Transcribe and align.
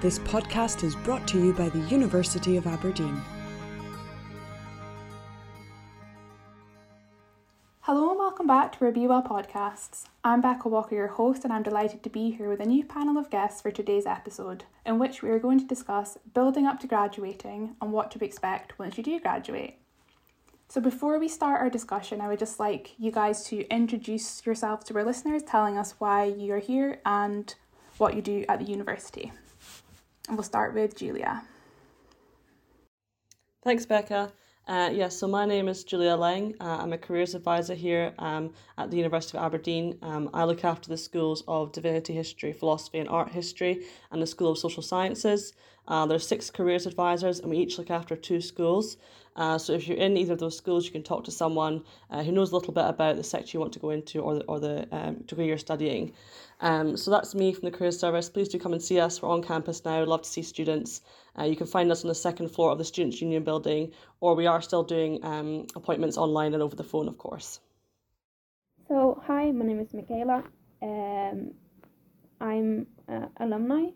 This 0.00 0.20
podcast 0.20 0.84
is 0.84 0.94
brought 0.94 1.26
to 1.26 1.44
you 1.44 1.52
by 1.52 1.70
the 1.70 1.80
University 1.88 2.56
of 2.56 2.68
Aberdeen. 2.68 3.20
Hello 7.80 8.10
and 8.10 8.18
welcome 8.20 8.46
back 8.46 8.78
to 8.78 8.84
our 8.84 8.92
Be 8.92 9.08
Well 9.08 9.24
podcasts. 9.24 10.04
I'm 10.22 10.40
Becca 10.40 10.68
Walker, 10.68 10.94
your 10.94 11.08
host, 11.08 11.42
and 11.42 11.52
I'm 11.52 11.64
delighted 11.64 12.04
to 12.04 12.10
be 12.10 12.30
here 12.30 12.48
with 12.48 12.60
a 12.60 12.64
new 12.64 12.84
panel 12.84 13.18
of 13.18 13.28
guests 13.28 13.60
for 13.60 13.72
today's 13.72 14.06
episode, 14.06 14.62
in 14.86 15.00
which 15.00 15.20
we 15.20 15.30
are 15.30 15.40
going 15.40 15.58
to 15.58 15.66
discuss 15.66 16.16
building 16.32 16.64
up 16.64 16.78
to 16.78 16.86
graduating 16.86 17.74
and 17.82 17.92
what 17.92 18.12
to 18.12 18.24
expect 18.24 18.78
once 18.78 18.96
you 18.98 19.02
do 19.02 19.18
graduate. 19.18 19.78
So, 20.68 20.80
before 20.80 21.18
we 21.18 21.26
start 21.26 21.60
our 21.60 21.70
discussion, 21.70 22.20
I 22.20 22.28
would 22.28 22.38
just 22.38 22.60
like 22.60 22.94
you 23.00 23.10
guys 23.10 23.42
to 23.46 23.66
introduce 23.66 24.46
yourselves 24.46 24.84
to 24.84 24.94
our 24.96 25.04
listeners, 25.04 25.42
telling 25.42 25.76
us 25.76 25.96
why 25.98 26.22
you 26.22 26.52
are 26.52 26.60
here 26.60 27.00
and 27.04 27.52
what 27.96 28.14
you 28.14 28.22
do 28.22 28.44
at 28.48 28.60
the 28.60 28.64
university. 28.64 29.32
And 30.28 30.36
we'll 30.36 30.44
start 30.44 30.74
with 30.74 30.94
Julia. 30.94 31.42
Thanks, 33.64 33.86
Becca. 33.86 34.32
Uh, 34.68 34.90
yes, 34.90 34.96
yeah, 34.96 35.08
so 35.08 35.26
my 35.26 35.46
name 35.46 35.66
is 35.66 35.82
Julia 35.82 36.14
Lang. 36.14 36.54
Uh, 36.60 36.76
I'm 36.82 36.92
a 36.92 36.98
careers 36.98 37.34
advisor 37.34 37.74
here 37.74 38.12
um, 38.18 38.52
at 38.76 38.90
the 38.90 38.98
University 38.98 39.38
of 39.38 39.44
Aberdeen. 39.44 39.98
Um, 40.02 40.28
I 40.34 40.44
look 40.44 40.62
after 40.62 40.90
the 40.90 40.98
schools 40.98 41.42
of 41.48 41.72
Divinity 41.72 42.12
History, 42.12 42.52
Philosophy 42.52 42.98
and 42.98 43.08
Art 43.08 43.30
History, 43.30 43.86
and 44.12 44.20
the 44.20 44.26
School 44.26 44.52
of 44.52 44.58
Social 44.58 44.82
Sciences. 44.82 45.54
Uh, 45.88 46.04
there 46.04 46.16
are 46.16 46.20
six 46.20 46.50
careers 46.50 46.86
advisors, 46.86 47.40
and 47.40 47.50
we 47.50 47.56
each 47.56 47.78
look 47.78 47.90
after 47.90 48.14
two 48.14 48.40
schools. 48.40 48.98
Uh, 49.36 49.56
so 49.56 49.72
if 49.72 49.88
you're 49.88 49.96
in 49.96 50.16
either 50.16 50.34
of 50.34 50.38
those 50.38 50.56
schools, 50.56 50.84
you 50.84 50.92
can 50.92 51.02
talk 51.02 51.24
to 51.24 51.30
someone 51.30 51.82
uh, 52.10 52.22
who 52.22 52.30
knows 52.30 52.52
a 52.52 52.56
little 52.56 52.74
bit 52.74 52.84
about 52.84 53.16
the 53.16 53.24
sector 53.24 53.50
you 53.54 53.60
want 53.60 53.72
to 53.72 53.78
go 53.78 53.90
into 53.90 54.20
or 54.20 54.34
the, 54.34 54.44
or 54.44 54.60
the 54.60 54.86
um, 54.92 55.14
degree 55.26 55.46
you're 55.46 55.56
studying. 55.56 56.12
Um, 56.60 56.96
so 56.96 57.10
that's 57.10 57.34
me 57.34 57.54
from 57.54 57.70
the 57.70 57.76
Careers 57.76 57.98
Service. 57.98 58.28
Please 58.28 58.48
do 58.48 58.58
come 58.58 58.72
and 58.72 58.82
see 58.82 59.00
us. 59.00 59.22
We're 59.22 59.30
on 59.30 59.42
campus 59.42 59.84
now. 59.84 60.04
Love 60.04 60.22
to 60.22 60.28
see 60.28 60.42
students. 60.42 61.00
Uh, 61.38 61.44
you 61.44 61.56
can 61.56 61.66
find 61.66 61.90
us 61.90 62.04
on 62.04 62.08
the 62.08 62.14
second 62.14 62.48
floor 62.48 62.72
of 62.72 62.78
the 62.78 62.84
Students' 62.84 63.22
Union 63.22 63.44
building, 63.44 63.92
or 64.20 64.34
we 64.34 64.46
are 64.46 64.60
still 64.60 64.82
doing 64.82 65.24
um, 65.24 65.66
appointments 65.74 66.18
online 66.18 66.52
and 66.52 66.62
over 66.62 66.76
the 66.76 66.84
phone, 66.84 67.08
of 67.08 67.16
course. 67.16 67.60
So, 68.88 69.22
hi, 69.24 69.52
my 69.52 69.64
name 69.64 69.80
is 69.80 69.94
Michaela. 69.94 70.42
Um, 70.82 71.52
I'm 72.40 72.86
uh, 73.08 73.26
alumni 73.38 73.90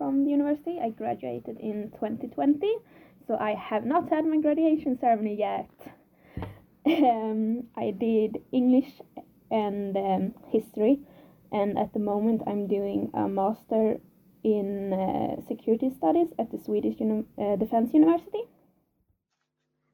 from 0.00 0.24
the 0.24 0.30
university. 0.30 0.78
I 0.80 0.88
graduated 0.88 1.60
in 1.60 1.90
2020 2.00 2.80
so 3.30 3.36
I 3.38 3.54
have 3.54 3.84
not 3.84 4.08
had 4.08 4.26
my 4.26 4.38
graduation 4.38 4.98
ceremony 4.98 5.36
yet. 5.38 5.70
um, 6.86 7.62
I 7.76 7.92
did 7.92 8.38
English 8.50 8.90
and 9.52 9.96
um, 9.96 10.34
history, 10.50 10.98
and 11.52 11.78
at 11.78 11.92
the 11.92 12.00
moment 12.00 12.42
I'm 12.48 12.66
doing 12.66 13.08
a 13.14 13.28
master 13.28 14.00
in 14.42 14.92
uh, 14.92 15.46
security 15.46 15.90
studies 15.96 16.30
at 16.40 16.50
the 16.50 16.58
Swedish 16.58 16.98
Uni- 16.98 17.28
uh, 17.38 17.54
Defense 17.54 17.94
University. 17.94 18.42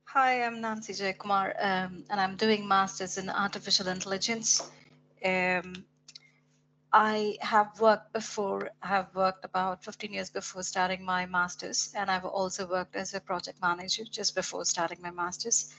Hi, 0.05 0.43
I'm 0.43 0.63
Nancy 0.63 0.95
Jayakumar, 0.95 1.53
um, 1.63 2.05
and 2.09 2.19
I'm 2.19 2.37
doing 2.37 2.67
masters 2.67 3.19
in 3.19 3.29
artificial 3.29 3.89
intelligence. 3.89 4.71
Um, 5.23 5.85
I 6.99 7.37
have 7.43 7.79
worked 7.79 8.15
before, 8.15 8.71
I 8.83 8.87
have 8.87 9.15
worked 9.15 9.45
about 9.45 9.85
15 9.85 10.15
years 10.15 10.31
before 10.31 10.63
starting 10.63 11.05
my 11.05 11.27
master's, 11.27 11.93
and 11.95 12.11
I've 12.11 12.25
also 12.25 12.67
worked 12.67 12.97
as 12.97 13.13
a 13.13 13.21
project 13.21 13.61
manager 13.61 14.05
just 14.11 14.35
before 14.35 14.65
starting 14.65 15.03
my 15.03 15.11
master's. 15.11 15.75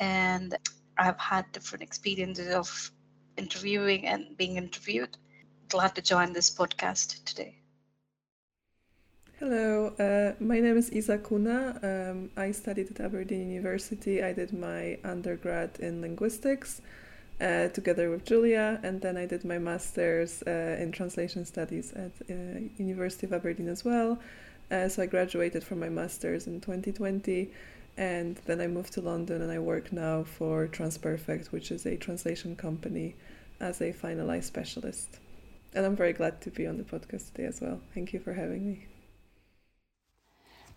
And 0.00 0.58
I've 0.98 1.20
had 1.20 1.44
different 1.52 1.84
experiences 1.84 2.52
of 2.52 2.90
interviewing 3.36 4.08
and 4.08 4.36
being 4.36 4.56
interviewed. 4.56 5.16
Glad 5.68 5.94
to 5.94 6.02
join 6.02 6.32
this 6.32 6.50
podcast 6.50 7.22
today. 7.24 7.54
Hello, 9.38 9.94
uh, 10.00 10.34
my 10.42 10.58
name 10.58 10.78
is 10.78 10.90
Isa 10.90 11.18
Kuna. 11.18 11.78
Um, 11.80 12.30
I 12.36 12.50
studied 12.50 12.90
at 12.90 12.98
Aberdeen 12.98 13.50
University. 13.50 14.20
I 14.20 14.32
did 14.32 14.52
my 14.52 14.98
undergrad 15.04 15.78
in 15.78 16.00
linguistics 16.00 16.80
uh, 17.40 17.68
together 17.68 18.10
with 18.10 18.24
Julia, 18.24 18.80
and 18.82 19.00
then 19.00 19.16
I 19.16 19.26
did 19.26 19.44
my 19.44 19.58
master's 19.58 20.42
uh, 20.46 20.76
in 20.80 20.92
translation 20.92 21.44
studies 21.44 21.92
at 21.92 22.12
uh, 22.30 22.60
University 22.78 23.26
of 23.26 23.32
Aberdeen 23.32 23.68
as 23.68 23.84
well. 23.84 24.18
Uh, 24.70 24.88
so 24.88 25.02
I 25.02 25.06
graduated 25.06 25.62
from 25.62 25.80
my 25.80 25.88
master's 25.88 26.46
in 26.46 26.60
2020, 26.60 27.50
and 27.96 28.36
then 28.46 28.60
I 28.60 28.66
moved 28.66 28.92
to 28.94 29.00
London, 29.00 29.42
and 29.42 29.52
I 29.52 29.58
work 29.58 29.92
now 29.92 30.24
for 30.24 30.66
TransPerfect, 30.66 31.52
which 31.52 31.70
is 31.70 31.86
a 31.86 31.96
translation 31.96 32.56
company, 32.56 33.14
as 33.60 33.80
a 33.80 33.92
finalized 33.92 34.44
specialist. 34.44 35.18
And 35.74 35.84
I'm 35.84 35.96
very 35.96 36.12
glad 36.12 36.40
to 36.42 36.50
be 36.50 36.66
on 36.66 36.78
the 36.78 36.84
podcast 36.84 37.32
today 37.32 37.46
as 37.46 37.60
well. 37.60 37.80
Thank 37.94 38.12
you 38.12 38.20
for 38.20 38.32
having 38.32 38.66
me. 38.66 38.86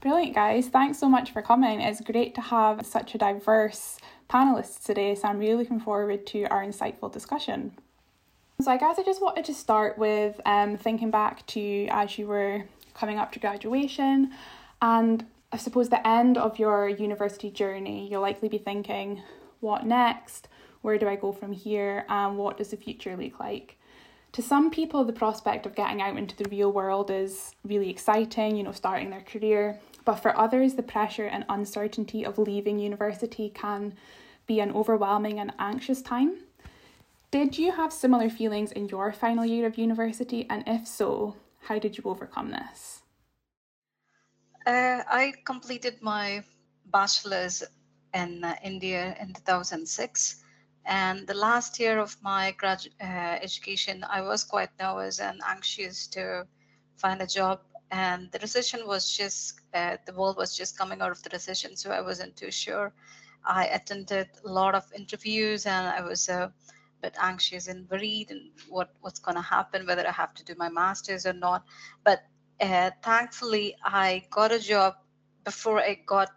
Brilliant, 0.02 0.34
guys. 0.34 0.70
Thanks 0.70 0.98
so 0.98 1.10
much 1.10 1.32
for 1.32 1.42
coming. 1.42 1.82
It's 1.82 2.00
great 2.00 2.34
to 2.36 2.42
have 2.42 2.86
such 2.86 3.16
a 3.16 3.18
diverse 3.18 3.98
panelists 4.30 4.82
today, 4.82 5.14
so 5.14 5.28
I'm 5.28 5.40
really 5.40 5.56
looking 5.56 5.82
forward 5.82 6.26
to 6.28 6.46
our 6.46 6.64
insightful 6.64 7.12
discussion. 7.12 7.74
So, 8.62 8.72
I 8.72 8.78
guess 8.78 8.98
I 8.98 9.04
just 9.04 9.22
wanted 9.22 9.44
to 9.46 9.54
start 9.54 9.98
with 9.98 10.40
um, 10.46 10.78
thinking 10.78 11.12
back 11.12 11.46
to 11.48 11.88
as 11.88 12.18
you 12.18 12.28
were 12.28 12.64
coming 12.94 13.18
up 13.18 13.34
to 13.34 13.40
graduation, 13.40 14.32
and 14.82 15.26
I 15.52 15.58
suppose 15.58 15.90
the 15.90 16.06
end 16.08 16.38
of 16.38 16.60
your 16.60 16.88
university 16.88 17.52
journey, 17.52 18.08
you'll 18.10 18.22
likely 18.22 18.48
be 18.48 18.58
thinking, 18.58 19.22
what 19.60 19.86
next? 19.86 20.48
Where 20.82 20.98
do 20.98 21.10
I 21.10 21.18
go 21.18 21.34
from 21.34 21.52
here? 21.52 22.06
And 22.08 22.38
what 22.38 22.58
does 22.58 22.70
the 22.70 22.78
future 22.78 23.18
look 23.18 23.40
like? 23.40 23.79
To 24.34 24.42
some 24.42 24.70
people, 24.70 25.04
the 25.04 25.14
prospect 25.14 25.66
of 25.66 25.76
getting 25.76 26.02
out 26.02 26.18
into 26.18 26.36
the 26.36 26.50
real 26.50 26.72
world 26.72 27.10
is 27.10 27.56
really 27.64 27.90
exciting, 27.90 28.56
you 28.56 28.64
know, 28.64 28.72
starting 28.72 29.10
their 29.10 29.22
career. 29.22 29.80
But 30.06 30.16
for 30.16 30.38
others, 30.38 30.76
the 30.76 30.84
pressure 30.84 31.26
and 31.26 31.46
uncertainty 31.50 32.26
of 32.26 32.38
leaving 32.38 32.80
university 32.80 33.50
can 33.50 33.96
be 34.46 34.60
an 34.60 34.72
overwhelming 34.72 35.40
and 35.40 35.54
anxious 35.58 36.02
time. 36.02 36.38
Did 37.32 37.58
you 37.58 37.72
have 37.72 37.94
similar 37.94 38.30
feelings 38.30 38.72
in 38.72 38.90
your 38.90 39.12
final 39.12 39.46
year 39.46 39.68
of 39.68 39.78
university? 39.78 40.48
And 40.50 40.64
if 40.66 40.88
so, 40.88 41.36
how 41.62 41.78
did 41.80 41.98
you 41.98 42.04
overcome 42.06 42.52
this? 42.52 43.02
Uh, 44.66 45.02
I 45.08 45.34
completed 45.46 46.02
my 46.02 46.44
bachelor's 46.88 47.64
in 48.14 48.44
uh, 48.44 48.56
India 48.64 49.16
in 49.20 49.34
2006. 49.34 50.44
And 50.90 51.28
the 51.28 51.36
last 51.36 51.80
year 51.80 52.00
of 52.00 52.18
my 52.24 52.52
grad 52.58 52.88
uh, 53.00 53.38
education, 53.42 54.04
I 54.10 54.22
was 54.22 54.44
quite 54.44 54.72
nervous 54.80 55.20
and 55.20 55.40
anxious 55.48 56.08
to 56.08 56.48
find 56.98 57.22
a 57.22 57.28
job. 57.28 57.62
And 57.92 58.32
the 58.32 58.40
recession 58.40 58.88
was 58.88 59.16
just 59.16 59.62
uh, 59.76 59.98
the 60.08 60.14
world 60.14 60.38
was 60.38 60.58
just 60.58 60.78
coming 60.78 61.02
out 61.02 61.12
of 61.12 61.22
the 61.24 61.30
recession 61.32 61.76
so 61.76 61.92
i 61.92 62.02
wasn't 62.02 62.36
too 62.36 62.52
sure. 62.52 62.92
I 63.46 63.68
attended 63.68 64.30
a 64.46 64.50
lot 64.52 64.76
of 64.76 64.84
interviews 64.96 65.66
and 65.66 65.88
i 65.88 66.02
was 66.02 66.28
a 66.30 66.52
bit 67.02 67.16
anxious 67.22 67.68
and 67.68 67.90
worried 67.90 68.32
and 68.32 68.52
what 68.68 68.90
what's 69.02 69.20
going 69.20 69.36
to 69.36 69.42
happen 69.42 69.86
whether 69.88 70.08
i 70.08 70.12
have 70.12 70.34
to 70.36 70.44
do 70.44 70.56
my 70.58 70.70
masters 70.70 71.26
or 71.26 71.34
not. 71.34 71.64
But 72.04 72.20
uh, 72.62 72.92
thankfully 73.04 73.76
i 73.84 74.24
got 74.32 74.52
a 74.52 74.60
job 74.60 74.96
before 75.46 75.80
i 75.80 75.94
got 76.06 76.30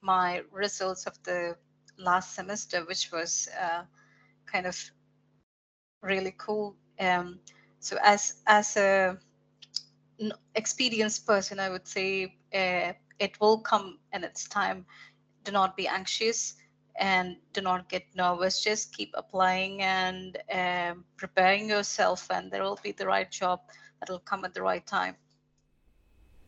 my 0.00 0.42
results 0.52 1.06
of 1.06 1.14
the 1.24 1.56
last 1.98 2.34
semester 2.34 2.84
which 2.86 3.10
was 3.12 3.48
uh, 3.60 3.82
kind 4.46 4.66
of 4.66 4.78
really 6.02 6.34
cool 6.38 6.76
um, 7.00 7.38
so 7.80 7.96
as 8.02 8.34
as 8.46 8.76
a 8.76 9.18
experienced 10.54 11.26
person, 11.26 11.60
I 11.60 11.68
would 11.68 11.86
say 11.86 12.36
uh, 12.54 12.92
it 13.18 13.38
will 13.40 13.58
come 13.58 13.98
in 14.12 14.24
its 14.24 14.48
time. 14.48 14.86
Do 15.44 15.52
not 15.52 15.76
be 15.76 15.86
anxious 15.86 16.54
and 16.98 17.36
do 17.52 17.60
not 17.60 17.88
get 17.88 18.04
nervous. 18.14 18.62
Just 18.62 18.94
keep 18.94 19.10
applying 19.14 19.82
and 19.82 20.36
um, 20.52 21.04
preparing 21.16 21.68
yourself, 21.68 22.30
and 22.30 22.50
there 22.50 22.62
will 22.62 22.78
be 22.82 22.92
the 22.92 23.06
right 23.06 23.30
job 23.30 23.60
that 24.00 24.08
will 24.10 24.20
come 24.20 24.44
at 24.44 24.54
the 24.54 24.62
right 24.62 24.86
time. 24.86 25.16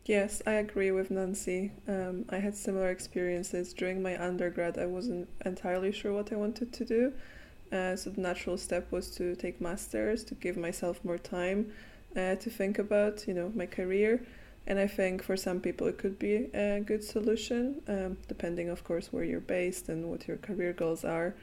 Yes, 0.09 0.41
I 0.47 0.53
agree 0.53 0.89
with 0.89 1.11
Nancy. 1.11 1.71
Um, 1.87 2.25
I 2.29 2.37
had 2.37 2.55
similar 2.55 2.89
experiences 2.89 3.73
during 3.73 4.01
my 4.01 4.19
undergrad. 4.19 4.79
I 4.79 4.87
wasn't 4.87 5.29
entirely 5.45 5.91
sure 5.91 6.11
what 6.13 6.33
I 6.33 6.35
wanted 6.35 6.73
to 6.73 6.83
do. 6.83 7.13
Uh, 7.71 7.95
so 7.95 8.09
the 8.09 8.19
natural 8.19 8.57
step 8.57 8.91
was 8.91 9.11
to 9.17 9.35
take 9.35 9.61
masters 9.61 10.23
to 10.23 10.33
give 10.33 10.57
myself 10.57 11.05
more 11.05 11.19
time 11.19 11.71
uh, 12.15 12.33
to 12.37 12.49
think 12.49 12.79
about, 12.79 13.27
you 13.27 13.35
know, 13.35 13.51
my 13.53 13.67
career. 13.67 14.25
And 14.65 14.79
I 14.79 14.87
think 14.87 15.21
for 15.21 15.37
some 15.37 15.59
people 15.59 15.85
it 15.85 15.99
could 15.99 16.17
be 16.17 16.49
a 16.55 16.79
good 16.79 17.03
solution, 17.03 17.79
um, 17.87 18.17
depending, 18.27 18.67
of 18.69 18.83
course, 18.83 19.13
where 19.13 19.23
you're 19.23 19.39
based 19.39 19.89
and 19.89 20.09
what 20.09 20.27
your 20.27 20.37
career 20.37 20.73
goals 20.73 21.05
are. 21.05 21.35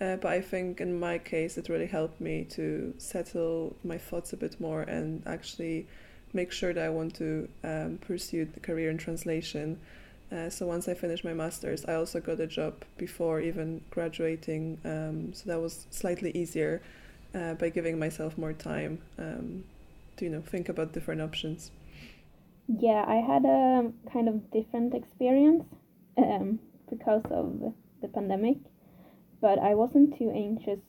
Uh, 0.00 0.16
but 0.16 0.32
I 0.32 0.40
think 0.40 0.80
in 0.80 0.98
my 0.98 1.18
case, 1.18 1.56
it 1.56 1.68
really 1.68 1.86
helped 1.86 2.20
me 2.20 2.44
to 2.50 2.94
settle 2.98 3.76
my 3.84 3.98
thoughts 3.98 4.32
a 4.32 4.36
bit 4.36 4.60
more 4.60 4.82
and 4.82 5.22
actually 5.24 5.86
make 6.32 6.52
sure 6.52 6.72
that 6.72 6.84
I 6.84 6.88
want 6.88 7.14
to 7.16 7.48
um, 7.64 7.98
pursue 8.00 8.44
the 8.44 8.60
career 8.60 8.90
in 8.90 8.98
translation. 8.98 9.78
Uh, 10.30 10.50
so 10.50 10.66
once 10.66 10.88
I 10.88 10.94
finished 10.94 11.24
my 11.24 11.32
master's, 11.32 11.84
I 11.86 11.94
also 11.94 12.20
got 12.20 12.38
a 12.40 12.46
job 12.46 12.84
before 12.98 13.40
even 13.40 13.80
graduating. 13.90 14.78
Um, 14.84 15.32
so 15.32 15.44
that 15.46 15.60
was 15.60 15.86
slightly 15.90 16.30
easier 16.32 16.82
uh, 17.34 17.54
by 17.54 17.70
giving 17.70 17.98
myself 17.98 18.36
more 18.36 18.52
time 18.52 18.98
um, 19.18 19.64
to 20.16 20.24
you 20.24 20.30
know 20.30 20.42
think 20.42 20.68
about 20.68 20.92
different 20.92 21.20
options. 21.22 21.70
Yeah, 22.68 23.04
I 23.06 23.16
had 23.16 23.44
a 23.46 23.90
kind 24.12 24.28
of 24.28 24.50
different 24.50 24.94
experience 24.94 25.64
um, 26.18 26.58
because 26.90 27.22
of 27.30 27.72
the 28.02 28.08
pandemic, 28.08 28.58
but 29.40 29.58
I 29.58 29.74
wasn't 29.74 30.18
too 30.18 30.30
anxious 30.30 30.80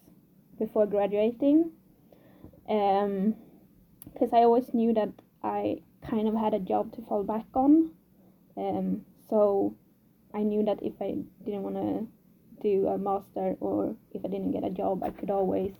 before 0.58 0.86
graduating 0.86 1.72
because 2.68 4.32
um, 4.32 4.34
I 4.34 4.44
always 4.44 4.74
knew 4.74 4.94
that 4.94 5.10
I 5.44 5.82
kind 6.08 6.28
of 6.28 6.36
had 6.36 6.54
a 6.54 6.60
job 6.60 6.94
to 6.96 7.02
fall 7.04 7.24
back 7.24 7.46
on. 7.54 7.92
Um, 8.58 9.06
so 9.30 9.76
I 10.34 10.44
knew 10.44 10.64
that 10.66 10.82
if 10.82 10.94
I 11.02 11.16
didn't 11.46 11.64
want 11.64 11.76
to 11.76 12.08
do 12.62 12.88
a 12.88 12.98
master 12.98 13.56
or 13.60 13.96
if 14.12 14.24
I 14.26 14.28
didn't 14.28 14.52
get 14.52 14.64
a 14.64 14.70
job, 14.70 15.04
I 15.04 15.12
could 15.12 15.30
always 15.30 15.74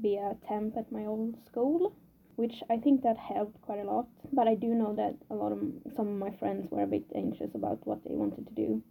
be 0.00 0.16
a 0.16 0.36
temp 0.48 0.76
at 0.76 0.90
my 0.90 1.06
old 1.06 1.36
school, 1.46 1.94
which 2.36 2.62
I 2.68 2.76
think 2.76 3.02
that 3.02 3.16
helped 3.16 3.60
quite 3.62 3.80
a 3.80 3.84
lot. 3.84 4.08
But 4.32 4.48
I 4.48 4.54
do 4.54 4.68
know 4.68 4.94
that 4.96 5.14
a 5.30 5.34
lot 5.34 5.52
of 5.52 5.60
some 5.94 6.08
of 6.08 6.14
my 6.14 6.30
friends 6.38 6.70
were 6.70 6.82
a 6.82 6.86
bit 6.86 7.04
anxious 7.14 7.54
about 7.54 7.86
what 7.86 8.02
they 8.04 8.14
wanted 8.14 8.46
to 8.48 8.54
do, 8.54 8.82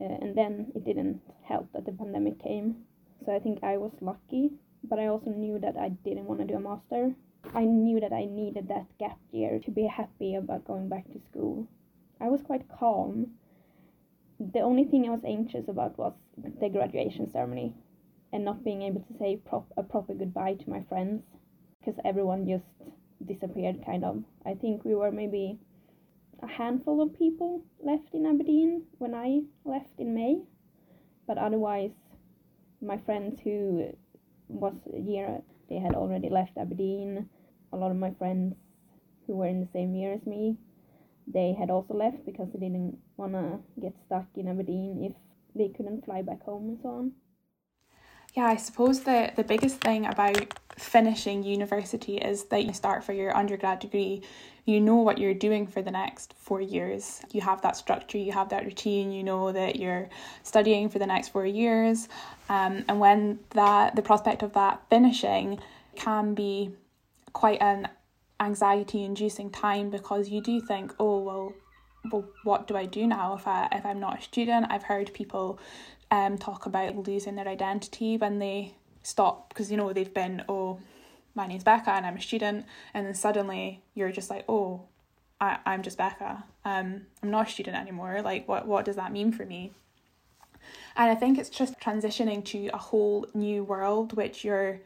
uh, 0.00 0.18
and 0.20 0.36
then 0.36 0.72
it 0.74 0.84
didn't 0.84 1.20
help 1.44 1.72
that 1.72 1.84
the 1.86 1.92
pandemic 1.92 2.42
came. 2.42 2.84
So 3.24 3.34
I 3.34 3.38
think 3.38 3.62
I 3.62 3.76
was 3.76 3.92
lucky, 4.00 4.50
but 4.82 4.98
I 4.98 5.06
also 5.06 5.30
knew 5.30 5.58
that 5.60 5.76
I 5.76 5.90
didn't 5.90 6.26
want 6.26 6.40
to 6.40 6.46
do 6.46 6.56
a 6.56 6.60
master. 6.60 7.14
I 7.52 7.64
knew 7.64 8.00
that 8.00 8.12
I 8.12 8.24
needed 8.24 8.68
that 8.68 8.86
gap 8.98 9.18
year 9.30 9.58
to 9.60 9.70
be 9.70 9.86
happy 9.86 10.34
about 10.34 10.64
going 10.64 10.88
back 10.88 11.04
to 11.12 11.20
school. 11.20 11.68
I 12.20 12.28
was 12.28 12.42
quite 12.42 12.68
calm. 12.68 13.32
The 14.40 14.60
only 14.60 14.84
thing 14.84 15.06
I 15.06 15.10
was 15.10 15.24
anxious 15.24 15.68
about 15.68 15.98
was 15.98 16.14
the 16.60 16.68
graduation 16.68 17.30
ceremony 17.30 17.74
and 18.32 18.44
not 18.44 18.64
being 18.64 18.82
able 18.82 19.00
to 19.02 19.18
say 19.18 19.36
prop- 19.36 19.72
a 19.76 19.82
proper 19.82 20.14
goodbye 20.14 20.54
to 20.54 20.70
my 20.70 20.82
friends 20.82 21.22
because 21.78 22.00
everyone 22.04 22.48
just 22.48 22.64
disappeared 23.24 23.84
kind 23.84 24.04
of. 24.04 24.24
I 24.44 24.54
think 24.54 24.84
we 24.84 24.94
were 24.94 25.12
maybe 25.12 25.58
a 26.42 26.46
handful 26.46 27.00
of 27.00 27.14
people 27.14 27.62
left 27.80 28.14
in 28.14 28.26
Aberdeen 28.26 28.82
when 28.98 29.14
I 29.14 29.42
left 29.64 29.98
in 29.98 30.14
May, 30.14 30.42
but 31.26 31.38
otherwise, 31.38 31.92
my 32.80 32.98
friends 32.98 33.40
who 33.40 33.90
was 34.48 34.74
a 34.92 34.98
year 34.98 35.42
they 35.68 35.78
had 35.78 35.94
already 35.94 36.28
left 36.28 36.58
Aberdeen. 36.58 37.28
A 37.74 37.76
lot 37.76 37.90
of 37.90 37.96
my 37.96 38.12
friends 38.12 38.54
who 39.26 39.36
were 39.36 39.48
in 39.48 39.60
the 39.60 39.68
same 39.72 39.94
year 39.94 40.12
as 40.14 40.24
me, 40.26 40.56
they 41.26 41.56
had 41.58 41.70
also 41.70 41.94
left 41.94 42.24
because 42.24 42.48
they 42.52 42.60
didn't 42.60 42.96
want 43.16 43.32
to 43.32 43.58
get 43.80 43.94
stuck 44.06 44.26
in 44.36 44.48
Aberdeen 44.48 45.02
if 45.02 45.12
they 45.56 45.68
couldn't 45.74 46.04
fly 46.04 46.22
back 46.22 46.42
home 46.44 46.68
and 46.68 46.78
so 46.80 46.88
on. 46.88 47.12
Yeah, 48.34 48.46
I 48.46 48.56
suppose 48.56 49.00
the, 49.04 49.32
the 49.36 49.44
biggest 49.44 49.80
thing 49.80 50.06
about 50.06 50.58
finishing 50.76 51.44
university 51.44 52.16
is 52.18 52.44
that 52.46 52.64
you 52.64 52.72
start 52.72 53.04
for 53.04 53.12
your 53.12 53.36
undergrad 53.36 53.78
degree, 53.78 54.22
you 54.64 54.80
know 54.80 54.96
what 54.96 55.18
you're 55.18 55.34
doing 55.34 55.68
for 55.68 55.82
the 55.82 55.90
next 55.92 56.34
four 56.36 56.60
years. 56.60 57.22
You 57.30 57.42
have 57.42 57.62
that 57.62 57.76
structure, 57.76 58.18
you 58.18 58.32
have 58.32 58.48
that 58.48 58.64
routine, 58.64 59.12
you 59.12 59.22
know 59.22 59.52
that 59.52 59.76
you're 59.76 60.08
studying 60.42 60.88
for 60.88 60.98
the 60.98 61.06
next 61.06 61.28
four 61.28 61.46
years. 61.46 62.08
Um, 62.48 62.84
and 62.88 62.98
when 62.98 63.38
that 63.50 63.94
the 63.94 64.02
prospect 64.02 64.42
of 64.42 64.52
that 64.54 64.82
finishing 64.90 65.60
can 65.94 66.34
be 66.34 66.72
quite 67.34 67.60
an 67.60 67.88
anxiety 68.40 69.04
inducing 69.04 69.50
time 69.50 69.90
because 69.90 70.30
you 70.30 70.40
do 70.40 70.60
think, 70.60 70.94
oh 70.98 71.18
well 71.18 71.52
well 72.10 72.24
what 72.44 72.66
do 72.66 72.76
I 72.76 72.86
do 72.86 73.06
now 73.06 73.34
if 73.34 73.46
I 73.46 73.68
if 73.72 73.84
I'm 73.84 74.00
not 74.00 74.20
a 74.20 74.22
student? 74.22 74.66
I've 74.70 74.84
heard 74.84 75.12
people 75.12 75.58
um, 76.10 76.38
talk 76.38 76.64
about 76.64 76.96
losing 77.06 77.34
their 77.34 77.48
identity 77.48 78.16
when 78.16 78.38
they 78.38 78.74
stop 79.02 79.50
because 79.50 79.70
you 79.70 79.76
know 79.76 79.92
they've 79.92 80.14
been 80.14 80.44
oh 80.48 80.80
my 81.34 81.46
name's 81.46 81.64
Becca 81.64 81.90
and 81.90 82.06
I'm 82.06 82.16
a 82.16 82.20
student 82.20 82.64
and 82.94 83.06
then 83.06 83.14
suddenly 83.14 83.82
you're 83.94 84.12
just 84.12 84.30
like 84.30 84.44
oh 84.48 84.82
I, 85.40 85.58
I'm 85.66 85.82
just 85.82 85.98
Becca. 85.98 86.44
Um 86.64 87.06
I'm 87.22 87.30
not 87.30 87.48
a 87.48 87.50
student 87.50 87.76
anymore. 87.76 88.22
Like 88.22 88.48
what 88.48 88.66
what 88.66 88.84
does 88.84 88.96
that 88.96 89.12
mean 89.12 89.32
for 89.32 89.44
me? 89.44 89.72
And 90.96 91.10
I 91.10 91.14
think 91.14 91.38
it's 91.38 91.50
just 91.50 91.78
transitioning 91.80 92.44
to 92.46 92.68
a 92.68 92.78
whole 92.78 93.26
new 93.34 93.64
world 93.64 94.14
which 94.14 94.44
you're 94.44 94.80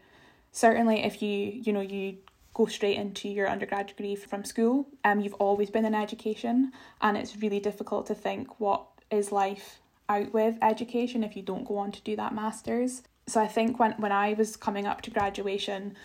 certainly 0.53 1.05
if 1.05 1.21
you 1.23 1.61
you 1.62 1.73
know 1.73 1.81
you 1.81 2.17
go 2.59 2.67
straight 2.67 2.99
into 2.99 3.29
your 3.29 3.49
undergrad 3.49 3.87
degree 3.87 4.17
from 4.17 4.45
school 4.45 4.87
um 5.05 5.21
you've 5.21 5.35
always 5.35 5.71
been 5.71 5.87
in 5.87 5.95
education 5.95 6.73
and 7.01 7.17
it's 7.17 7.37
really 7.37 7.61
difficult 7.61 8.05
to 8.07 8.15
think 8.15 8.61
what 8.61 8.85
is 9.11 9.33
life 9.33 9.79
out 10.09 10.33
with 10.33 10.57
education 10.63 11.23
if 11.23 11.37
you 11.37 11.43
don't 11.43 11.67
go 11.67 11.77
on 11.77 11.93
to 11.93 12.01
do 12.03 12.17
that 12.17 12.35
masters. 12.35 13.03
So 13.27 13.41
I 13.41 13.47
think 13.47 13.79
when 13.79 13.93
when 13.93 14.13
I 14.13 14.35
was 14.35 14.57
coming 14.57 14.87
up 14.87 15.03
to 15.03 15.11
graduation, 15.11 15.97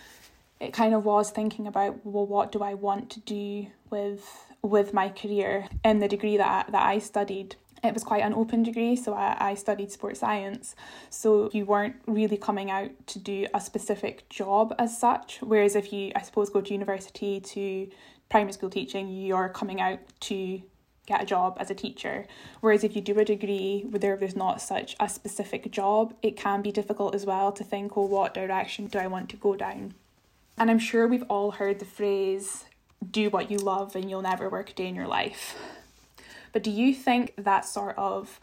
it 0.59 0.73
kind 0.73 0.93
of 0.93 1.05
was 1.05 1.31
thinking 1.31 1.67
about 1.67 2.05
well 2.05 2.25
what 2.25 2.51
do 2.51 2.61
I 2.61 2.73
want 2.73 3.09
to 3.11 3.19
do 3.21 3.67
with 3.89 4.27
with 4.61 4.93
my 4.93 5.09
career 5.09 5.67
in 5.83 5.99
the 5.99 6.07
degree 6.07 6.37
that 6.37 6.71
that 6.71 6.83
I 6.83 6.99
studied 6.99 7.55
it 7.83 7.93
was 7.93 8.03
quite 8.03 8.23
an 8.23 8.33
open 8.33 8.63
degree 8.63 8.95
so 8.95 9.13
I, 9.13 9.35
I 9.39 9.53
studied 9.55 9.91
sports 9.91 10.19
science 10.19 10.75
so 11.09 11.49
you 11.53 11.65
weren't 11.65 11.95
really 12.07 12.37
coming 12.37 12.71
out 12.71 12.91
to 13.07 13.19
do 13.19 13.47
a 13.53 13.59
specific 13.59 14.27
job 14.29 14.73
as 14.79 14.97
such 14.97 15.39
whereas 15.41 15.75
if 15.75 15.91
you 15.91 16.11
i 16.15 16.21
suppose 16.21 16.49
go 16.49 16.61
to 16.61 16.73
university 16.73 17.39
to 17.39 17.89
primary 18.29 18.53
school 18.53 18.69
teaching 18.69 19.09
you're 19.09 19.49
coming 19.49 19.81
out 19.81 19.99
to 20.21 20.61
get 21.05 21.21
a 21.21 21.25
job 21.25 21.57
as 21.59 21.69
a 21.69 21.75
teacher. 21.75 22.25
Whereas 22.61 22.83
if 22.83 22.95
you 22.95 23.01
do 23.01 23.19
a 23.19 23.25
degree 23.25 23.85
where 23.89 24.17
there's 24.17 24.35
not 24.35 24.61
such 24.61 24.95
a 24.99 25.09
specific 25.09 25.69
job, 25.71 26.13
it 26.21 26.37
can 26.37 26.61
be 26.61 26.71
difficult 26.71 27.13
as 27.13 27.25
well 27.25 27.51
to 27.51 27.63
think, 27.63 27.97
oh, 27.97 28.05
what 28.05 28.33
direction 28.33 28.87
do 28.87 28.99
I 28.99 29.07
want 29.07 29.29
to 29.29 29.37
go 29.37 29.55
down? 29.55 29.95
And 30.57 30.69
I'm 30.69 30.79
sure 30.79 31.07
we've 31.07 31.25
all 31.29 31.51
heard 31.51 31.79
the 31.79 31.85
phrase, 31.85 32.65
do 33.09 33.29
what 33.29 33.51
you 33.51 33.57
love 33.57 33.95
and 33.95 34.09
you'll 34.09 34.21
never 34.21 34.49
work 34.49 34.69
a 34.69 34.73
day 34.73 34.87
in 34.87 34.95
your 34.95 35.07
life. 35.07 35.55
But 36.53 36.63
do 36.63 36.71
you 36.71 36.93
think 36.93 37.33
that 37.37 37.65
sort 37.65 37.97
of 37.97 38.39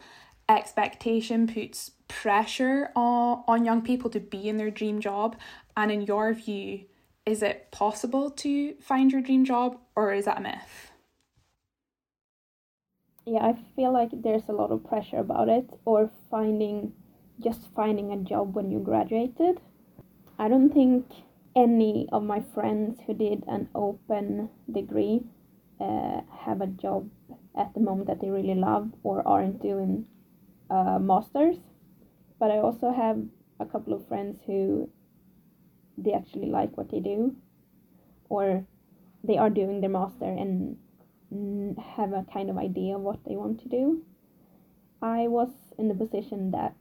expectation 0.47 1.47
puts 1.47 1.91
pressure 2.07 2.91
on, 2.95 3.43
on 3.47 3.65
young 3.65 3.81
people 3.81 4.09
to 4.11 4.19
be 4.19 4.47
in 4.47 4.57
their 4.57 4.69
dream 4.69 4.99
job? 4.99 5.35
And 5.75 5.91
in 5.91 6.01
your 6.03 6.33
view, 6.33 6.85
is 7.25 7.41
it 7.41 7.71
possible 7.71 8.29
to 8.29 8.75
find 8.75 9.11
your 9.11 9.21
dream 9.21 9.45
job 9.45 9.79
or 9.95 10.13
is 10.13 10.25
that 10.25 10.37
a 10.37 10.41
myth? 10.41 10.91
yeah, 13.25 13.45
I 13.45 13.55
feel 13.75 13.93
like 13.93 14.09
there's 14.11 14.49
a 14.49 14.51
lot 14.51 14.71
of 14.71 14.83
pressure 14.83 15.17
about 15.17 15.47
it, 15.47 15.69
or 15.85 16.09
finding 16.29 16.93
just 17.39 17.61
finding 17.75 18.11
a 18.11 18.17
job 18.17 18.55
when 18.55 18.71
you 18.71 18.79
graduated. 18.79 19.59
I 20.37 20.47
don't 20.47 20.71
think 20.71 21.05
any 21.55 22.07
of 22.11 22.23
my 22.23 22.41
friends 22.53 22.99
who 23.05 23.13
did 23.13 23.43
an 23.47 23.69
open 23.73 24.49
degree 24.71 25.21
uh, 25.79 26.21
have 26.45 26.61
a 26.61 26.67
job 26.67 27.09
at 27.57 27.73
the 27.73 27.79
moment 27.79 28.07
that 28.07 28.21
they 28.21 28.29
really 28.29 28.55
love 28.55 28.91
or 29.03 29.27
aren't 29.27 29.61
doing 29.61 30.05
uh, 30.69 30.99
masters. 30.99 31.57
But 32.39 32.51
I 32.51 32.57
also 32.57 32.91
have 32.91 33.21
a 33.59 33.65
couple 33.65 33.93
of 33.93 34.07
friends 34.07 34.41
who 34.45 34.89
they 35.97 36.13
actually 36.13 36.47
like 36.47 36.77
what 36.77 36.89
they 36.89 36.99
do, 36.99 37.35
or 38.29 38.65
they 39.23 39.37
are 39.37 39.49
doing 39.49 39.81
their 39.81 39.89
master 39.89 40.25
and 40.25 40.77
have 41.95 42.13
a 42.13 42.25
kind 42.33 42.49
of 42.49 42.57
idea 42.57 42.95
of 42.95 43.01
what 43.01 43.23
they 43.25 43.35
want 43.35 43.61
to 43.61 43.69
do. 43.69 44.03
I 45.01 45.27
was 45.27 45.49
in 45.77 45.87
the 45.87 45.93
position 45.95 46.51
that 46.51 46.75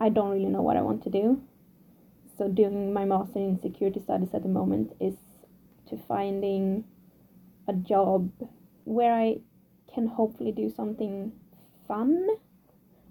I 0.00 0.08
don't 0.08 0.30
really 0.30 0.46
know 0.46 0.62
what 0.62 0.76
I 0.76 0.82
want 0.82 1.02
to 1.04 1.10
do. 1.10 1.42
So 2.36 2.48
doing 2.48 2.92
my 2.92 3.04
master 3.04 3.38
in 3.38 3.60
security 3.60 4.00
studies 4.00 4.34
at 4.34 4.42
the 4.42 4.48
moment 4.48 4.92
is 5.00 5.14
to 5.88 5.96
finding 5.96 6.84
a 7.68 7.72
job 7.72 8.30
where 8.84 9.14
I 9.14 9.38
can 9.94 10.06
hopefully 10.08 10.52
do 10.52 10.68
something 10.68 11.32
fun 11.86 12.26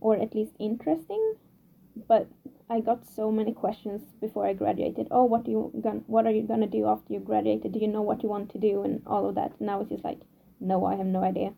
or 0.01 0.15
at 0.17 0.35
least 0.35 0.53
interesting. 0.59 1.35
But 2.07 2.27
I 2.69 2.79
got 2.79 3.05
so 3.05 3.31
many 3.31 3.53
questions 3.53 4.01
before 4.19 4.45
I 4.47 4.53
graduated. 4.53 5.07
Oh, 5.11 5.25
what 5.25 5.43
do 5.45 5.51
you 5.51 5.71
going 5.81 6.03
what 6.07 6.25
are 6.25 6.31
you 6.31 6.43
gonna 6.43 6.67
do 6.67 6.87
after 6.87 7.13
you 7.13 7.19
graduated? 7.19 7.71
Do 7.71 7.79
you 7.79 7.87
know 7.87 8.01
what 8.01 8.23
you 8.23 8.29
want 8.29 8.51
to 8.51 8.57
do 8.57 8.83
and 8.83 9.01
all 9.05 9.29
of 9.29 9.35
that? 9.35 9.53
And 9.59 9.69
I 9.69 9.75
was 9.75 9.89
just 9.89 10.03
like, 10.03 10.21
no, 10.59 10.85
I 10.85 10.95
have 10.95 11.05
no 11.05 11.23
idea. 11.23 11.53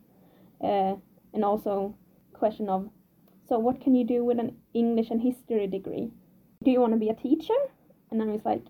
Uh, 0.62 0.96
and 1.34 1.44
also, 1.44 1.96
question 2.34 2.70
of, 2.70 2.89
so 3.48 3.60
what 3.60 3.82
can 3.82 3.96
you 3.96 4.05
do 4.05 4.24
with 4.24 4.39
an 4.39 4.55
English 4.74 5.10
and 5.10 5.22
history 5.22 5.67
degree? 5.67 6.12
Do 6.63 6.72
you 6.72 6.82
want 6.82 6.94
to 6.94 7.00
be 7.00 7.10
a 7.10 7.15
teacher? 7.15 7.62
And 8.12 8.22
I 8.22 8.25
was 8.25 8.46
like, 8.46 8.63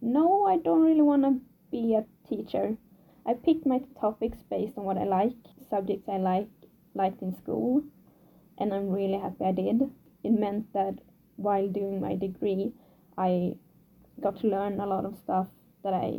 no, 0.00 0.46
I 0.46 0.56
don't 0.56 0.82
really 0.82 1.02
want 1.02 1.22
to 1.22 1.40
be 1.70 1.94
a 1.94 2.04
teacher. 2.28 2.76
I 3.26 3.34
picked 3.34 3.66
my 3.66 3.80
topics 4.00 4.38
based 4.42 4.78
on 4.78 4.84
what 4.84 4.98
I 4.98 5.04
like, 5.04 5.36
subjects 5.70 6.08
I 6.08 6.18
like, 6.18 6.48
liked 6.94 7.22
in 7.22 7.36
school, 7.36 7.82
and 8.58 8.74
I'm 8.74 8.90
really 8.90 9.18
happy 9.18 9.44
I 9.44 9.52
did. 9.52 9.82
It 10.22 10.30
meant 10.32 10.72
that 10.74 10.98
while 11.36 11.68
doing 11.68 12.00
my 12.00 12.16
degree, 12.16 12.72
I 13.16 13.54
got 14.20 14.40
to 14.40 14.48
learn 14.48 14.80
a 14.80 14.86
lot 14.86 15.04
of 15.04 15.16
stuff 15.16 15.46
that 15.82 15.94
I 15.94 16.18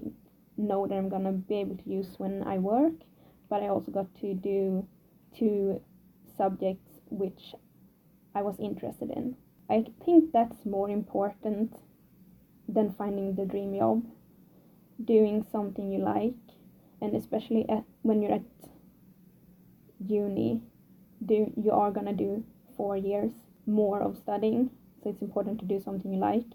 know 0.57 0.87
that 0.87 0.95
I'm 0.95 1.09
gonna 1.09 1.33
be 1.33 1.55
able 1.55 1.77
to 1.77 1.89
use 1.89 2.15
when 2.17 2.43
I 2.43 2.57
work 2.57 2.93
but 3.51 3.61
I 3.61 3.67
also 3.67 3.91
got 3.91 4.07
to 4.21 4.33
do 4.33 4.87
two 5.37 5.81
subjects 6.37 7.01
which 7.09 7.53
I 8.33 8.41
was 8.41 8.55
interested 8.59 9.11
in. 9.11 9.35
I 9.69 9.85
think 10.05 10.31
that's 10.31 10.65
more 10.65 10.89
important 10.89 11.75
than 12.69 12.95
finding 12.97 13.35
the 13.35 13.45
dream 13.45 13.77
job. 13.77 14.05
Doing 15.03 15.45
something 15.51 15.91
you 15.91 15.99
like, 15.99 16.39
and 17.01 17.13
especially 17.13 17.65
at, 17.67 17.83
when 18.03 18.21
you're 18.21 18.35
at 18.35 18.43
uni, 20.07 20.61
do 21.25 21.51
you 21.55 21.71
are 21.71 21.91
gonna 21.91 22.13
do 22.13 22.43
four 22.75 22.97
years 22.97 23.31
more 23.65 24.01
of 24.01 24.17
studying, 24.17 24.69
so 25.03 25.09
it's 25.09 25.21
important 25.21 25.59
to 25.59 25.65
do 25.65 25.79
something 25.79 26.13
you 26.13 26.19
like. 26.19 26.45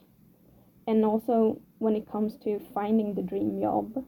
And 0.86 1.04
also, 1.04 1.60
when 1.78 1.96
it 1.96 2.10
comes 2.10 2.36
to 2.38 2.60
finding 2.74 3.14
the 3.14 3.22
dream 3.22 3.60
job, 3.60 4.04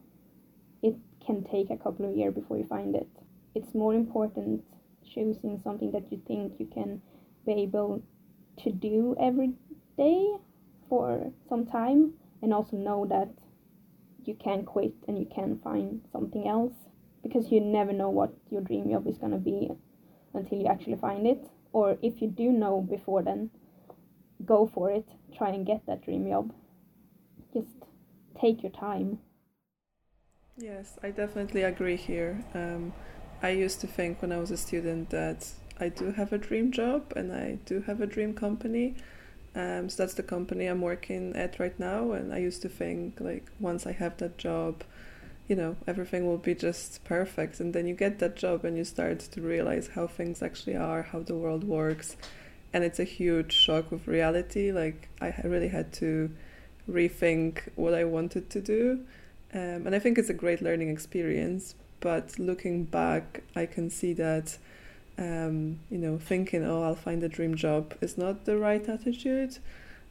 it 0.81 0.95
can 1.25 1.43
take 1.43 1.69
a 1.69 1.77
couple 1.77 2.09
of 2.09 2.15
years 2.15 2.33
before 2.33 2.57
you 2.57 2.65
find 2.65 2.95
it. 2.95 3.09
It's 3.55 3.73
more 3.73 3.93
important 3.93 4.63
choosing 5.03 5.59
something 5.63 5.91
that 5.91 6.11
you 6.11 6.21
think 6.27 6.59
you 6.59 6.67
can 6.67 7.01
be 7.45 7.53
able 7.53 8.01
to 8.57 8.71
do 8.71 9.15
every 9.19 9.53
day 9.97 10.35
for 10.87 11.31
some 11.47 11.65
time 11.65 12.13
and 12.41 12.53
also 12.53 12.77
know 12.77 13.05
that 13.05 13.29
you 14.25 14.35
can 14.35 14.63
quit 14.63 14.93
and 15.07 15.17
you 15.17 15.25
can 15.33 15.59
find 15.63 16.01
something 16.11 16.47
else 16.47 16.73
because 17.23 17.51
you 17.51 17.59
never 17.59 17.93
know 17.93 18.09
what 18.09 18.33
your 18.49 18.61
dream 18.61 18.89
job 18.89 19.07
is 19.07 19.17
going 19.17 19.31
to 19.31 19.37
be 19.37 19.69
until 20.33 20.57
you 20.59 20.67
actually 20.67 20.95
find 20.95 21.27
it. 21.27 21.43
Or 21.71 21.97
if 22.01 22.21
you 22.21 22.27
do 22.27 22.51
know 22.51 22.81
before 22.81 23.21
then 23.23 23.51
go 24.45 24.67
for 24.73 24.89
it. 24.91 25.07
Try 25.35 25.49
and 25.49 25.65
get 25.65 25.85
that 25.85 26.03
dream 26.03 26.27
job. 26.27 26.53
Just 27.53 27.77
take 28.39 28.63
your 28.63 28.71
time. 28.71 29.19
Yes 30.57 30.97
i 31.03 31.11
definitely 31.11 31.63
agree 31.63 31.95
here. 31.95 32.43
Um, 32.53 32.93
i 33.41 33.49
used 33.49 33.79
to 33.81 33.87
think 33.87 34.21
when 34.21 34.31
i 34.31 34.37
was 34.37 34.51
a 34.51 34.57
student 34.57 35.09
that 35.09 35.47
i 35.79 35.87
do 35.89 36.11
have 36.11 36.33
a 36.33 36.37
dream 36.37 36.71
job 36.71 37.13
and 37.15 37.31
i 37.33 37.57
do 37.65 37.81
have 37.81 38.01
a 38.01 38.07
dream 38.07 38.33
company. 38.33 38.95
Um, 39.55 39.89
so 39.89 40.03
that's 40.03 40.13
the 40.13 40.23
company 40.23 40.67
i'm 40.67 40.81
working 40.81 41.35
at 41.35 41.59
right 41.59 41.77
now 41.79 42.11
and 42.11 42.31
i 42.31 42.37
used 42.37 42.61
to 42.61 42.69
think 42.69 43.19
like 43.19 43.49
once 43.59 43.87
i 43.87 43.91
have 43.91 44.15
that 44.17 44.37
job 44.37 44.83
you 45.49 45.55
know 45.55 45.75
everything 45.87 46.25
will 46.25 46.37
be 46.37 46.55
just 46.55 47.03
perfect. 47.03 47.59
And 47.59 47.73
then 47.73 47.87
you 47.87 47.95
get 47.95 48.19
that 48.19 48.37
job 48.37 48.63
and 48.63 48.77
you 48.77 48.85
start 48.85 49.19
to 49.19 49.41
realize 49.41 49.89
how 49.95 50.07
things 50.07 50.41
actually 50.41 50.77
are 50.77 51.01
how 51.01 51.21
the 51.21 51.35
world 51.35 51.63
works. 51.65 52.15
And 52.71 52.83
it's 52.83 52.99
a 52.99 53.03
huge 53.03 53.51
shock 53.51 53.91
of 53.91 54.07
reality. 54.07 54.71
Like 54.71 55.09
i 55.19 55.33
really 55.43 55.69
had 55.69 55.91
to 55.93 56.31
rethink 56.89 57.67
what 57.75 57.93
i 57.93 58.03
wanted 58.03 58.49
to 58.51 58.61
do. 58.61 59.01
Um, 59.53 59.87
and 59.87 59.95
i 59.95 59.99
think 59.99 60.17
it's 60.17 60.29
a 60.29 60.39
great 60.43 60.61
learning 60.61 60.89
experience. 60.89 61.75
But 61.99 62.39
looking 62.39 62.85
back 62.85 63.43
i 63.55 63.65
can 63.65 63.89
see 63.89 64.13
that 64.13 64.57
um, 65.17 65.79
you 65.89 65.97
know 65.97 66.17
thinking 66.17 66.63
oh 66.63 66.83
i'll 66.83 66.95
find 66.95 67.21
a 67.23 67.27
dream 67.27 67.55
job 67.55 67.93
is 67.99 68.17
not 68.17 68.45
the 68.45 68.57
right 68.57 68.87
attitude 68.87 69.57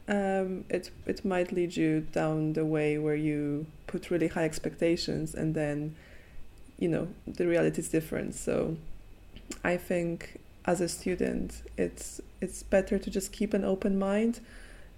um, 0.09 0.65
it 0.69 0.91
it 1.05 1.23
might 1.23 1.51
lead 1.51 1.77
you 1.77 2.01
down 2.11 2.53
the 2.53 2.65
way 2.65 2.97
where 2.97 3.15
you 3.15 3.65
put 3.87 4.11
really 4.11 4.27
high 4.27 4.43
expectations 4.43 5.33
and 5.33 5.55
then 5.55 5.95
you 6.77 6.89
know 6.89 7.07
the 7.25 7.47
reality 7.47 7.79
is 7.79 7.89
different. 7.89 8.35
So 8.35 8.77
i 9.63 9.75
think 9.75 10.39
as 10.65 10.79
a 10.79 10.87
student 10.87 11.63
it's 11.75 12.21
it's 12.39 12.61
better 12.61 12.99
to 12.99 13.09
just 13.09 13.31
keep 13.31 13.53
an 13.55 13.65
open 13.65 13.97
mind 13.97 14.39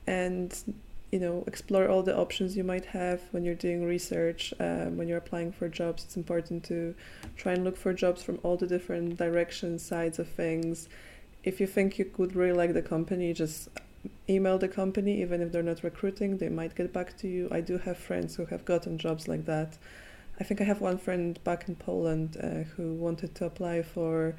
and 0.06 0.75
you 1.12 1.20
know 1.20 1.44
explore 1.48 1.88
all 1.88 2.03
the 2.03 2.15
options 2.15 2.58
you 2.58 2.63
might 2.63 2.86
have 2.86 3.22
when 3.32 3.44
you're 3.44 3.56
doing 3.56 3.86
research 3.86 4.53
um, 4.60 4.98
when 4.98 5.08
you're 5.08 5.18
applying 5.18 5.51
for 5.51 5.68
jobs. 5.68 6.03
It's 6.06 6.15
important 6.15 6.63
to 6.65 6.96
try 7.36 7.53
and 7.53 7.63
look 7.63 7.77
for 7.77 7.94
jobs 7.94 8.24
from 8.24 8.39
all 8.44 8.58
the 8.58 8.68
different 8.68 9.18
directions 9.18 9.84
sides 9.84 10.20
of 10.20 10.27
things. 10.30 10.88
If 11.44 11.60
you 11.60 11.68
think 11.68 12.00
you 12.00 12.06
could 12.06 12.36
really 12.36 12.58
like 12.58 12.74
the 12.74 12.82
company 12.82 13.34
just 13.34 13.68
email 14.29 14.58
the 14.58 14.67
company 14.67 15.22
even 15.22 15.41
if 15.41 15.51
they're 15.51 15.63
not 15.63 15.84
recruiting 15.84 16.38
they 16.38 16.50
might 16.50 16.75
get 16.75 16.91
back 16.91 17.17
to 17.17 17.27
you. 17.27 17.48
I 17.51 17.62
do 17.62 17.77
have 17.77 17.98
friends 17.98 18.36
who 18.36 18.46
have 18.46 18.65
gotten 18.65 18.98
jobs 18.98 19.27
like 19.27 19.46
that. 19.46 19.77
I 20.39 20.43
think 20.43 20.60
i 20.60 20.63
have 20.63 20.81
one 20.81 20.98
friend 20.98 21.39
back 21.43 21.67
in 21.67 21.75
poland 21.75 22.36
uh, 22.41 22.63
who 22.74 22.93
wanted 22.93 23.36
to 23.36 23.46
apply 23.46 23.84
for 23.84 24.36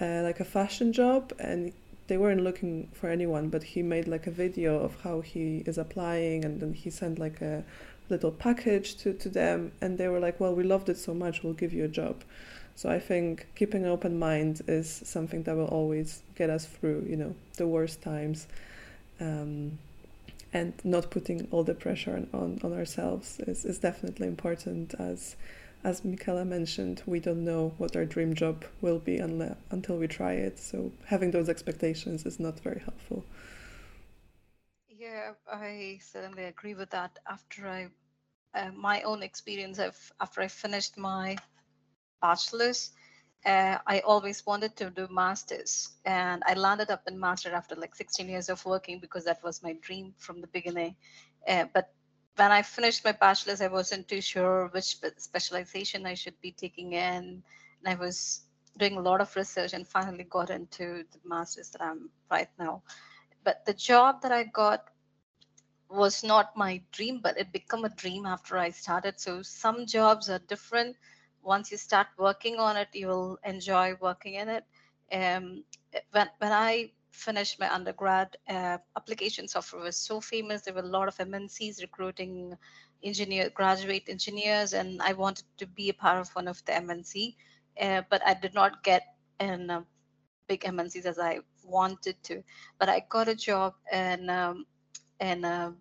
uh, 0.00 0.22
like 0.22 0.40
a 0.40 0.44
fashion 0.44 0.90
job 0.90 1.32
and 1.38 1.72
they 2.06 2.16
weren't 2.16 2.42
looking 2.42 2.88
for 2.92 3.08
anyone 3.10 3.48
but 3.50 3.62
he 3.62 3.82
made 3.82 4.08
like 4.08 4.26
a 4.26 4.30
video 4.30 4.78
of 4.78 4.98
how 5.02 5.20
he 5.20 5.62
is 5.66 5.76
applying 5.76 6.46
and 6.46 6.60
then 6.60 6.72
he 6.72 6.88
sent 6.88 7.18
like 7.18 7.42
a 7.42 7.62
little 8.08 8.30
package 8.30 8.96
to, 8.96 9.12
to 9.12 9.28
them 9.28 9.72
and 9.82 9.98
they 9.98 10.08
were 10.08 10.20
like 10.20 10.40
well 10.40 10.54
we 10.54 10.62
loved 10.62 10.88
it 10.88 10.96
so 10.96 11.12
much 11.12 11.42
we'll 11.42 11.52
give 11.52 11.72
you 11.72 11.84
a 11.84 11.88
job. 11.88 12.22
So 12.74 12.90
i 12.90 12.98
think 12.98 13.46
keeping 13.54 13.84
an 13.84 13.90
open 13.90 14.18
mind 14.18 14.62
is 14.66 15.02
something 15.04 15.42
that 15.42 15.56
will 15.56 15.72
always 15.80 16.22
get 16.34 16.48
us 16.48 16.64
through 16.66 17.06
you 17.08 17.16
know 17.16 17.34
the 17.58 17.66
worst 17.66 18.00
times 18.00 18.46
um, 19.20 19.78
and 20.52 20.72
not 20.84 21.10
putting 21.10 21.48
all 21.50 21.64
the 21.64 21.74
pressure 21.74 22.26
on, 22.32 22.58
on, 22.62 22.72
ourselves 22.72 23.40
is, 23.40 23.64
is 23.64 23.78
definitely 23.78 24.28
important 24.28 24.94
as 24.98 25.36
as 25.84 26.02
Michaela 26.02 26.46
mentioned, 26.46 27.02
we 27.04 27.20
don't 27.20 27.44
know 27.44 27.74
what 27.76 27.94
our 27.94 28.06
dream 28.06 28.34
job 28.34 28.64
will 28.80 28.98
be 28.98 29.18
unle- 29.18 29.56
until 29.70 29.98
we 29.98 30.08
try 30.08 30.32
it. 30.32 30.58
So 30.58 30.92
having 31.04 31.30
those 31.30 31.50
expectations 31.50 32.24
is 32.24 32.40
not 32.40 32.58
very 32.60 32.80
helpful. 32.80 33.22
Yeah, 34.88 35.34
I 35.46 35.98
certainly 36.02 36.44
agree 36.44 36.72
with 36.72 36.88
that. 36.90 37.18
After 37.28 37.68
I, 37.68 37.88
uh, 38.54 38.70
my 38.72 39.02
own 39.02 39.22
experience, 39.22 39.78
of 39.78 39.94
after 40.20 40.40
I 40.40 40.48
finished 40.48 40.96
my 40.96 41.36
bachelor's, 42.22 42.92
uh, 43.44 43.78
I 43.86 44.00
always 44.00 44.46
wanted 44.46 44.76
to 44.76 44.90
do 44.90 45.06
masters, 45.10 45.90
and 46.04 46.42
I 46.46 46.54
landed 46.54 46.90
up 46.90 47.02
in 47.06 47.18
master 47.18 47.52
after 47.54 47.74
like 47.74 47.94
16 47.94 48.28
years 48.28 48.48
of 48.48 48.64
working 48.64 48.98
because 49.00 49.24
that 49.24 49.42
was 49.42 49.62
my 49.62 49.74
dream 49.82 50.14
from 50.18 50.40
the 50.40 50.46
beginning. 50.48 50.96
Uh, 51.46 51.64
but 51.72 51.92
when 52.36 52.50
I 52.52 52.62
finished 52.62 53.04
my 53.04 53.12
bachelor's, 53.12 53.60
I 53.60 53.68
wasn't 53.68 54.08
too 54.08 54.20
sure 54.20 54.68
which 54.72 54.96
specialization 55.18 56.06
I 56.06 56.14
should 56.14 56.40
be 56.40 56.52
taking 56.52 56.92
in, 56.92 57.42
and 57.80 57.86
I 57.86 57.94
was 57.94 58.42
doing 58.78 58.96
a 58.96 59.00
lot 59.00 59.20
of 59.20 59.34
research 59.36 59.72
and 59.72 59.86
finally 59.86 60.24
got 60.24 60.50
into 60.50 61.04
the 61.12 61.18
masters 61.24 61.70
that 61.70 61.82
I'm 61.82 62.10
right 62.30 62.48
now. 62.58 62.82
But 63.44 63.64
the 63.66 63.74
job 63.74 64.22
that 64.22 64.32
I 64.32 64.44
got 64.44 64.88
was 65.88 66.24
not 66.24 66.56
my 66.56 66.82
dream, 66.92 67.20
but 67.22 67.38
it 67.38 67.52
became 67.52 67.84
a 67.84 67.88
dream 67.90 68.26
after 68.26 68.58
I 68.58 68.70
started. 68.70 69.20
So 69.20 69.42
some 69.42 69.86
jobs 69.86 70.28
are 70.28 70.38
different 70.40 70.96
once 71.44 71.70
you 71.70 71.76
start 71.76 72.06
working 72.18 72.56
on 72.56 72.76
it, 72.76 72.88
you 72.92 73.06
will 73.06 73.38
enjoy 73.44 73.94
working 74.00 74.34
in 74.34 74.48
it. 74.48 74.64
Um, 75.12 75.64
when, 76.12 76.28
when 76.38 76.52
I 76.52 76.90
finished 77.10 77.60
my 77.60 77.72
undergrad, 77.72 78.36
uh, 78.48 78.78
application 78.96 79.46
software 79.46 79.82
was 79.82 79.96
so 79.96 80.20
famous. 80.20 80.62
There 80.62 80.74
were 80.74 80.80
a 80.80 80.96
lot 80.98 81.08
of 81.08 81.16
MNCs 81.18 81.82
recruiting 81.82 82.56
engineer, 83.02 83.50
graduate 83.50 84.08
engineers, 84.08 84.72
and 84.72 85.00
I 85.02 85.12
wanted 85.12 85.44
to 85.58 85.66
be 85.66 85.90
a 85.90 85.94
part 85.94 86.18
of 86.18 86.30
one 86.30 86.48
of 86.48 86.64
the 86.64 86.72
MNC, 86.72 87.36
uh, 87.80 88.02
but 88.10 88.22
I 88.26 88.34
did 88.34 88.54
not 88.54 88.82
get 88.82 89.02
in 89.38 89.70
uh, 89.70 89.82
big 90.48 90.62
MNCs 90.62 91.04
as 91.04 91.18
I 91.18 91.40
wanted 91.62 92.22
to. 92.24 92.42
But 92.78 92.88
I 92.88 93.04
got 93.08 93.28
a 93.28 93.34
job 93.34 93.74
in 93.92 94.30
um, 94.30 94.66
in 95.20 95.44
a 95.44 95.74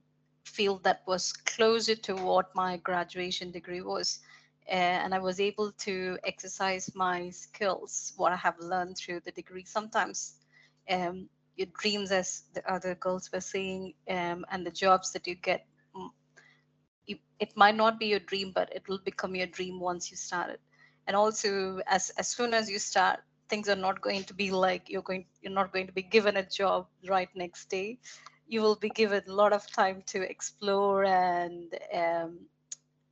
field 0.45 0.83
that 0.83 1.01
was 1.07 1.33
closer 1.33 1.95
to 1.95 2.15
what 2.15 2.53
my 2.53 2.77
graduation 2.77 3.51
degree 3.51 3.81
was 3.81 4.19
and 4.67 5.13
I 5.13 5.19
was 5.19 5.39
able 5.39 5.71
to 5.85 6.17
exercise 6.23 6.89
my 6.95 7.29
skills, 7.29 8.13
what 8.17 8.31
I 8.31 8.35
have 8.37 8.59
learned 8.59 8.97
through 8.97 9.21
the 9.21 9.31
degree. 9.31 9.65
Sometimes 9.65 10.35
um, 10.89 11.29
your 11.55 11.67
dreams, 11.81 12.11
as 12.11 12.43
the 12.53 12.69
other 12.71 12.95
girls 12.95 13.29
were 13.33 13.41
saying, 13.41 13.93
um, 14.09 14.45
and 14.51 14.65
the 14.65 14.71
jobs 14.71 15.11
that 15.13 15.27
you 15.27 15.35
get, 15.35 15.65
mm, 15.95 16.09
you, 17.05 17.17
it 17.39 17.55
might 17.55 17.75
not 17.75 17.99
be 17.99 18.07
your 18.07 18.19
dream, 18.19 18.51
but 18.53 18.69
it 18.73 18.87
will 18.87 18.99
become 19.03 19.35
your 19.35 19.47
dream 19.47 19.79
once 19.79 20.11
you 20.11 20.17
start 20.17 20.49
it. 20.49 20.59
And 21.07 21.15
also, 21.15 21.79
as 21.87 22.09
as 22.17 22.27
soon 22.27 22.53
as 22.53 22.69
you 22.69 22.79
start, 22.79 23.19
things 23.49 23.69
are 23.69 23.75
not 23.75 24.01
going 24.01 24.23
to 24.25 24.33
be 24.33 24.51
like 24.51 24.89
you're 24.89 25.01
going. 25.01 25.25
You're 25.41 25.53
not 25.53 25.73
going 25.73 25.87
to 25.87 25.93
be 25.93 26.03
given 26.03 26.37
a 26.37 26.47
job 26.47 26.87
right 27.07 27.29
next 27.35 27.69
day. 27.69 27.99
You 28.47 28.61
will 28.61 28.75
be 28.75 28.89
given 28.89 29.23
a 29.27 29.33
lot 29.33 29.53
of 29.53 29.69
time 29.71 30.03
to 30.07 30.21
explore 30.21 31.03
and 31.05 31.73
um, 31.93 32.39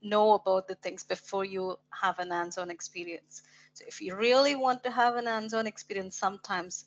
know 0.01 0.34
about 0.34 0.67
the 0.67 0.75
things 0.75 1.03
before 1.03 1.46
you 1.46 1.77
have 2.01 2.20
an 2.20 2.31
hands-on 2.31 2.70
experience. 2.70 3.41
So 3.74 3.86
if 3.88 4.01
you 4.01 4.15
really 4.15 4.55
want 4.55 4.84
to 4.84 4.91
have 4.91 5.15
an 5.15 5.25
hands-on 5.27 5.67
experience, 5.67 6.17
sometimes 6.17 6.86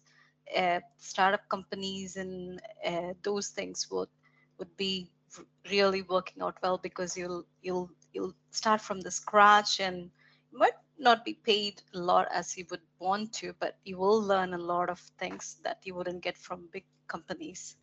uh, 0.56 0.80
startup 0.99 1.49
companies 1.49 2.16
and 2.16 2.61
uh, 2.87 3.14
those 3.23 3.49
things 3.49 3.88
would 3.90 4.09
would 4.59 4.76
be 4.76 5.11
really 5.71 6.02
working 6.02 6.42
out 6.42 6.56
well 6.62 6.78
because 6.78 7.16
you'll 7.16 7.44
you'll 7.62 7.90
you'll 8.12 8.35
start 8.50 8.80
from 8.80 9.00
the 9.00 9.11
scratch 9.11 9.80
and 9.80 10.11
you 10.52 10.59
might 10.59 10.78
not 10.99 11.25
be 11.25 11.35
paid 11.44 11.83
a 11.94 11.99
lot 11.99 12.28
as 12.33 12.56
you 12.56 12.64
would 12.71 12.83
want 12.99 13.33
to, 13.33 13.52
but 13.61 13.76
you 13.85 13.99
will 13.99 14.21
learn 14.23 14.54
a 14.54 14.59
lot 14.59 14.88
of 14.90 14.99
things 15.18 15.56
that 15.64 15.78
you 15.85 15.94
wouldn't 15.94 16.23
get 16.23 16.37
from 16.37 16.68
big 16.73 16.85
companies. 17.09 17.76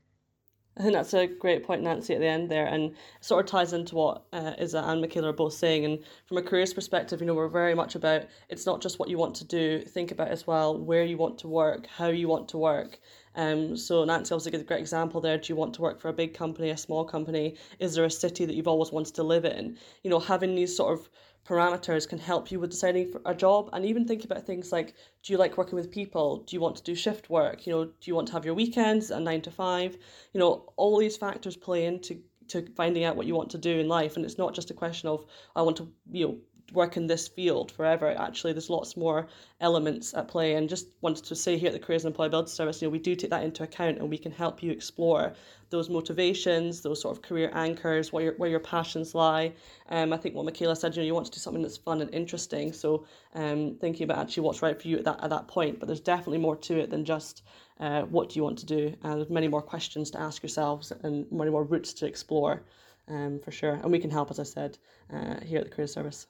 I 0.77 0.83
think 0.83 0.93
that's 0.93 1.13
a 1.13 1.27
great 1.27 1.65
point, 1.65 1.83
Nancy, 1.83 2.13
at 2.13 2.21
the 2.21 2.27
end 2.27 2.49
there, 2.49 2.65
and 2.65 2.95
sort 3.19 3.43
of 3.43 3.51
ties 3.51 3.73
into 3.73 3.95
what 3.95 4.23
uh, 4.31 4.53
Isa 4.59 4.79
and 4.79 5.01
Michaela 5.01 5.29
are 5.29 5.33
both 5.33 5.53
saying. 5.53 5.83
And 5.83 5.99
from 6.25 6.37
a 6.37 6.41
careers 6.41 6.73
perspective, 6.73 7.19
you 7.19 7.27
know, 7.27 7.33
we're 7.33 7.49
very 7.49 7.75
much 7.75 7.95
about 7.95 8.23
it's 8.47 8.65
not 8.65 8.81
just 8.81 8.97
what 8.97 9.09
you 9.09 9.17
want 9.17 9.35
to 9.35 9.45
do. 9.45 9.83
Think 9.83 10.11
about 10.11 10.29
as 10.29 10.47
well 10.47 10.77
where 10.77 11.03
you 11.03 11.17
want 11.17 11.37
to 11.39 11.49
work, 11.49 11.87
how 11.87 12.07
you 12.07 12.29
want 12.29 12.47
to 12.49 12.57
work. 12.57 12.99
Um, 13.35 13.75
so 13.75 14.05
Nancy 14.05 14.33
obviously 14.33 14.51
gives 14.51 14.63
a 14.63 14.67
great 14.67 14.79
example 14.79 15.19
there. 15.19 15.37
Do 15.37 15.51
you 15.51 15.57
want 15.57 15.73
to 15.75 15.81
work 15.81 15.99
for 15.99 16.07
a 16.07 16.13
big 16.13 16.33
company, 16.33 16.69
a 16.69 16.77
small 16.77 17.03
company? 17.03 17.57
Is 17.79 17.95
there 17.95 18.05
a 18.05 18.11
city 18.11 18.45
that 18.45 18.55
you've 18.55 18.67
always 18.67 18.93
wanted 18.93 19.15
to 19.15 19.23
live 19.23 19.43
in? 19.43 19.77
You 20.03 20.09
know, 20.09 20.19
having 20.19 20.55
these 20.55 20.75
sort 20.75 20.97
of 20.97 21.09
parameters 21.47 22.07
can 22.07 22.19
help 22.19 22.51
you 22.51 22.59
with 22.59 22.71
deciding 22.71 23.11
for 23.11 23.21
a 23.25 23.33
job 23.33 23.69
and 23.73 23.85
even 23.85 24.07
think 24.07 24.23
about 24.23 24.45
things 24.45 24.71
like 24.71 24.93
do 25.23 25.33
you 25.33 25.37
like 25.37 25.57
working 25.57 25.75
with 25.75 25.91
people? 25.91 26.37
Do 26.47 26.55
you 26.55 26.61
want 26.61 26.75
to 26.77 26.83
do 26.83 26.95
shift 26.95 27.29
work? 27.29 27.65
You 27.65 27.73
know 27.73 27.85
do 27.85 27.91
you 28.03 28.15
want 28.15 28.27
to 28.27 28.33
have 28.33 28.45
your 28.45 28.53
weekends 28.53 29.11
a 29.11 29.19
9 29.19 29.41
to 29.41 29.51
5 29.51 29.97
you 30.33 30.39
know 30.39 30.71
all 30.77 30.97
these 30.97 31.17
factors 31.17 31.55
play 31.55 31.85
into 31.85 32.21
to 32.49 32.65
finding 32.75 33.03
out 33.03 33.15
what 33.15 33.27
you 33.27 33.35
want 33.35 33.49
to 33.51 33.57
do 33.57 33.79
in 33.79 33.87
life. 33.87 34.17
And 34.17 34.25
it's 34.25 34.37
not 34.37 34.53
just 34.53 34.71
a 34.71 34.73
question 34.73 35.09
of 35.09 35.25
i 35.55 35.61
want 35.61 35.77
to 35.77 35.87
you 36.11 36.27
know 36.27 36.37
work 36.73 36.97
in 36.97 37.07
this 37.07 37.27
field 37.27 37.71
forever. 37.71 38.15
Actually, 38.17 38.53
there's 38.53 38.69
lots 38.69 38.95
more 38.95 39.27
elements 39.59 40.13
at 40.13 40.27
play. 40.27 40.55
And 40.55 40.69
just 40.69 40.87
wanted 41.01 41.23
to 41.25 41.35
say 41.35 41.57
here 41.57 41.67
at 41.67 41.73
the 41.73 41.79
Careers 41.79 42.05
and 42.05 42.15
Employability 42.15 42.49
Service, 42.49 42.81
you 42.81 42.87
know, 42.87 42.91
we 42.91 42.99
do 42.99 43.15
take 43.15 43.29
that 43.29 43.43
into 43.43 43.63
account 43.63 43.99
and 43.99 44.09
we 44.09 44.17
can 44.17 44.31
help 44.31 44.63
you 44.63 44.71
explore 44.71 45.33
those 45.69 45.89
motivations, 45.89 46.81
those 46.81 47.01
sort 47.01 47.15
of 47.15 47.23
career 47.23 47.49
anchors, 47.53 48.11
where 48.11 48.23
your 48.23 48.33
where 48.33 48.49
your 48.49 48.59
passions 48.59 49.15
lie. 49.15 49.53
Um, 49.89 50.13
I 50.13 50.17
think 50.17 50.35
what 50.35 50.45
Michaela 50.45 50.75
said, 50.75 50.95
you 50.95 51.01
know, 51.01 51.05
you 51.05 51.13
want 51.13 51.27
to 51.27 51.31
do 51.31 51.39
something 51.39 51.61
that's 51.61 51.77
fun 51.77 52.01
and 52.01 52.13
interesting. 52.13 52.73
So 52.73 53.05
um, 53.33 53.77
thinking 53.79 54.03
about 54.03 54.19
actually 54.19 54.43
what's 54.43 54.61
right 54.61 54.79
for 54.79 54.87
you 54.87 54.97
at 54.97 55.05
that 55.05 55.23
at 55.23 55.29
that 55.29 55.47
point. 55.47 55.79
But 55.79 55.87
there's 55.87 56.01
definitely 56.01 56.39
more 56.39 56.57
to 56.57 56.79
it 56.79 56.89
than 56.89 57.05
just 57.05 57.43
uh, 57.79 58.01
what 58.03 58.29
do 58.29 58.35
you 58.35 58.43
want 58.43 58.59
to 58.59 58.65
do. 58.65 58.93
And 59.03 59.19
there's 59.19 59.29
many 59.29 59.47
more 59.47 59.61
questions 59.61 60.11
to 60.11 60.19
ask 60.19 60.43
yourselves 60.43 60.91
and 61.03 61.25
many 61.31 61.51
more 61.51 61.63
routes 61.63 61.93
to 61.95 62.05
explore. 62.05 62.63
Um, 63.07 63.39
for 63.39 63.51
sure, 63.51 63.73
and 63.73 63.91
we 63.91 63.99
can 63.99 64.11
help, 64.11 64.29
as 64.29 64.39
I 64.39 64.43
said, 64.43 64.77
uh, 65.11 65.41
here 65.41 65.57
at 65.57 65.65
the 65.65 65.71
Career 65.71 65.87
Service. 65.87 66.27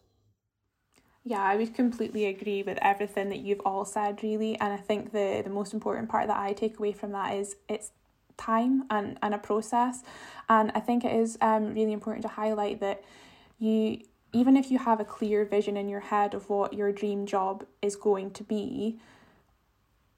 Yeah, 1.24 1.42
I 1.42 1.56
would 1.56 1.75
completely 1.75 2.25
agree 2.25 2.63
with 2.63 2.80
everything 2.82 3.30
that 3.30 3.40
you've 3.40 3.62
all 3.63 3.86
said, 3.86 4.24
really. 4.24 4.60
And 4.60 4.74
I 4.74 4.78
think 4.78 5.12
the, 5.12 5.42
the 5.44 5.51
most 5.51 5.74
important 5.74 6.10
part 6.10 6.28
that 6.28 6.38
I 6.38 6.54
take 6.54 6.80
away 6.80 6.94
from 6.94 7.12
that 7.12 7.36
is 7.36 7.58
it's 7.70 7.92
time 8.38 8.86
and, 8.90 9.20
and 9.22 9.34
a 9.36 9.38
process. 9.38 10.01
And 10.50 10.72
I 10.74 10.80
think 10.80 11.06
it 11.06 11.13
is 11.13 11.38
um, 11.42 11.75
really 11.75 11.94
important 11.94 12.24
to 12.24 12.28
highlight 12.28 12.80
that 12.80 13.04
you, 13.60 14.00
even 14.34 14.58
if 14.58 14.72
you 14.72 14.80
have 14.80 15.00
a 15.00 15.06
clear 15.06 15.46
vision 15.46 15.78
in 15.78 15.90
your 15.90 16.00
head 16.00 16.34
of 16.34 16.50
what 16.50 16.74
your 16.74 16.92
dream 16.92 17.28
job 17.28 17.66
is 17.84 17.96
going 17.96 18.32
to 18.32 18.44
be, 18.44 19.00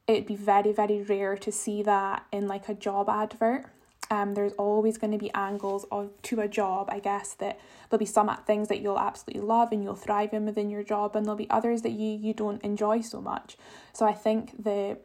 it'd 0.08 0.26
be 0.26 0.38
very, 0.38 0.72
very 0.72 1.02
rare 1.02 1.36
to 1.36 1.52
see 1.52 1.84
that 1.84 2.26
in 2.32 2.48
like 2.48 2.70
a 2.70 2.74
job 2.74 3.10
advert 3.10 3.66
um, 4.12 4.34
there's 4.34 4.54
always 4.54 4.98
going 4.98 5.12
to 5.12 5.18
be 5.18 5.32
angles 5.34 5.86
of 5.92 6.10
to 6.22 6.42
a 6.42 6.48
job 6.48 6.90
i 6.92 7.00
guess 7.00 7.34
that 7.34 7.60
there'll 7.94 8.00
be 8.00 8.06
some 8.06 8.36
things 8.48 8.70
that 8.70 8.82
you'll 8.82 8.98
absolutely 8.98 9.48
love 9.48 9.72
and 9.72 9.84
you'll 9.84 9.94
thrive 9.94 10.34
in 10.34 10.48
within 10.48 10.72
your 10.72 10.82
job 10.82 11.16
and 11.16 11.28
there'll 11.28 11.38
be 11.38 11.50
others 11.52 11.84
that 11.84 11.92
you 11.92 12.10
you 12.10 12.34
don't 12.34 12.60
enjoy 12.64 13.02
so 13.02 13.22
much. 13.22 13.56
So 13.94 14.08
i 14.08 14.14
think 14.14 14.64
the 14.64 14.98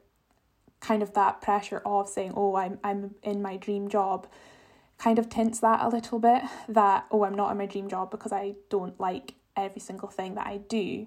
kind 0.80 1.02
of 1.02 1.12
that 1.12 1.42
pressure 1.42 1.82
of 1.84 2.08
saying 2.08 2.32
oh 2.34 2.56
i'm 2.56 2.78
i'm 2.82 3.14
in 3.22 3.42
my 3.42 3.58
dream 3.58 3.88
job 3.90 4.26
kind 4.96 5.18
of 5.18 5.28
tints 5.28 5.60
that 5.60 5.82
a 5.82 5.88
little 5.88 6.18
bit 6.18 6.42
that 6.66 7.04
oh 7.10 7.24
i'm 7.24 7.34
not 7.34 7.50
in 7.50 7.58
my 7.58 7.66
dream 7.66 7.88
job 7.90 8.10
because 8.10 8.32
i 8.32 8.54
don't 8.70 8.98
like 8.98 9.34
every 9.54 9.80
single 9.80 10.08
thing 10.08 10.34
that 10.36 10.46
i 10.46 10.56
do. 10.56 11.06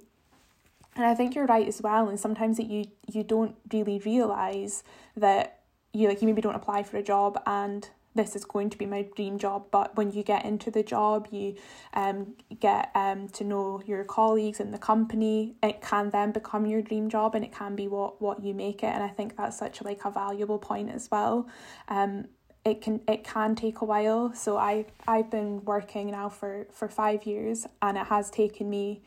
And 0.95 1.05
i 1.05 1.15
think 1.15 1.33
you're 1.33 1.47
right 1.47 1.67
as 1.67 1.81
well 1.81 2.09
and 2.09 2.19
sometimes 2.19 2.57
that 2.57 2.67
you 2.67 2.85
you 3.11 3.23
don't 3.23 3.55
really 3.73 3.97
realize 3.99 4.83
that 5.17 5.60
you 5.93 6.07
like 6.07 6.21
you 6.21 6.27
maybe 6.27 6.41
don't 6.41 6.55
apply 6.55 6.83
for 6.83 6.97
a 6.97 7.03
job 7.03 7.41
and 7.45 7.89
this 8.13 8.35
is 8.35 8.43
going 8.43 8.69
to 8.69 8.77
be 8.77 8.85
my 8.85 9.07
dream 9.15 9.37
job 9.37 9.65
but 9.71 9.95
when 9.95 10.11
you 10.11 10.21
get 10.23 10.43
into 10.45 10.69
the 10.69 10.83
job 10.83 11.27
you 11.31 11.55
um 11.93 12.33
get 12.59 12.91
um 12.95 13.27
to 13.29 13.43
know 13.43 13.81
your 13.85 14.03
colleagues 14.03 14.59
in 14.59 14.71
the 14.71 14.77
company 14.77 15.55
it 15.63 15.81
can 15.81 16.09
then 16.09 16.31
become 16.31 16.65
your 16.65 16.81
dream 16.81 17.09
job 17.09 17.35
and 17.35 17.45
it 17.45 17.51
can 17.51 17.75
be 17.75 17.87
what 17.87 18.21
what 18.21 18.43
you 18.43 18.53
make 18.53 18.83
it 18.83 18.87
and 18.87 19.03
i 19.03 19.07
think 19.07 19.37
that's 19.37 19.57
such 19.57 19.81
like 19.81 20.03
a 20.05 20.11
valuable 20.11 20.59
point 20.59 20.89
as 20.89 21.09
well. 21.11 21.47
Um 21.87 22.25
it 22.63 22.81
can 22.81 23.01
it 23.07 23.23
can 23.23 23.55
take 23.55 23.81
a 23.81 23.85
while. 23.85 24.33
So 24.35 24.57
i 24.57 24.85
i've 25.07 25.29
been 25.31 25.63
working 25.65 26.11
now 26.11 26.29
for 26.29 26.67
for 26.71 26.87
5 26.87 27.25
years 27.25 27.65
and 27.81 27.97
it 27.97 28.07
has 28.07 28.29
taken 28.29 28.69
me 28.69 29.01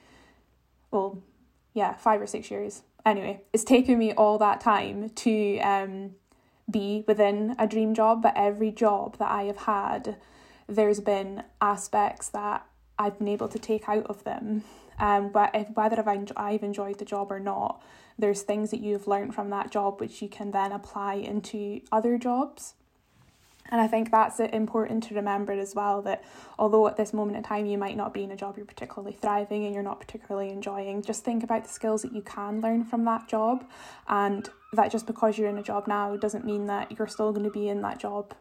well 0.90 1.22
yeah 1.72 1.94
5 1.94 2.22
or 2.22 2.26
6 2.26 2.50
years. 2.50 2.82
Anyway 3.06 3.42
it's 3.52 3.64
taken 3.64 3.98
me 3.98 4.12
all 4.12 4.38
that 4.38 4.60
time 4.60 5.10
to 5.10 5.58
um 5.60 6.12
be 6.70 7.04
within 7.06 7.54
a 7.58 7.66
dream 7.66 7.94
job, 7.94 8.22
but 8.22 8.34
every 8.36 8.70
job 8.70 9.18
that 9.18 9.30
I 9.30 9.44
have 9.44 9.58
had, 9.58 10.16
there's 10.66 11.00
been 11.00 11.44
aspects 11.60 12.28
that 12.30 12.66
I've 12.98 13.18
been 13.18 13.28
able 13.28 13.48
to 13.48 13.58
take 13.58 13.88
out 13.88 14.06
of 14.06 14.24
them. 14.24 14.64
Um, 14.98 15.30
but 15.30 15.50
if, 15.54 15.70
whether 15.70 16.08
I've, 16.08 16.32
I've 16.36 16.62
enjoyed 16.62 16.98
the 16.98 17.04
job 17.04 17.32
or 17.32 17.40
not, 17.40 17.82
there's 18.18 18.42
things 18.42 18.70
that 18.70 18.80
you've 18.80 19.08
learned 19.08 19.34
from 19.34 19.50
that 19.50 19.70
job 19.70 20.00
which 20.00 20.22
you 20.22 20.28
can 20.28 20.52
then 20.52 20.72
apply 20.72 21.14
into 21.14 21.80
other 21.90 22.16
jobs. 22.16 22.74
And 23.74 23.80
I 23.80 23.88
think 23.88 24.12
that's 24.12 24.38
important 24.38 25.02
to 25.02 25.16
remember 25.16 25.50
as 25.50 25.74
well 25.74 26.00
that 26.02 26.22
although 26.60 26.86
at 26.86 26.96
this 26.96 27.12
moment 27.12 27.36
in 27.36 27.42
time 27.42 27.66
you 27.66 27.76
might 27.76 27.96
not 27.96 28.14
be 28.14 28.22
in 28.22 28.30
a 28.30 28.36
job 28.36 28.56
you're 28.56 28.64
particularly 28.64 29.18
thriving 29.20 29.64
and 29.64 29.74
you're 29.74 29.82
not 29.82 29.98
particularly 29.98 30.50
enjoying, 30.50 31.02
just 31.02 31.24
think 31.24 31.42
about 31.42 31.64
the 31.64 31.70
skills 31.70 32.02
that 32.02 32.14
you 32.14 32.22
can 32.22 32.60
learn 32.60 32.84
from 32.84 33.04
that 33.06 33.26
job. 33.26 33.68
And 34.06 34.48
that 34.74 34.92
just 34.92 35.08
because 35.08 35.36
you're 35.36 35.48
in 35.48 35.58
a 35.58 35.62
job 35.64 35.88
now 35.88 36.16
doesn't 36.16 36.44
mean 36.44 36.66
that 36.66 36.96
you're 36.96 37.08
still 37.08 37.32
going 37.32 37.42
to 37.42 37.50
be 37.50 37.68
in 37.68 37.82
that 37.82 37.98
job 37.98 38.32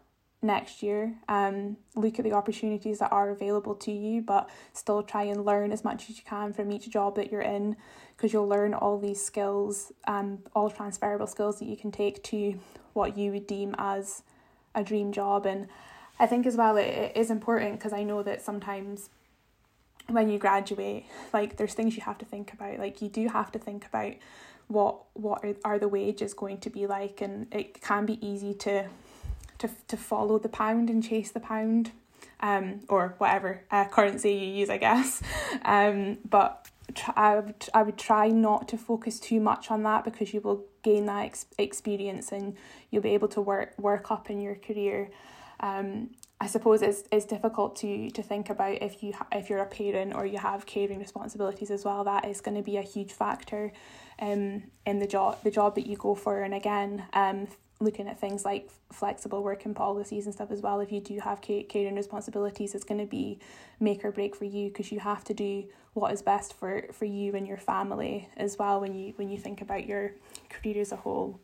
next 0.43 0.83
year. 0.83 1.15
Um, 1.27 1.77
look 1.95 2.19
at 2.19 2.25
the 2.25 2.33
opportunities 2.33 2.99
that 2.99 3.11
are 3.11 3.31
available 3.31 3.73
to 3.73 3.91
you, 3.91 4.21
but 4.21 4.47
still 4.73 5.01
try 5.01 5.23
and 5.23 5.43
learn 5.43 5.71
as 5.71 5.83
much 5.83 6.11
as 6.11 6.17
you 6.17 6.23
can 6.27 6.53
from 6.53 6.71
each 6.71 6.87
job 6.91 7.15
that 7.15 7.31
you're 7.31 7.41
in 7.41 7.75
because 8.15 8.33
you'll 8.33 8.47
learn 8.47 8.75
all 8.75 8.99
these 8.99 9.25
skills 9.25 9.91
and 10.05 10.43
all 10.55 10.69
transferable 10.69 11.25
skills 11.25 11.57
that 11.57 11.65
you 11.65 11.75
can 11.75 11.91
take 11.91 12.21
to 12.25 12.59
what 12.93 13.17
you 13.17 13.31
would 13.31 13.47
deem 13.47 13.73
as 13.79 14.21
a 14.75 14.83
dream 14.83 15.11
job 15.11 15.45
and 15.45 15.67
I 16.19 16.27
think 16.27 16.45
as 16.45 16.55
well 16.55 16.77
it, 16.77 16.87
it 16.87 17.17
is 17.17 17.29
important 17.29 17.79
because 17.79 17.93
I 17.93 18.03
know 18.03 18.23
that 18.23 18.41
sometimes 18.41 19.09
when 20.07 20.29
you 20.29 20.37
graduate 20.37 21.05
like 21.31 21.57
there's 21.57 21.73
things 21.73 21.95
you 21.95 22.01
have 22.03 22.17
to 22.19 22.25
think 22.25 22.53
about 22.53 22.79
like 22.79 23.01
you 23.01 23.09
do 23.09 23.27
have 23.29 23.51
to 23.53 23.59
think 23.59 23.85
about 23.85 24.13
what 24.67 25.03
what 25.13 25.43
are, 25.43 25.55
are 25.63 25.79
the 25.79 25.87
wages 25.87 26.33
going 26.33 26.57
to 26.59 26.69
be 26.69 26.87
like 26.87 27.21
and 27.21 27.53
it 27.53 27.81
can 27.81 28.05
be 28.05 28.25
easy 28.25 28.53
to 28.53 28.87
to 29.57 29.69
to 29.87 29.97
follow 29.97 30.37
the 30.37 30.49
pound 30.49 30.89
and 30.89 31.03
chase 31.03 31.31
the 31.31 31.39
pound 31.39 31.91
um 32.41 32.81
or 32.89 33.15
whatever 33.17 33.63
uh, 33.71 33.85
currency 33.85 34.33
you 34.33 34.47
use 34.47 34.69
I 34.69 34.77
guess. 34.77 35.21
Um 35.65 36.17
but 36.29 36.67
I 37.15 37.39
would, 37.39 37.69
I 37.73 37.83
would 37.83 37.97
try 37.97 38.27
not 38.27 38.67
to 38.69 38.77
focus 38.77 39.19
too 39.19 39.39
much 39.39 39.71
on 39.71 39.83
that 39.83 40.03
because 40.03 40.33
you 40.33 40.41
will 40.41 40.65
gain 40.83 41.05
that 41.07 41.25
ex- 41.25 41.45
experience 41.57 42.31
and 42.31 42.55
you'll 42.91 43.01
be 43.01 43.13
able 43.13 43.29
to 43.29 43.41
work 43.41 43.73
work 43.79 44.11
up 44.11 44.29
in 44.29 44.39
your 44.39 44.55
career. 44.55 45.09
Um, 45.59 46.11
I 46.41 46.47
suppose 46.47 46.81
it's, 46.81 47.03
it's 47.11 47.25
difficult 47.25 47.75
to 47.77 48.09
to 48.11 48.21
think 48.21 48.49
about 48.49 48.81
if 48.81 49.01
you 49.01 49.13
ha- 49.13 49.27
if 49.31 49.49
you're 49.49 49.59
a 49.59 49.65
parent 49.65 50.13
or 50.13 50.25
you 50.25 50.37
have 50.37 50.65
caring 50.65 50.99
responsibilities 50.99 51.71
as 51.71 51.85
well. 51.85 52.03
That 52.03 52.25
is 52.25 52.41
going 52.41 52.57
to 52.57 52.63
be 52.63 52.77
a 52.77 52.81
huge 52.81 53.13
factor, 53.13 53.71
um, 54.19 54.63
in 54.85 54.99
the 54.99 55.07
job 55.07 55.41
the 55.43 55.51
job 55.51 55.75
that 55.75 55.87
you 55.87 55.95
go 55.95 56.15
for. 56.15 56.41
And 56.41 56.53
again, 56.53 57.05
um, 57.13 57.47
looking 57.83 58.07
at 58.07 58.19
things 58.19 58.45
like 58.45 58.69
flexible 58.91 59.43
working 59.43 59.73
policies 59.73 60.25
and 60.25 60.33
stuff 60.33 60.51
as 60.51 60.61
well. 60.61 60.79
If 60.79 60.91
you 60.91 61.01
do 61.01 61.19
have 61.19 61.41
caring 61.41 61.95
responsibilities, 61.95 62.75
it's 62.75 62.83
going 62.83 62.99
to 62.99 63.05
be 63.05 63.39
make 63.79 64.03
or 64.03 64.11
break 64.11 64.35
for 64.35 64.45
you 64.45 64.69
because 64.69 64.91
you 64.91 64.99
have 64.99 65.23
to 65.25 65.33
do 65.33 65.65
what 65.93 66.11
is 66.11 66.21
best 66.21 66.53
for, 66.53 66.87
for 66.91 67.05
you 67.05 67.35
and 67.35 67.47
your 67.47 67.57
family 67.57 68.29
as 68.37 68.57
well 68.57 68.81
when 68.81 68.93
you 68.93 69.13
when 69.17 69.29
you 69.29 69.37
think 69.37 69.61
about 69.61 69.85
your 69.85 70.13
career 70.49 70.81
as 70.81 70.91
a 70.91 70.97
whole. 70.97 71.39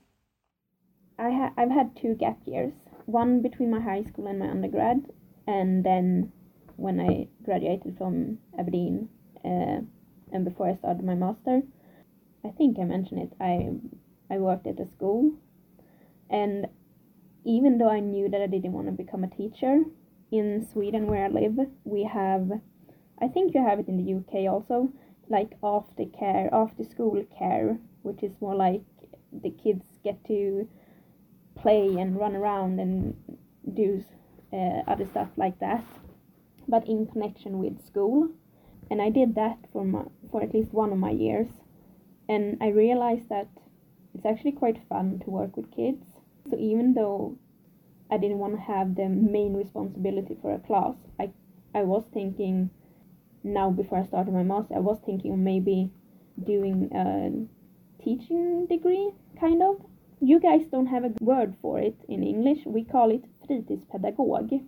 I 1.18 1.32
ha- 1.32 1.54
I've 1.58 1.72
had 1.72 1.96
two 1.96 2.16
gap 2.16 2.40
years, 2.46 2.74
one 3.06 3.42
between 3.42 3.72
my 3.72 3.82
high 3.82 4.04
school 4.04 4.28
and 4.28 4.40
my 4.40 4.50
undergrad, 4.50 5.06
and 5.46 5.84
then 5.84 6.32
when 6.78 7.00
I 7.00 7.28
graduated 7.44 7.98
from 7.98 8.40
Aberdeen 8.58 9.10
uh, 9.44 9.82
and 10.32 10.46
before 10.46 10.70
I 10.70 10.76
started 10.76 11.04
my 11.04 11.16
master. 11.16 11.62
I 12.46 12.50
think 12.50 12.80
I 12.80 12.84
mentioned 12.84 13.22
it. 13.22 13.34
I 13.40 13.70
I 14.34 14.38
worked 14.38 14.68
at 14.68 14.80
a 14.80 14.88
school 14.88 15.34
and 16.30 16.68
even 17.46 17.78
though 17.78 17.90
I 17.90 18.00
knew 18.00 18.30
that 18.30 18.42
I 18.42 18.48
didn't 18.48 18.74
want 18.74 18.88
to 18.88 18.92
become 18.92 19.24
a 19.24 19.30
teacher, 19.30 19.84
in 20.32 20.68
Sweden 20.72 21.08
where 21.08 21.26
I 21.26 21.30
live, 21.30 21.58
we 21.84 22.04
have, 22.04 22.52
I 23.22 23.28
think 23.28 23.54
you 23.54 23.66
have 23.66 23.80
it 23.80 23.88
in 23.88 23.98
the 23.98 24.14
UK 24.14 24.52
also, 24.52 24.90
like 25.28 25.54
after 25.64 26.06
care, 26.06 26.50
after 26.54 26.84
school 26.84 27.24
care, 27.38 27.78
which 28.04 28.24
is 28.24 28.34
more 28.40 28.56
like 28.56 28.84
the 29.32 29.52
kids 29.52 29.86
get 30.04 30.24
to 30.28 30.68
play 31.56 31.96
and 31.98 32.18
run 32.18 32.36
around 32.36 32.80
and 32.80 33.16
do 33.74 34.04
uh, 34.54 34.82
other 34.88 35.06
stuff 35.06 35.30
like 35.36 35.60
that, 35.60 35.84
but 36.68 36.88
in 36.88 37.08
connection 37.08 37.60
with 37.60 37.86
school. 37.86 38.30
And 38.92 39.02
I 39.02 39.10
did 39.10 39.36
that 39.36 39.58
for 39.72 39.86
my, 39.86 40.04
for 40.32 40.42
at 40.42 40.54
least 40.54 40.74
one 40.74 40.92
of 40.92 40.98
my 40.98 41.12
years, 41.12 41.48
and 42.28 42.58
I 42.62 42.70
realized 42.70 43.30
that 43.30 43.50
it's 44.16 44.26
actually 44.26 44.54
quite 44.54 44.80
fun 44.90 45.22
to 45.26 45.30
work 45.30 45.56
with 45.56 45.72
kids 45.72 46.04
so 46.50 46.58
even 46.58 46.94
though 46.94 47.38
I 48.12 48.18
didn't 48.18 48.40
want 48.40 48.56
to 48.56 48.62
have 48.62 48.96
the 48.96 49.08
main 49.08 49.54
responsibility 49.54 50.36
for 50.42 50.54
a 50.54 50.60
class, 50.60 50.96
I 51.20 51.32
I 51.74 51.84
was 51.84 52.04
thinking 52.14 52.70
now 53.44 53.70
before 53.70 54.00
I 54.00 54.08
started 54.08 54.34
my 54.34 54.44
master, 54.44 54.76
I 54.76 54.80
was 54.80 55.00
thinking 55.06 55.44
maybe 55.44 55.92
doing 56.44 56.90
a 56.94 58.04
teaching 58.04 58.66
degree, 58.68 59.12
kind 59.40 59.62
of. 59.62 59.86
You 60.22 60.40
guys 60.40 60.62
don't 60.70 60.88
have 60.88 61.06
a 61.06 61.14
word 61.22 61.56
for 61.62 61.80
it 61.80 61.96
in 62.10 62.24
English. 62.24 62.66
We 62.66 62.84
call 62.84 63.12
it 63.12 63.24
fritidspedagog, 63.48 64.62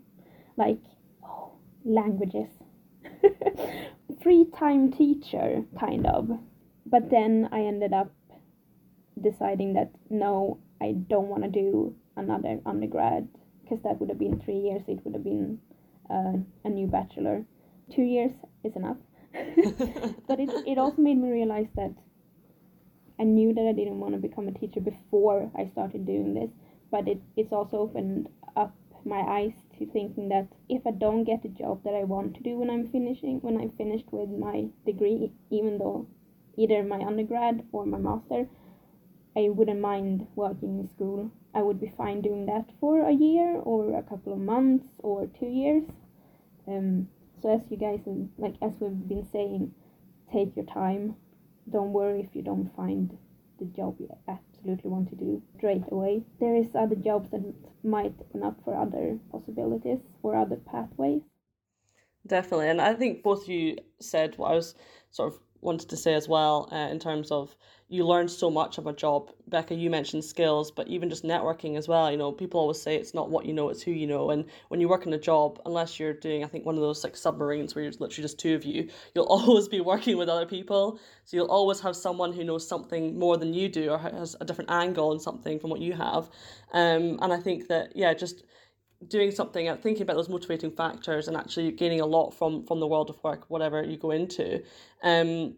like 0.55 0.79
oh, 1.23 1.53
languages. 1.83 2.49
free 4.23 4.45
time 4.57 4.91
teacher, 4.91 5.65
kind 5.79 6.05
of. 6.05 6.29
But 6.85 7.09
then 7.09 7.49
I 7.51 7.61
ended 7.61 7.93
up 7.93 8.11
deciding 9.19 9.73
that 9.73 9.91
no, 10.09 10.59
I 10.81 10.93
don't 10.93 11.27
want 11.27 11.43
to 11.43 11.49
do 11.49 11.95
another 12.17 12.59
undergrad 12.65 13.27
because 13.63 13.83
that 13.83 13.99
would 13.99 14.09
have 14.09 14.19
been 14.19 14.39
three 14.39 14.57
years. 14.57 14.81
It 14.87 14.99
would 15.05 15.13
have 15.13 15.23
been 15.23 15.59
uh, 16.09 16.33
a 16.65 16.69
new 16.69 16.87
bachelor. 16.87 17.45
Two 17.93 18.01
years 18.01 18.31
is 18.63 18.75
enough. 18.75 18.97
but 20.27 20.39
it 20.39 20.49
it 20.67 20.77
also 20.77 21.01
made 21.01 21.17
me 21.17 21.29
realize 21.29 21.67
that 21.75 21.93
I 23.19 23.23
knew 23.23 23.53
that 23.53 23.67
I 23.67 23.71
didn't 23.71 23.99
want 23.99 24.15
to 24.15 24.19
become 24.19 24.47
a 24.47 24.51
teacher 24.51 24.81
before 24.81 25.51
I 25.55 25.67
started 25.67 26.05
doing 26.05 26.33
this, 26.33 26.49
but 26.89 27.07
it, 27.07 27.21
it's 27.37 27.53
also 27.53 27.77
opened 27.77 28.27
up 28.55 28.75
my 29.05 29.19
eyes 29.19 29.53
to 29.77 29.85
thinking 29.85 30.29
that 30.29 30.47
if 30.69 30.85
I 30.85 30.91
don't 30.91 31.23
get 31.23 31.43
the 31.43 31.49
job 31.49 31.83
that 31.83 31.93
I 31.93 32.03
want 32.03 32.35
to 32.35 32.43
do 32.43 32.57
when 32.57 32.69
I'm 32.69 32.89
finishing 32.89 33.39
when 33.41 33.57
I'm 33.61 33.69
finished 33.71 34.11
with 34.11 34.29
my 34.29 34.67
degree, 34.85 35.31
even 35.49 35.77
though 35.77 36.07
either 36.57 36.83
my 36.83 36.99
undergrad 36.99 37.63
or 37.71 37.85
my 37.85 37.97
master, 37.97 38.47
I 39.35 39.49
wouldn't 39.49 39.79
mind 39.79 40.27
working 40.35 40.79
in 40.79 40.89
school. 40.89 41.31
I 41.53 41.61
would 41.61 41.79
be 41.79 41.93
fine 41.97 42.21
doing 42.21 42.45
that 42.47 42.65
for 42.79 43.07
a 43.07 43.11
year 43.13 43.55
or 43.63 43.97
a 43.97 44.03
couple 44.03 44.33
of 44.33 44.39
months 44.39 44.87
or 44.99 45.27
two 45.39 45.47
years. 45.47 45.83
Um, 46.67 47.07
so 47.41 47.53
as 47.53 47.61
you 47.69 47.77
guys 47.77 48.01
like 48.37 48.55
as 48.61 48.73
we've 48.79 49.07
been 49.07 49.27
saying, 49.31 49.73
take 50.31 50.55
your 50.55 50.65
time. 50.65 51.15
Don't 51.71 51.93
worry 51.93 52.21
if 52.21 52.35
you 52.35 52.41
don't 52.41 52.75
find 52.75 53.17
the 53.59 53.65
job 53.65 53.95
you 53.99 54.09
absolutely 54.27 54.89
want 54.89 55.09
to 55.09 55.15
do 55.15 55.41
straight 55.57 55.83
away. 55.91 56.23
There 56.39 56.55
is 56.55 56.67
other 56.75 56.95
jobs 56.95 57.29
that 57.31 57.41
might 57.83 58.13
open 58.19 58.43
up 58.43 58.57
for 58.65 58.75
other 58.75 59.17
possibilities 59.31 59.99
or 60.23 60.35
other 60.35 60.57
pathways. 60.57 61.21
Definitely, 62.27 62.69
and 62.69 62.81
I 62.81 62.93
think 62.93 63.23
both 63.23 63.43
of 63.43 63.49
you 63.49 63.77
said 63.99 64.37
what 64.37 64.51
I 64.51 64.55
was 64.55 64.75
sort 65.09 65.33
of 65.33 65.39
wanted 65.61 65.89
to 65.89 65.97
say 65.97 66.13
as 66.13 66.27
well 66.27 66.69
uh, 66.71 66.89
in 66.91 66.99
terms 66.99 67.31
of 67.31 67.55
you 67.91 68.07
learn 68.07 68.29
so 68.29 68.49
much 68.49 68.77
of 68.77 68.87
a 68.87 68.93
job. 68.93 69.31
Becca, 69.49 69.75
you 69.75 69.89
mentioned 69.89 70.23
skills, 70.23 70.71
but 70.71 70.87
even 70.87 71.09
just 71.09 71.25
networking 71.25 71.77
as 71.77 71.89
well. 71.89 72.09
You 72.09 72.15
know, 72.15 72.31
people 72.31 72.61
always 72.61 72.81
say 72.81 72.95
it's 72.95 73.13
not 73.13 73.29
what 73.29 73.45
you 73.45 73.51
know, 73.51 73.67
it's 73.67 73.81
who 73.81 73.91
you 73.91 74.07
know. 74.07 74.29
And 74.29 74.45
when 74.69 74.79
you 74.79 74.87
work 74.87 75.05
in 75.05 75.11
a 75.11 75.19
job, 75.19 75.59
unless 75.65 75.99
you're 75.99 76.13
doing, 76.13 76.41
I 76.41 76.47
think, 76.47 76.65
one 76.65 76.75
of 76.75 76.81
those 76.81 77.03
like 77.03 77.17
submarines 77.17 77.75
where 77.75 77.83
you're 77.83 77.91
literally 77.91 78.23
just 78.23 78.39
two 78.39 78.55
of 78.55 78.63
you, 78.63 78.87
you'll 79.13 79.25
always 79.29 79.67
be 79.67 79.81
working 79.81 80.17
with 80.17 80.29
other 80.29 80.45
people. 80.45 81.01
So 81.25 81.35
you'll 81.35 81.51
always 81.51 81.81
have 81.81 81.97
someone 81.97 82.31
who 82.31 82.45
knows 82.45 82.65
something 82.65 83.19
more 83.19 83.35
than 83.35 83.53
you 83.53 83.67
do 83.67 83.89
or 83.89 83.97
has 83.97 84.37
a 84.39 84.45
different 84.45 84.71
angle 84.71 85.09
on 85.09 85.19
something 85.19 85.59
from 85.59 85.69
what 85.69 85.81
you 85.81 85.91
have. 85.91 86.29
Um, 86.71 87.19
and 87.21 87.33
I 87.33 87.41
think 87.41 87.67
that, 87.67 87.91
yeah, 87.93 88.13
just 88.13 88.43
doing 89.07 89.31
something 89.31 89.67
and 89.67 89.81
thinking 89.81 90.03
about 90.03 90.15
those 90.15 90.29
motivating 90.29 90.71
factors 90.71 91.27
and 91.27 91.35
actually 91.37 91.71
gaining 91.71 92.01
a 92.01 92.05
lot 92.05 92.31
from 92.31 92.65
from 92.65 92.79
the 92.79 92.87
world 92.87 93.09
of 93.09 93.21
work 93.23 93.45
whatever 93.49 93.83
you 93.83 93.97
go 93.97 94.11
into 94.11 94.61
um 95.03 95.55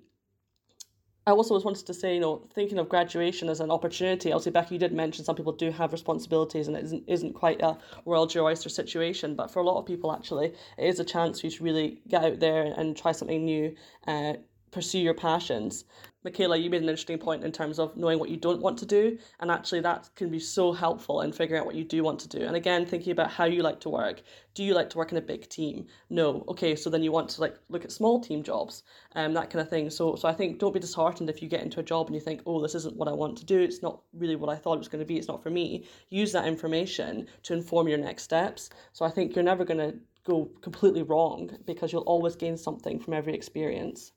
I 1.26 1.32
also 1.32 1.54
was 1.54 1.64
wanted 1.64 1.86
to 1.88 1.94
say, 1.94 2.16
you 2.16 2.20
know, 2.20 2.48
thinking 2.54 2.78
of 2.78 2.90
graduation 2.90 3.48
as 3.48 3.62
an 3.62 3.72
opportunity. 3.72 4.34
Obviously, 4.34 4.52
Becky, 4.52 4.76
you 4.76 4.80
did 4.80 4.92
mention 4.92 5.24
some 5.24 5.36
people 5.38 5.54
do 5.54 5.72
have 5.72 5.94
responsibilities, 5.94 6.68
and 6.68 6.76
it 6.76 6.84
isn't 6.84 7.04
isn't 7.08 7.34
quite 7.34 7.62
a 7.62 7.78
world 8.04 8.34
your 8.34 8.44
oyster 8.44 8.68
situation. 8.68 9.36
But 9.36 9.50
for 9.50 9.60
a 9.60 9.64
lot 9.64 9.80
of 9.80 9.86
people, 9.86 10.12
actually, 10.12 10.48
it 10.78 10.86
is 10.86 11.00
a 11.00 11.06
chance 11.06 11.40
for 11.40 11.48
you 11.48 11.52
to 11.52 11.64
really 11.64 12.02
get 12.10 12.26
out 12.26 12.40
there 12.40 12.74
and 12.78 12.98
try 12.98 13.14
something 13.14 13.46
new, 13.46 13.74
uh, 14.06 14.34
pursue 14.74 15.00
your 15.00 15.14
passions. 15.14 15.86
Michaela, 16.24 16.56
you 16.56 16.70
made 16.70 16.82
an 16.82 16.90
interesting 16.90 17.18
point 17.18 17.44
in 17.44 17.52
terms 17.52 17.80
of 17.80 17.98
knowing 17.98 18.18
what 18.18 18.30
you 18.30 18.38
don't 18.38 18.62
want 18.62 18.78
to 18.78 18.86
do, 18.86 19.18
and 19.42 19.52
actually 19.52 19.82
that 19.82 20.10
can 20.16 20.30
be 20.30 20.40
so 20.40 20.72
helpful 20.72 21.22
in 21.22 21.34
figuring 21.34 21.60
out 21.60 21.66
what 21.66 21.76
you 21.76 21.84
do 21.84 22.02
want 22.02 22.20
to 22.22 22.30
do. 22.30 22.46
And 22.46 22.56
again, 22.56 22.86
thinking 22.86 23.12
about 23.12 23.30
how 23.30 23.44
you 23.44 23.62
like 23.62 23.82
to 23.82 23.90
work. 23.90 24.22
Do 24.54 24.64
you 24.64 24.74
like 24.74 24.90
to 24.92 24.98
work 24.98 25.12
in 25.12 25.18
a 25.18 25.22
big 25.22 25.50
team? 25.50 25.86
No. 26.10 26.46
Okay, 26.48 26.78
so 26.78 26.90
then 26.90 27.04
you 27.04 27.12
want 27.12 27.30
to 27.32 27.42
like 27.42 27.58
look 27.68 27.84
at 27.84 27.92
small 27.92 28.22
team 28.22 28.42
jobs, 28.42 28.84
um, 29.16 29.34
that 29.34 29.50
kind 29.50 29.62
of 29.62 29.70
thing. 29.70 29.90
So, 29.90 30.16
so 30.16 30.30
I 30.30 30.34
think 30.34 30.60
don't 30.60 30.74
be 30.74 30.80
disheartened 30.80 31.30
if 31.30 31.42
you 31.42 31.50
get 31.50 31.62
into 31.62 31.82
a 31.82 31.84
job 31.84 32.08
and 32.08 32.16
you 32.16 32.22
think, 32.22 32.42
oh, 32.46 32.62
this 32.62 32.76
isn't 32.76 32.96
what 32.96 33.10
I 33.10 33.14
want 33.14 33.38
to 33.40 33.46
do. 33.46 33.60
It's 33.60 33.82
not 33.82 34.02
really 34.14 34.38
what 34.38 34.50
I 34.50 34.56
thought 34.56 34.76
it 34.76 34.80
was 34.80 34.88
going 34.88 35.04
to 35.04 35.06
be. 35.06 35.18
It's 35.18 35.28
not 35.28 35.44
for 35.44 35.50
me. 35.50 35.86
Use 36.10 36.32
that 36.32 36.48
information 36.48 37.28
to 37.44 37.54
inform 37.54 37.90
your 37.90 37.98
next 37.98 38.24
steps. 38.24 38.70
So 38.94 39.04
I 39.04 39.10
think 39.10 39.36
you're 39.36 39.44
never 39.44 39.66
going 39.66 39.80
to 39.80 39.98
go 40.24 40.50
completely 40.62 41.04
wrong 41.04 41.50
because 41.66 41.92
you'll 41.92 42.04
always 42.04 42.36
gain 42.36 42.56
something 42.56 42.98
from 42.98 43.14
every 43.14 43.34
experience. 43.34 44.12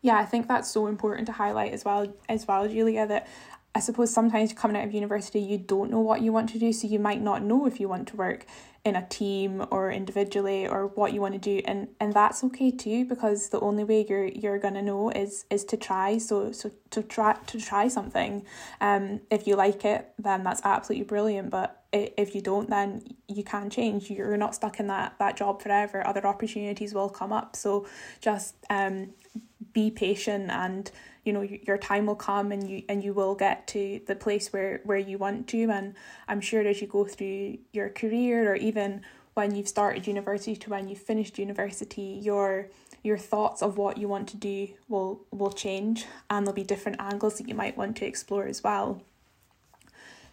Yeah, 0.00 0.16
I 0.18 0.24
think 0.24 0.46
that's 0.46 0.70
so 0.70 0.86
important 0.86 1.26
to 1.26 1.32
highlight 1.32 1.72
as 1.72 1.84
well 1.84 2.12
as 2.28 2.46
well, 2.46 2.68
Julia, 2.68 3.06
that 3.06 3.26
I 3.74 3.80
suppose 3.80 4.12
sometimes 4.12 4.52
coming 4.52 4.76
out 4.76 4.84
of 4.84 4.92
university 4.92 5.40
you 5.40 5.58
don't 5.58 5.90
know 5.90 6.00
what 6.00 6.22
you 6.22 6.32
want 6.32 6.48
to 6.50 6.58
do, 6.58 6.72
so 6.72 6.86
you 6.86 6.98
might 6.98 7.22
not 7.22 7.42
know 7.42 7.66
if 7.66 7.78
you 7.78 7.88
want 7.88 8.08
to 8.08 8.16
work 8.16 8.46
in 8.84 8.96
a 8.96 9.06
team 9.06 9.64
or 9.70 9.90
individually 9.90 10.66
or 10.66 10.86
what 10.86 11.12
you 11.12 11.20
want 11.20 11.34
to 11.34 11.38
do 11.38 11.60
and 11.66 11.88
and 12.00 12.14
that's 12.14 12.42
okay 12.44 12.70
too 12.70 13.04
because 13.04 13.48
the 13.50 13.60
only 13.60 13.84
way 13.84 14.06
you're 14.08 14.26
you're 14.26 14.58
gonna 14.58 14.80
know 14.82 15.10
is 15.10 15.44
is 15.50 15.64
to 15.64 15.76
try. 15.76 16.18
So 16.18 16.52
so 16.52 16.70
to 16.90 17.02
try 17.02 17.34
to 17.34 17.60
try 17.60 17.88
something 17.88 18.44
um 18.80 19.20
if 19.30 19.46
you 19.46 19.56
like 19.56 19.84
it 19.84 20.08
then 20.18 20.42
that's 20.44 20.62
absolutely 20.64 21.04
brilliant 21.04 21.50
but 21.50 21.82
if 21.92 22.34
you 22.34 22.40
don't 22.40 22.70
then 22.70 23.02
you 23.28 23.42
can 23.42 23.70
change. 23.70 24.10
You're 24.10 24.36
not 24.36 24.54
stuck 24.54 24.78
in 24.80 24.86
that 24.88 25.18
that 25.18 25.36
job 25.36 25.62
forever. 25.62 26.06
Other 26.06 26.26
opportunities 26.26 26.94
will 26.94 27.08
come 27.10 27.32
up. 27.32 27.56
So 27.56 27.86
just 28.20 28.54
um 28.70 29.10
be 29.72 29.90
patient 29.90 30.50
and 30.50 30.90
you 31.28 31.34
know 31.34 31.42
your 31.42 31.76
time 31.76 32.06
will 32.06 32.16
come 32.30 32.50
and 32.52 32.68
you 32.70 32.82
and 32.88 33.04
you 33.04 33.12
will 33.12 33.34
get 33.34 33.66
to 33.66 34.00
the 34.06 34.16
place 34.16 34.50
where 34.50 34.80
where 34.84 34.96
you 34.96 35.18
want 35.18 35.46
to. 35.48 35.70
And 35.70 35.94
i'm 36.26 36.40
sure 36.40 36.66
as 36.66 36.80
you 36.80 36.86
go 36.86 37.04
through 37.04 37.58
your 37.72 37.90
career 37.90 38.50
or 38.50 38.56
even 38.56 39.02
when 39.34 39.54
you've 39.54 39.68
started 39.68 40.06
university 40.06 40.56
to 40.56 40.70
when 40.70 40.88
you've 40.88 41.06
finished 41.12 41.38
university 41.38 42.18
your 42.30 42.68
your 43.02 43.18
thoughts 43.18 43.60
of 43.62 43.76
what 43.76 43.98
you 43.98 44.08
want 44.08 44.26
to 44.30 44.38
do 44.38 44.68
will 44.88 45.20
will 45.30 45.52
change 45.52 46.06
and 46.30 46.46
there'll 46.46 46.62
be 46.64 46.64
different 46.64 46.98
angles 46.98 47.36
that 47.36 47.46
you 47.46 47.54
might 47.54 47.76
want 47.76 47.94
to 47.98 48.06
explore 48.06 48.46
as 48.46 48.64
well 48.64 49.02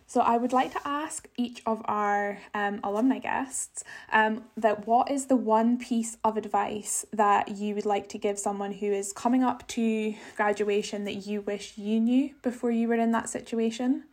so 0.07 0.21
I 0.21 0.37
would 0.37 0.53
like 0.53 0.71
to 0.73 0.81
ask 0.85 1.27
each 1.35 1.61
of 1.65 1.81
our 1.85 2.39
um, 2.53 2.79
alumni 2.83 3.17
guests 3.17 3.83
um, 4.11 4.43
that 4.55 4.85
what 4.85 5.09
is 5.09 5.25
the 5.25 5.35
one 5.35 5.77
piece 5.77 6.17
of 6.23 6.37
advice 6.37 7.05
that 7.11 7.49
you 7.57 7.73
would 7.73 7.85
like 7.85 8.07
to 8.09 8.17
give 8.19 8.37
someone 8.37 8.71
who 8.71 8.91
is 8.91 9.11
coming 9.11 9.43
up 9.43 9.67
to 9.69 10.13
graduation 10.35 11.05
that 11.05 11.25
you 11.25 11.41
wish 11.41 11.77
you 11.77 11.99
knew 11.99 12.31
before 12.43 12.69
you 12.69 12.87
were 12.87 12.95
in 12.95 13.11
that 13.11 13.29
situation? 13.29 14.03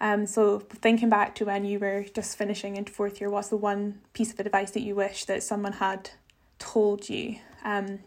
Um, 0.00 0.26
so 0.26 0.58
thinking 0.58 1.10
back 1.10 1.34
to 1.36 1.44
when 1.44 1.64
you 1.64 1.78
were 1.78 2.06
just 2.14 2.36
finishing 2.36 2.76
into 2.76 2.90
fourth 2.92 3.20
year, 3.20 3.30
what's 3.30 3.48
the 3.48 3.56
one 3.56 4.00
piece 4.14 4.32
of 4.32 4.40
advice 4.40 4.72
that 4.72 4.80
you 4.80 4.94
wish 4.94 5.26
that 5.26 5.42
someone 5.42 5.74
had 5.74 6.10
told 6.58 7.08
you 7.08 7.36
um, 7.64 8.00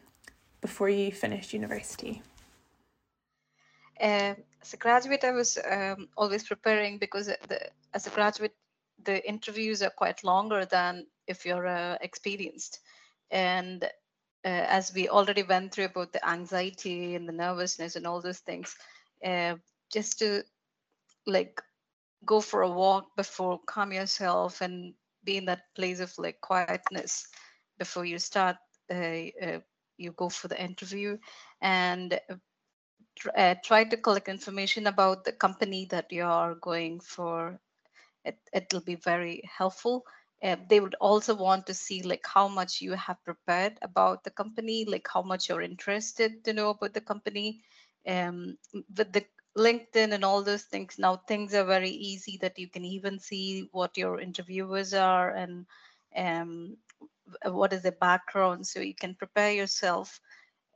before 0.59 0.89
you 0.89 1.12
finished 1.12 1.53
university? 1.53 2.21
Uh, 4.01 4.33
as 4.63 4.73
a 4.73 4.78
graduate, 4.78 5.23
I 5.26 5.32
was 5.32 5.58
um, 5.69 6.08
always 6.15 6.43
preparing 6.43 6.97
because 6.97 7.28
the, 7.28 7.69
as 7.93 8.08
a 8.08 8.12
graduate, 8.12 8.56
the 9.04 9.28
interviews 9.28 9.82
are 9.82 9.89
quite 9.89 10.23
longer 10.23 10.65
than 10.65 11.06
if 11.28 11.45
you're 11.45 11.67
uh, 11.67 11.97
experienced. 11.99 12.80
And 13.30 13.84
uh, 13.84 13.88
as 14.45 14.93
we 14.93 15.10
already 15.10 15.43
went 15.43 15.73
through 15.73 15.86
about 15.86 16.13
the 16.13 16.28
anxiety 16.28 17.15
and 17.15 17.28
the 17.28 17.34
nervousness 17.34 17.97
and 17.97 18.08
all 18.08 18.21
those 18.21 18.39
things, 18.39 18.76
uh, 19.26 19.56
just 19.91 20.19
to 20.19 20.43
like 21.28 21.62
go 22.26 22.39
for 22.39 22.62
a 22.62 22.69
walk 22.69 23.15
before 23.17 23.60
calm 23.67 23.91
yourself 23.91 24.62
and 24.62 24.93
be 25.26 25.38
in 25.38 25.45
that 25.45 25.63
place 25.76 25.99
of 25.99 26.13
like 26.17 26.39
quietness 26.41 27.28
before 27.80 28.06
you 28.06 28.17
start 28.17 28.58
uh, 28.91 29.26
uh, 29.41 29.60
you 29.97 30.12
go 30.13 30.30
for 30.30 30.47
the 30.47 30.62
interview 30.62 31.17
and 31.62 32.19
uh, 33.38 33.56
try 33.63 33.84
to 33.84 33.97
collect 33.97 34.28
information 34.28 34.88
about 34.88 35.23
the 35.23 35.32
company 35.32 35.86
that 35.91 36.12
you 36.12 36.23
are 36.23 36.56
going 36.56 36.99
for. 36.99 37.60
It, 38.26 38.38
it'll 38.54 38.82
be 38.82 38.95
very 38.95 39.43
helpful. 39.58 40.04
Uh, 40.43 40.58
they 40.69 40.80
would 40.80 40.95
also 40.99 41.34
want 41.36 41.65
to 41.67 41.73
see 41.73 42.04
like 42.04 42.26
how 42.26 42.47
much 42.47 42.82
you 42.82 42.93
have 42.93 43.23
prepared 43.23 43.78
about 43.82 44.23
the 44.23 44.32
company, 44.32 44.86
like 44.86 45.08
how 45.13 45.21
much 45.21 45.49
you're 45.49 45.62
interested 45.62 46.43
to 46.43 46.54
know 46.54 46.69
about 46.69 46.93
the 46.93 47.02
company. 47.02 47.62
Um, 48.08 48.58
with 48.97 49.13
the 49.13 49.26
LinkedIn 49.58 50.13
and 50.13 50.26
all 50.26 50.43
those 50.43 50.63
things, 50.63 50.99
now 50.99 51.17
things 51.28 51.54
are 51.54 51.63
very 51.65 51.89
easy 51.89 52.38
that 52.41 52.60
you 52.60 52.67
can 52.67 52.84
even 52.84 53.19
see 53.19 53.69
what 53.71 53.97
your 53.97 54.19
interviewers 54.19 54.93
are 54.93 55.30
and 55.32 55.65
um, 56.17 56.76
what 57.45 57.73
is 57.73 57.84
their 57.84 57.93
background, 57.93 58.67
so 58.67 58.80
you 58.80 58.95
can 58.95 59.15
prepare 59.15 59.54
yourself 59.54 60.19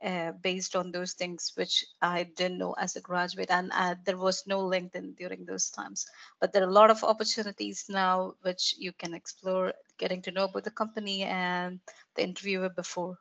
uh, 0.02 0.32
based 0.32 0.76
on 0.76 0.92
those 0.92 1.14
things 1.14 1.52
which 1.56 1.84
I 2.02 2.24
didn't 2.24 2.58
know 2.58 2.72
as 2.74 2.96
a 2.96 3.00
graduate, 3.00 3.50
and 3.50 3.70
uh, 3.72 3.96
there 4.04 4.18
was 4.18 4.46
no 4.46 4.60
LinkedIn 4.60 5.16
during 5.16 5.44
those 5.44 5.70
times. 5.70 6.06
But 6.40 6.52
there 6.52 6.62
are 6.62 6.68
a 6.68 6.72
lot 6.80 6.90
of 6.90 7.04
opportunities 7.04 7.86
now 7.88 8.34
which 8.42 8.74
you 8.78 8.92
can 8.92 9.14
explore, 9.14 9.72
getting 9.98 10.22
to 10.22 10.30
know 10.32 10.44
about 10.44 10.64
the 10.64 10.70
company 10.70 11.22
and 11.24 11.80
the 12.14 12.22
interviewer 12.22 12.68
before. 12.70 13.18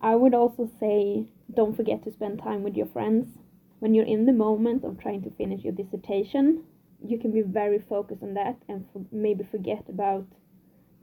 I 0.00 0.16
would 0.16 0.34
also 0.34 0.66
say 0.66 1.28
don't 1.54 1.76
forget 1.76 2.02
to 2.02 2.10
spend 2.10 2.40
time 2.40 2.64
with 2.64 2.76
your 2.76 2.86
friends. 2.86 3.38
When 3.78 3.94
you're 3.94 4.04
in 4.04 4.26
the 4.26 4.32
moment 4.32 4.82
of 4.84 4.98
trying 4.98 5.22
to 5.22 5.30
finish 5.30 5.62
your 5.62 5.72
dissertation, 5.72 6.64
you 7.00 7.16
can 7.16 7.30
be 7.30 7.42
very 7.42 7.78
focused 7.78 8.24
on 8.24 8.34
that 8.34 8.60
and 8.68 8.88
maybe 9.12 9.44
forget 9.44 9.88
about 9.88 10.26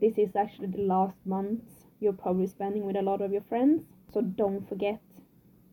this 0.00 0.18
is 0.18 0.36
actually 0.36 0.68
the 0.68 0.82
last 0.82 1.24
months 1.26 1.86
you're 2.00 2.12
probably 2.12 2.46
spending 2.46 2.84
with 2.86 2.96
a 2.96 3.02
lot 3.02 3.22
of 3.22 3.32
your 3.32 3.42
friends. 3.42 3.95
So 4.16 4.22
don't 4.22 4.66
forget 4.66 4.98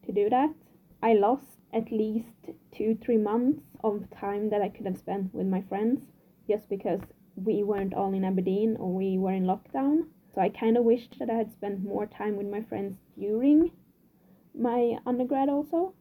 to 0.06 0.12
do 0.12 0.30
that. 0.30 0.54
I 1.02 1.14
lost 1.14 1.48
at 1.72 1.94
least 1.94 2.50
two, 2.76 2.98
three 3.02 3.16
months 3.16 3.62
of 3.86 4.04
time 4.20 4.50
that 4.50 4.62
I 4.62 4.68
could 4.68 4.86
have 4.86 4.98
spent 4.98 5.34
with 5.34 5.48
my 5.48 5.62
friends 5.62 6.02
just 6.46 6.68
because 6.68 7.00
we 7.38 7.64
weren't 7.64 7.94
all 7.94 8.14
in 8.14 8.26
Aberdeen 8.26 8.76
or 8.78 8.94
we 8.94 9.18
were 9.18 9.32
in 9.32 9.46
lockdown. 9.46 10.08
So 10.36 10.42
I 10.42 10.50
kind 10.50 10.76
of 10.76 10.84
wished 10.84 11.20
that 11.20 11.30
I 11.30 11.36
had 11.36 11.54
spent 11.54 11.86
more 11.86 12.06
time 12.06 12.36
with 12.36 12.48
my 12.48 12.62
friends 12.64 12.98
during 13.18 13.72
my 14.54 14.98
undergrad 15.06 15.48
also. 15.48 15.94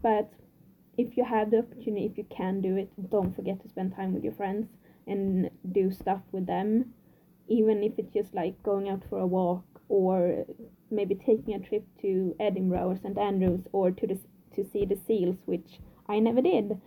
But 0.00 0.32
if 0.96 1.18
you 1.18 1.24
have 1.26 1.50
the 1.50 1.58
opportunity, 1.58 2.06
if 2.06 2.16
you 2.16 2.24
can 2.34 2.62
do 2.62 2.78
it, 2.78 3.10
don't 3.10 3.36
forget 3.36 3.60
to 3.60 3.68
spend 3.68 3.94
time 3.94 4.14
with 4.14 4.24
your 4.24 4.32
friends 4.32 4.68
and 5.06 5.50
do 5.70 5.92
stuff 5.92 6.22
with 6.32 6.46
them, 6.46 6.94
even 7.46 7.82
if 7.82 7.98
it's 7.98 8.14
just 8.14 8.32
like 8.32 8.62
going 8.62 8.88
out 8.88 9.02
for 9.10 9.18
a 9.18 9.26
walk 9.26 9.73
or 9.94 10.44
maybe 10.90 11.14
taking 11.14 11.54
a 11.54 11.60
trip 11.60 11.84
to 12.02 12.34
Edinburgh 12.40 12.88
or 12.88 12.96
St 13.00 13.16
Andrews 13.16 13.60
or 13.72 13.92
to 13.92 14.06
the 14.08 14.18
to 14.56 14.68
see 14.72 14.84
the 14.84 14.98
seals, 15.06 15.36
which 15.46 15.78
I 16.08 16.18
never 16.18 16.42
did 16.42 16.80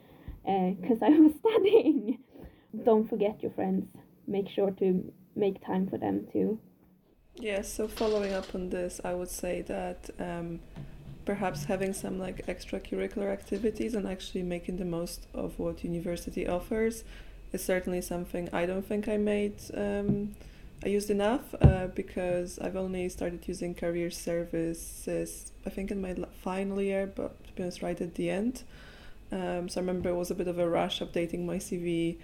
because 0.44 1.02
uh, 1.02 1.06
I 1.06 1.10
was 1.26 1.34
studying. 1.40 2.20
Don't 2.84 3.10
forget 3.10 3.42
your 3.42 3.52
friends. 3.52 3.86
Make 4.28 4.50
sure 4.50 4.72
to 4.72 5.14
make 5.38 5.66
time 5.66 5.88
for 5.88 5.98
them 5.98 6.28
too. 6.34 6.60
Yeah, 7.36 7.62
so 7.62 7.88
following 7.88 8.34
up 8.34 8.54
on 8.54 8.70
this, 8.72 9.00
I 9.06 9.14
would 9.14 9.30
say 9.30 9.62
that 9.62 10.10
um, 10.20 10.60
perhaps 11.24 11.66
having 11.66 11.94
some 11.94 12.20
like 12.20 12.46
extracurricular 12.48 13.32
activities 13.32 13.94
and 13.94 14.06
actually 14.06 14.44
making 14.44 14.78
the 14.78 14.86
most 14.86 15.28
of 15.34 15.60
what 15.60 15.84
university 15.84 16.46
offers 16.46 17.06
is 17.54 17.64
certainly 17.64 18.02
something 18.02 18.50
I 18.52 18.66
don't 18.66 18.86
think 18.86 19.08
I 19.08 19.18
made. 19.18 19.62
Um, 19.74 20.36
I 20.84 20.90
used 20.90 21.10
enough 21.10 21.56
uh, 21.60 21.88
because 21.88 22.60
I've 22.60 22.76
only 22.76 23.10
started 23.10 23.48
using 23.48 23.74
career 23.74 24.12
services, 24.12 25.52
I 25.66 25.72
think, 25.72 25.90
in 25.90 26.02
my 26.02 26.16
final 26.44 26.82
year, 26.82 27.08
but 27.08 27.44
to 27.46 27.54
be 27.54 27.64
honest, 27.64 27.82
right 27.82 28.00
at 28.00 28.14
the 28.14 28.30
end. 28.30 28.64
Um, 29.32 29.68
so 29.70 29.82
I 29.82 29.82
remember 29.82 30.10
it 30.10 30.16
was 30.16 30.30
a 30.30 30.36
bit 30.36 30.48
of 30.48 30.60
a 30.60 30.70
rush 30.70 31.00
updating 31.00 31.46
my 31.46 31.58
CV 31.58 32.18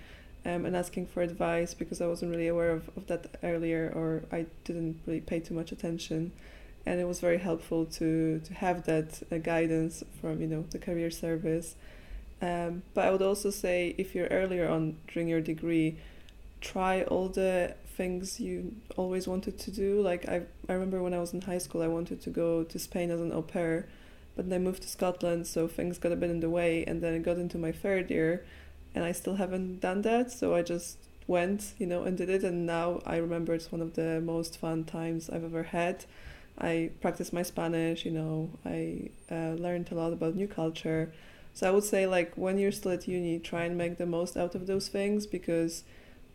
um, 0.46 0.66
and 0.66 0.76
asking 0.76 1.08
for 1.08 1.22
advice 1.22 1.74
because 1.74 2.00
I 2.00 2.06
wasn't 2.06 2.32
really 2.32 2.48
aware 2.48 2.72
of, 2.72 2.90
of 2.96 3.08
that 3.08 3.38
earlier 3.42 3.92
or 3.96 4.24
I 4.32 4.46
didn't 4.66 5.02
really 5.08 5.22
pay 5.22 5.40
too 5.40 5.56
much 5.56 5.72
attention. 5.72 6.32
And 6.86 7.00
it 7.00 7.08
was 7.08 7.20
very 7.20 7.40
helpful 7.40 7.86
to, 7.86 8.40
to 8.40 8.54
have 8.54 8.86
that 8.86 9.24
uh, 9.32 9.38
guidance 9.38 10.04
from, 10.22 10.42
you 10.42 10.48
know, 10.48 10.66
the 10.70 10.80
career 10.80 11.10
service. 11.10 11.76
Um, 12.42 12.84
but 12.94 13.06
I 13.06 13.12
would 13.12 13.22
also 13.22 13.50
say 13.50 13.96
if 13.98 14.14
you're 14.14 14.28
earlier 14.28 14.68
on 14.70 14.98
during 15.08 15.28
your 15.28 15.42
degree, 15.42 15.98
try 16.62 17.04
all 17.04 17.30
the 17.30 17.76
things 17.96 18.40
you 18.40 18.76
always 18.98 19.28
wanted 19.28 19.60
to 19.60 19.72
do. 19.72 20.02
Like 20.02 20.28
I, 20.28 20.44
I 20.68 20.74
remember 20.74 21.02
when 21.02 21.14
I 21.14 21.20
was 21.20 21.34
in 21.34 21.42
high 21.42 21.58
school, 21.58 21.82
I 21.82 21.88
wanted 21.88 22.22
to 22.22 22.30
go 22.30 22.64
to 22.64 22.80
Spain 22.80 23.12
as 23.12 23.22
an 23.22 23.32
au 23.32 23.42
pair, 23.42 23.88
but 24.36 24.50
then 24.50 24.62
I 24.62 24.64
moved 24.64 24.82
to 24.84 24.90
Scotland, 24.90 25.48
so 25.48 25.68
things 25.68 25.98
got 25.98 26.12
a 26.12 26.16
bit 26.16 26.30
in 26.30 26.40
the 26.40 26.50
way. 26.50 26.84
And 26.86 27.02
then 27.02 27.14
I 27.14 27.20
got 27.20 27.38
into 27.38 27.58
my 27.58 27.72
third 27.72 28.10
year, 28.10 28.46
and 28.96 29.04
I 29.04 29.12
still 29.12 29.36
haven't 29.36 29.80
done 29.80 30.02
that. 30.04 30.32
So 30.32 30.56
I 30.56 30.62
just 30.62 30.98
went, 31.28 31.74
you 31.78 31.86
know, 31.86 32.04
and 32.04 32.18
did 32.18 32.30
it. 32.30 32.44
And 32.44 32.66
now 32.66 33.02
I 33.06 33.18
remember 33.18 33.54
it's 33.54 33.72
one 33.72 33.82
of 33.82 33.94
the 33.94 34.22
most 34.22 34.60
fun 34.60 34.84
times 34.84 35.30
I've 35.30 35.44
ever 35.44 35.64
had. 35.64 36.06
I 36.58 36.92
practiced 37.02 37.34
my 37.34 37.44
Spanish, 37.44 38.06
you 38.06 38.12
know, 38.12 38.52
I 38.66 39.10
uh, 39.32 39.54
learned 39.54 39.92
a 39.92 39.96
lot 39.96 40.14
about 40.14 40.36
new 40.36 40.48
culture. 40.48 41.12
So 41.56 41.68
I 41.68 41.72
would 41.72 41.84
say, 41.84 42.06
like, 42.06 42.34
when 42.36 42.58
you're 42.58 42.72
still 42.72 42.92
at 42.92 43.08
uni, 43.08 43.40
try 43.40 43.64
and 43.66 43.78
make 43.78 43.98
the 43.98 44.06
most 44.06 44.38
out 44.38 44.56
of 44.56 44.68
those 44.68 44.88
things 44.88 45.26
because 45.26 45.84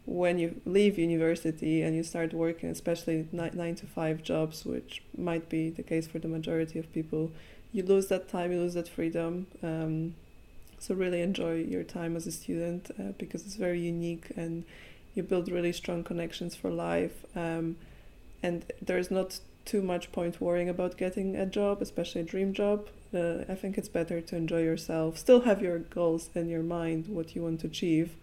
when 0.08 0.38
you 0.38 0.58
leave 0.64 0.98
university 0.98 1.82
and 1.82 1.94
you 1.94 2.02
start 2.02 2.32
working, 2.32 2.70
especially 2.70 3.28
nine, 3.30 3.74
to 3.74 3.86
five 3.86 4.22
jobs, 4.22 4.64
which 4.64 5.02
might 5.16 5.50
be 5.50 5.68
the 5.68 5.82
case 5.82 6.06
for 6.06 6.18
the 6.18 6.26
majority 6.26 6.78
of 6.78 6.90
people, 6.94 7.30
you 7.72 7.82
lose 7.82 8.06
that 8.08 8.26
time, 8.26 8.50
you 8.50 8.58
lose 8.58 8.72
that 8.72 8.88
freedom. 8.88 9.46
Um, 9.62 10.14
so 10.78 10.94
really 10.94 11.20
enjoy 11.20 11.56
your 11.56 11.84
time 11.84 12.16
as 12.16 12.26
a 12.26 12.32
student 12.32 12.90
uh, 12.98 13.12
because 13.18 13.44
it's 13.44 13.56
very 13.56 13.80
unique 13.80 14.32
and 14.34 14.64
you 15.14 15.22
build 15.22 15.50
really 15.50 15.72
strong 15.72 16.02
connections 16.02 16.56
for 16.56 16.70
life. 16.70 17.26
Um, 17.36 17.76
and 18.42 18.64
there's 18.80 19.10
not 19.10 19.40
too 19.66 19.82
much 19.82 20.10
point 20.10 20.40
worrying 20.40 20.70
about 20.70 20.96
getting 20.96 21.36
a 21.36 21.44
job, 21.44 21.82
especially 21.82 22.22
a 22.22 22.24
dream 22.24 22.54
job. 22.54 22.88
Uh, 23.12 23.40
I 23.46 23.54
think 23.54 23.76
it's 23.76 23.90
better 23.90 24.22
to 24.22 24.36
enjoy 24.36 24.62
yourself, 24.62 25.18
still 25.18 25.42
have 25.42 25.60
your 25.60 25.80
goals 25.80 26.30
in 26.34 26.48
your 26.48 26.62
mind, 26.62 27.08
what 27.08 27.34
you 27.36 27.42
want 27.42 27.60
to 27.60 27.66
achieve, 27.66 28.16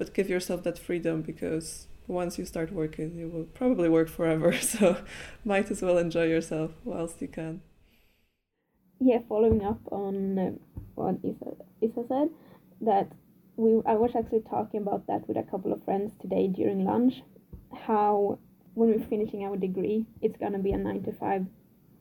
but 0.00 0.14
give 0.14 0.30
yourself 0.30 0.62
that 0.62 0.78
freedom 0.78 1.20
because 1.20 1.86
once 2.06 2.38
you 2.38 2.46
start 2.46 2.72
working, 2.72 3.14
you 3.18 3.28
will 3.28 3.44
probably 3.44 3.86
work 3.86 4.08
forever. 4.08 4.50
So 4.72 4.96
might 5.44 5.70
as 5.70 5.82
well 5.82 5.98
enjoy 5.98 6.24
yourself 6.24 6.70
whilst 6.84 7.20
you 7.20 7.28
can. 7.28 7.60
Yeah, 8.98 9.18
following 9.28 9.62
up 9.62 9.80
on 9.92 10.38
uh, 10.38 10.52
what 10.94 11.16
Isa, 11.22 11.50
Isa 11.82 12.02
said, 12.08 12.28
that 12.80 13.12
we 13.56 13.70
I 13.84 13.96
was 14.04 14.12
actually 14.16 14.44
talking 14.54 14.80
about 14.80 15.06
that 15.06 15.28
with 15.28 15.36
a 15.36 15.42
couple 15.42 15.70
of 15.70 15.84
friends 15.84 16.14
today 16.22 16.48
during 16.48 16.86
lunch. 16.86 17.14
How 17.86 18.38
when 18.72 18.88
we're 18.88 19.06
finishing 19.14 19.44
our 19.44 19.58
degree, 19.58 20.06
it's 20.22 20.38
gonna 20.38 20.62
be 20.68 20.72
a 20.72 20.78
nine 20.78 21.02
to 21.02 21.12
five 21.12 21.44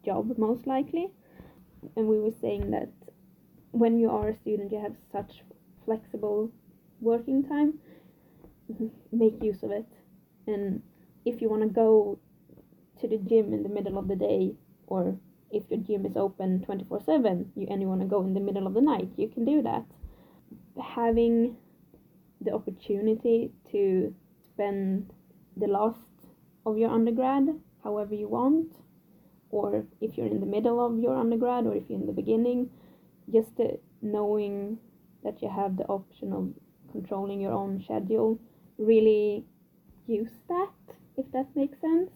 job 0.05 0.37
most 0.37 0.65
likely, 0.65 1.11
and 1.97 2.07
we 2.07 2.17
were 2.17 2.37
saying 2.39 2.71
that 2.71 2.93
when 3.71 3.99
you 3.99 4.09
are 4.09 4.29
a 4.29 4.39
student, 4.39 4.71
you 4.71 4.79
have 4.79 4.95
such 5.11 5.43
flexible 5.83 6.49
working 7.01 7.43
time 7.43 7.73
make 9.11 9.41
use 9.41 9.63
of 9.63 9.71
it. 9.71 9.85
And 10.47 10.81
if 11.25 11.41
you 11.41 11.49
want 11.49 11.63
to 11.63 11.69
go 11.69 12.19
to 13.01 13.07
the 13.07 13.17
gym 13.17 13.53
in 13.53 13.63
the 13.63 13.69
middle 13.69 13.97
of 13.97 14.07
the 14.07 14.15
day, 14.15 14.55
or 14.87 15.17
if 15.51 15.63
your 15.69 15.79
gym 15.79 16.05
is 16.05 16.15
open 16.15 16.63
24 16.63 17.01
7 17.01 17.51
you, 17.55 17.67
and 17.69 17.81
you 17.81 17.87
want 17.87 18.01
to 18.01 18.07
go 18.07 18.21
in 18.23 18.33
the 18.33 18.39
middle 18.39 18.67
of 18.67 18.73
the 18.73 18.81
night, 18.81 19.09
you 19.17 19.27
can 19.27 19.45
do 19.45 19.61
that. 19.61 19.85
Having 20.95 21.55
the 22.41 22.53
opportunity 22.53 23.51
to 23.71 24.13
spend 24.45 25.11
the 25.57 25.67
last 25.67 25.97
of 26.65 26.77
your 26.77 26.89
undergrad 26.89 27.47
however 27.83 28.13
you 28.13 28.27
want, 28.27 28.73
or 29.49 29.85
if 30.01 30.17
you're 30.17 30.27
in 30.27 30.39
the 30.39 30.45
middle 30.45 30.85
of 30.85 30.99
your 30.99 31.15
undergrad, 31.15 31.65
or 31.65 31.75
if 31.75 31.83
you're 31.89 31.99
in 31.99 32.05
the 32.05 32.13
beginning, 32.13 32.69
just 33.31 33.51
knowing 34.01 34.77
that 35.23 35.41
you 35.41 35.49
have 35.49 35.77
the 35.77 35.85
option 35.85 36.33
of 36.33 36.49
controlling 36.91 37.39
your 37.41 37.51
own 37.51 37.81
schedule 37.83 38.39
really 38.79 39.45
use 40.07 40.31
that, 40.47 40.71
if 41.17 41.31
that 41.33 41.55
makes 41.55 41.79
sense, 41.81 42.09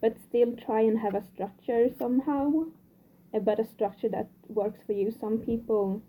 but 0.00 0.16
still 0.28 0.54
try 0.56 0.80
and 0.80 0.98
have 1.00 1.14
a 1.14 1.24
structure 1.34 1.88
somehow, 1.98 2.64
eh, 3.34 3.40
but 3.40 3.60
a 3.60 3.66
structure 3.66 4.08
that 4.08 4.28
works 4.48 4.78
for 4.86 4.92
you. 4.92 5.10
Some 5.10 5.38
people 5.38 6.02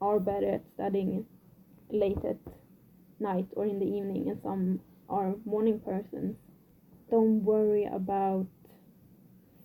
are 0.00 0.18
better 0.18 0.54
at 0.54 0.64
studying 0.74 1.26
late 1.90 2.24
at 2.24 2.38
night 3.20 3.46
or 3.52 3.66
in 3.66 3.78
the 3.78 3.86
evening, 3.86 4.28
and 4.28 4.40
some 4.42 4.80
are 5.08 5.34
morning 5.44 5.80
persons. 5.80 6.36
Don't 7.10 7.44
worry 7.44 7.84
about 7.84 8.46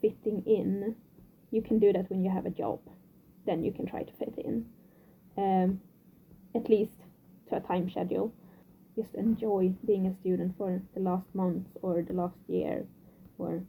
fitting 0.01 0.43
in. 0.45 0.95
You 1.49 1.62
can 1.62 1.79
do 1.79 1.91
that 1.93 2.10
when 2.10 2.23
you 2.23 2.29
have 2.29 2.45
a 2.45 2.51
job. 2.51 2.79
Then 3.45 3.63
you 3.63 3.71
can 3.71 3.88
try 3.88 4.03
to 4.03 4.13
fit 4.13 4.36
in, 4.38 4.65
um, 5.38 5.81
at 6.53 6.69
least 6.69 6.93
to 7.49 7.55
a 7.55 7.60
time 7.60 7.89
schedule 7.89 8.34
just 8.95 9.13
enjoy 9.15 9.73
being 9.86 10.08
a 10.08 10.15
student 10.21 10.56
for 10.58 10.82
the 10.93 10.99
last 10.99 11.27
month 11.34 11.67
or 11.82 12.01
the 12.01 12.13
last 12.13 12.38
year 12.47 12.86
or 13.38 13.63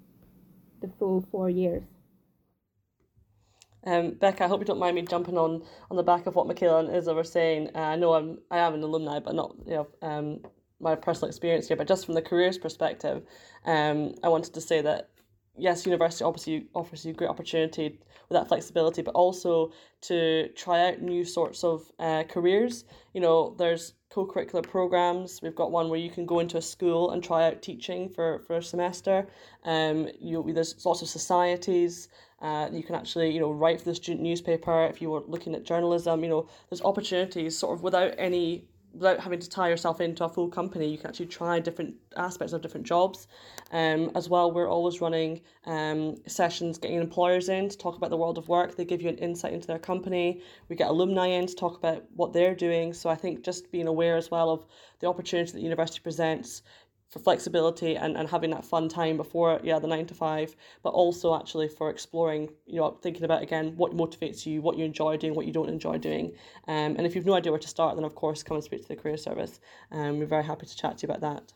the 0.81 0.91
full 0.99 1.25
four 1.31 1.49
years. 1.49 1.83
Um, 3.85 4.13
Becca, 4.13 4.45
I 4.45 4.49
hope 4.49 4.61
you 4.61 4.67
don't 4.67 4.79
mind 4.79 4.95
me 4.95 5.03
jumping 5.03 5.37
on 5.37 5.63
on 5.91 5.97
the 5.97 6.03
back 6.03 6.27
of 6.27 6.37
what 6.37 6.47
Michaela 6.47 6.85
and 6.85 6.97
Isa 6.97 7.15
were 7.15 7.25
saying. 7.25 7.71
Uh, 7.75 7.81
I 7.81 7.97
know 7.97 8.15
I'm 8.15 8.39
I 8.51 8.59
am 8.59 8.75
an 8.75 8.83
alumni, 8.83 9.19
but 9.19 9.35
not 9.35 9.57
you 9.67 9.75
know 9.75 9.89
um, 10.03 10.41
my 10.81 10.95
personal 10.95 11.29
experience 11.29 11.69
here. 11.69 11.77
But 11.77 11.89
just 11.89 12.07
from 12.07 12.15
the 12.15 12.23
careers 12.23 12.59
perspective, 12.59 13.23
um, 13.65 14.15
I 14.23 14.29
wanted 14.29 14.55
to 14.55 14.61
say 14.61 14.83
that 14.83 15.11
yes, 15.57 15.87
university 15.87 16.25
obviously 16.25 16.67
offers 16.75 17.05
you 17.05 17.13
a 17.13 17.15
great 17.15 17.31
opportunity 17.31 17.99
with 18.29 18.39
that 18.39 18.49
flexibility, 18.49 19.03
but 19.03 19.15
also 19.15 19.73
to 20.03 20.49
try 20.57 20.89
out 20.89 21.03
new 21.03 21.25
sorts 21.25 21.65
of 21.65 21.91
uh, 21.99 22.25
careers. 22.25 22.85
You 23.15 23.21
know, 23.21 23.55
there's 23.59 23.95
co-curricular 24.11 24.63
programs. 24.63 25.41
We've 25.43 25.55
got 25.55 25.71
one 25.71 25.89
where 25.89 25.99
you 25.99 26.11
can 26.11 26.27
go 26.27 26.41
into 26.41 26.59
a 26.59 26.63
school 26.63 27.11
and 27.11 27.23
try 27.23 27.47
out 27.47 27.63
teaching 27.63 28.09
for, 28.09 28.41
for 28.47 28.57
a 28.57 28.63
semester. 28.63 29.27
Um, 29.65 30.09
you 30.21 30.45
there's 30.53 30.85
lots 30.85 31.03
of 31.03 31.09
societies. 31.09 32.09
Uh, 32.41 32.69
you 32.73 32.83
can 32.83 32.95
actually 32.95 33.31
you 33.31 33.41
know 33.41 33.53
write 33.53 33.79
for 33.79 33.87
the 33.87 33.95
student 33.95 34.23
newspaper 34.23 34.85
if 34.87 35.01
you 35.01 35.11
were 35.11 35.23
looking 35.27 35.55
at 35.55 35.65
journalism. 35.65 36.23
You 36.23 36.31
know, 36.31 36.49
there's 36.69 36.83
opportunities 36.83 37.57
sort 37.57 37.75
of 37.77 37.83
without 37.83 38.15
any 38.19 38.67
without 38.93 39.21
having 39.21 39.41
to 39.41 39.49
tie 39.49 39.69
yourself 39.69 40.01
into 40.01 40.25
a 40.25 40.29
full 40.29 40.49
company, 40.49 40.89
you 40.89 40.99
can 40.99 41.09
actually 41.09 41.27
try 41.27 41.59
different 41.59 41.95
aspects 42.17 42.53
of 42.53 42.61
different 42.61 42.87
jobs. 42.87 43.27
Um, 43.71 44.11
as 44.15 44.29
well, 44.29 44.53
we're 44.53 44.69
always 44.69 45.01
running 45.01 45.41
um, 45.67 46.17
sessions 46.27 46.79
getting 46.79 46.99
employers 46.99 47.49
in 47.49 47.69
to 47.69 47.77
talk 47.77 47.97
about 47.97 48.11
the 48.11 48.17
world 48.17 48.39
of 48.39 48.49
work. 48.49 48.77
They 48.77 48.85
give 48.85 49.01
you 49.01 49.09
an 49.09 49.19
insight 49.19 49.53
into 49.53 49.67
their 49.67 49.79
company. 49.79 50.43
We 50.69 50.77
get 50.77 50.89
alumni 50.89 51.27
in 51.27 51.47
to 51.47 51.55
talk 51.55 51.79
about 51.79 52.05
what 52.15 52.33
they're 52.33 52.55
doing. 52.55 52.93
So 52.93 53.09
I 53.09 53.15
think 53.15 53.43
just 53.43 53.71
being 53.73 53.87
aware 53.87 54.17
as 54.17 54.31
well 54.31 54.51
of 54.51 54.67
the 55.01 55.09
opportunity 55.09 55.53
that 55.53 55.59
the 55.59 55.65
university 55.65 56.01
presents 56.01 56.63
for 57.13 57.19
flexibility 57.19 57.95
and, 57.95 58.17
and 58.17 58.27
having 58.27 58.49
that 58.51 58.65
fun 58.65 58.89
time 58.89 59.19
before 59.19 59.61
yeah 59.63 59.79
the 59.79 59.87
nine 59.87 60.07
to 60.07 60.15
five 60.15 60.57
but 60.83 60.91
also 60.91 61.39
actually 61.39 61.69
for 61.69 61.91
exploring 61.91 62.49
you 62.67 62.81
know 62.81 62.91
thinking 63.03 63.25
about 63.25 63.43
again 63.43 63.75
what 63.77 63.95
motivates 63.95 64.47
you 64.47 64.63
what 64.63 64.79
you 64.79 64.85
enjoy 64.85 65.15
doing 65.19 65.35
what 65.35 65.47
you 65.47 65.53
don't 65.53 65.69
enjoy 65.69 65.99
doing. 65.99 66.33
Um, 66.69 66.97
and 66.97 67.05
if 67.05 67.15
you've 67.15 67.27
no 67.27 67.35
idea 67.35 67.53
where 67.53 67.59
to 67.59 67.69
start 67.69 67.97
then 67.97 68.05
of 68.05 68.15
course 68.15 68.43
come 68.43 68.57
and 68.57 68.65
speak 68.65 68.81
to 68.83 68.89
the 68.89 68.97
career 68.97 69.19
service. 69.19 69.61
Um, 69.91 70.19
we're 70.19 70.27
very 70.27 70.43
happy 70.43 70.65
to 70.65 70.75
chat 70.75 70.99
to 70.99 71.07
you 71.07 71.13
about 71.13 71.21
that. 71.21 71.53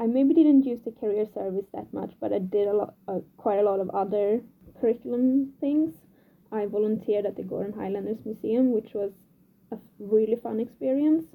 I 0.00 0.06
maybe 0.06 0.32
didn't 0.32 0.64
use 0.64 0.80
the 0.86 0.92
career 0.92 1.26
service 1.34 1.66
that 1.74 1.92
much 1.92 2.12
but 2.18 2.32
I 2.32 2.38
did 2.38 2.66
a 2.66 2.72
lot 2.72 2.94
uh, 3.08 3.20
quite 3.36 3.58
a 3.58 3.62
lot 3.62 3.78
of 3.78 3.90
other 3.90 4.40
curriculum 4.80 5.52
things. 5.60 5.94
I 6.50 6.64
volunteered 6.64 7.26
at 7.26 7.36
the 7.36 7.42
Gordon 7.42 7.74
Highlanders 7.78 8.24
Museum 8.24 8.72
which 8.72 8.94
was 8.94 9.12
a 9.70 9.76
really 9.98 10.36
fun 10.36 10.60
experience 10.60 11.26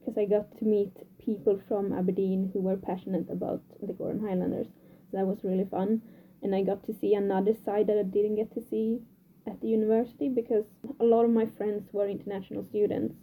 because 0.00 0.18
I 0.18 0.24
got 0.24 0.58
to 0.58 0.64
meet 0.64 0.96
people 1.28 1.60
from 1.68 1.92
Aberdeen 1.92 2.50
who 2.52 2.60
were 2.60 2.76
passionate 2.76 3.28
about 3.30 3.60
the 3.86 3.92
Gordon 3.92 4.26
Highlanders. 4.26 4.68
So 5.10 5.18
that 5.18 5.26
was 5.26 5.44
really 5.44 5.66
fun. 5.70 6.00
And 6.42 6.54
I 6.54 6.62
got 6.62 6.86
to 6.86 6.94
see 7.00 7.12
another 7.14 7.52
side 7.64 7.88
that 7.88 7.98
I 7.98 8.02
didn't 8.02 8.36
get 8.36 8.54
to 8.54 8.62
see 8.70 9.00
at 9.46 9.60
the 9.60 9.68
university 9.68 10.30
because 10.30 10.64
a 11.00 11.04
lot 11.04 11.24
of 11.24 11.30
my 11.30 11.46
friends 11.58 11.82
were 11.92 12.08
international 12.08 12.64
students. 12.64 13.14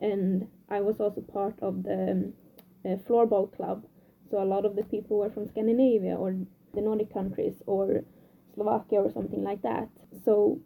And 0.00 0.46
I 0.68 0.80
was 0.80 0.96
also 1.00 1.22
part 1.22 1.54
of 1.62 1.84
the 1.84 2.10
um, 2.12 2.32
uh, 2.84 2.96
floorball 3.08 3.56
club. 3.56 3.86
So 4.30 4.42
a 4.42 4.44
lot 4.44 4.66
of 4.66 4.76
the 4.76 4.82
people 4.82 5.18
were 5.18 5.30
from 5.30 5.48
Scandinavia 5.48 6.16
or 6.16 6.36
the 6.74 6.82
Nordic 6.82 7.12
countries 7.14 7.54
or 7.66 8.04
Slovakia 8.54 9.00
or 9.00 9.10
something 9.10 9.42
like 9.42 9.62
that. 9.62 9.88
So 10.24 10.60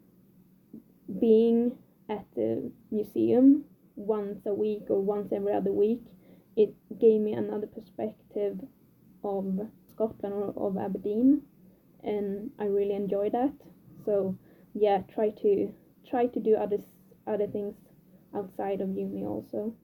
being 1.21 1.79
at 2.09 2.25
the 2.35 2.73
museum 2.91 3.65
once 3.95 4.41
a 4.47 4.55
week 4.55 4.85
or 4.89 5.01
once 5.01 5.33
every 5.33 5.53
other 5.53 5.73
week, 5.73 6.03
it 6.57 6.75
gave 7.01 7.21
me 7.21 7.33
another 7.33 7.67
perspective 7.67 8.59
of 9.25 9.69
Scotland 9.91 10.35
or 10.35 10.69
of 10.69 10.77
Aberdeen, 10.77 11.43
and 12.03 12.51
I 12.59 12.65
really 12.65 12.95
enjoyed 12.95 13.33
that. 13.33 13.53
So 14.05 14.37
yeah, 14.75 15.03
try 15.13 15.31
to 15.43 15.73
try 16.09 16.27
to 16.27 16.41
do 16.41 16.57
other 16.57 16.79
other 17.27 17.47
things 17.47 17.75
outside 18.35 18.81
of 18.81 18.97
uni 18.97 19.25
also. 19.25 19.75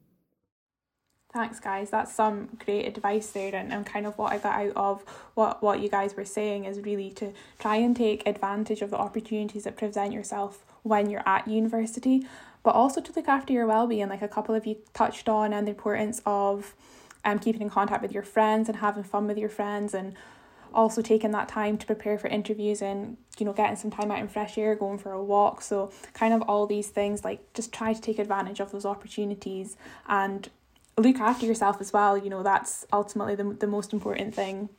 Thanks, 1.31 1.59
guys. 1.59 1.91
That's 1.91 2.13
some 2.13 2.57
great 2.65 2.87
advice 2.87 3.27
there, 3.27 3.53
and, 3.53 3.71
and 3.71 3.85
kind 3.85 4.07
of 4.07 4.17
what 4.17 4.31
I 4.33 4.39
got 4.39 4.59
out 4.59 4.75
of 4.75 5.03
what, 5.35 5.61
what 5.61 5.79
you 5.79 5.87
guys 5.87 6.15
were 6.15 6.25
saying 6.25 6.65
is 6.65 6.79
really 6.79 7.11
to 7.13 7.33
try 7.59 7.75
and 7.75 7.95
take 7.95 8.27
advantage 8.27 8.81
of 8.81 8.89
the 8.89 8.97
opportunities 8.97 9.65
that 9.65 9.77
present 9.77 10.11
yourself 10.11 10.65
when 10.81 11.07
you're 11.07 11.27
at 11.27 11.47
university, 11.47 12.25
but 12.63 12.75
also 12.75 13.01
to 13.01 13.11
look 13.15 13.27
after 13.27 13.53
your 13.53 13.67
well-being 13.67 14.09
like 14.09 14.21
a 14.21 14.27
couple 14.27 14.55
of 14.55 14.65
you 14.65 14.77
touched 14.93 15.29
on 15.29 15.53
and 15.53 15.67
the 15.67 15.71
importance 15.71 16.21
of 16.25 16.75
um, 17.25 17.39
keeping 17.39 17.61
in 17.61 17.69
contact 17.69 18.01
with 18.01 18.11
your 18.11 18.23
friends 18.23 18.69
and 18.69 18.77
having 18.77 19.03
fun 19.03 19.27
with 19.27 19.37
your 19.37 19.49
friends 19.49 19.93
and 19.93 20.15
also 20.73 21.01
taking 21.01 21.31
that 21.31 21.47
time 21.47 21.77
to 21.77 21.85
prepare 21.85 22.17
for 22.17 22.27
interviews 22.27 22.81
and 22.81 23.17
you 23.39 23.45
know 23.45 23.53
getting 23.53 23.75
some 23.75 23.89
time 23.89 24.11
out 24.11 24.19
in 24.19 24.27
fresh 24.27 24.57
air 24.57 24.75
going 24.75 24.97
for 24.97 25.11
a 25.11 25.23
walk. 25.23 25.61
So 25.61 25.91
kind 26.13 26.33
of 26.33 26.41
all 26.43 26.67
these 26.67 26.89
things 26.89 27.23
like 27.23 27.53
just 27.53 27.73
try 27.73 27.93
to 27.93 28.01
take 28.01 28.19
advantage 28.19 28.59
of 28.59 28.71
those 28.71 28.85
opportunities 28.85 29.77
and 30.07 30.49
look 30.97 31.19
after 31.19 31.45
yourself 31.45 31.81
as 31.81 31.91
well. 31.91 32.17
You 32.17 32.29
know 32.29 32.43
that's 32.43 32.85
ultimately 32.93 33.35
the, 33.35 33.45
the 33.45 33.67
most 33.67 33.93
important 33.93 34.35
thing 34.35 34.69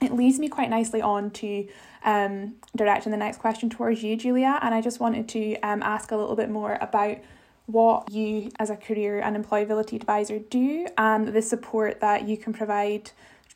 it 0.00 0.14
leads 0.14 0.38
me 0.38 0.48
quite 0.48 0.70
nicely 0.70 1.02
on 1.02 1.30
to 1.30 1.68
um, 2.04 2.54
directing 2.74 3.12
the 3.12 3.18
next 3.18 3.38
question 3.38 3.68
towards 3.68 4.02
you, 4.02 4.16
Julia. 4.16 4.58
And 4.62 4.74
I 4.74 4.80
just 4.80 5.00
wanted 5.00 5.28
to 5.30 5.56
um, 5.60 5.82
ask 5.82 6.10
a 6.10 6.16
little 6.16 6.36
bit 6.36 6.50
more 6.50 6.78
about 6.80 7.18
what 7.66 8.10
you, 8.10 8.50
as 8.58 8.70
a 8.70 8.76
career 8.76 9.20
and 9.20 9.36
employability 9.36 9.94
advisor, 9.94 10.38
do 10.38 10.86
and 10.98 11.28
the 11.28 11.42
support 11.42 12.00
that 12.00 12.26
you 12.26 12.36
can 12.36 12.52
provide 12.52 13.10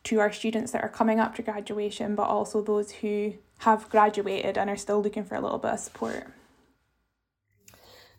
to 0.05 0.21
our 0.21 0.33
students 0.33 0.73
that 0.73 0.85
are 0.85 0.89
coming 0.89 1.19
up 1.19 1.35
to 1.35 1.43
graduation, 1.43 2.15
but 2.15 2.25
also 2.25 2.63
those 2.63 2.91
who 2.91 3.35
have 3.59 3.89
graduated 3.89 4.59
and 4.59 4.69
are 4.69 4.77
still 4.77 5.03
looking 5.03 5.25
for 5.25 5.35
a 5.35 5.41
little 5.41 5.59
bit 5.59 5.73
of 5.73 5.81
support. 5.81 6.27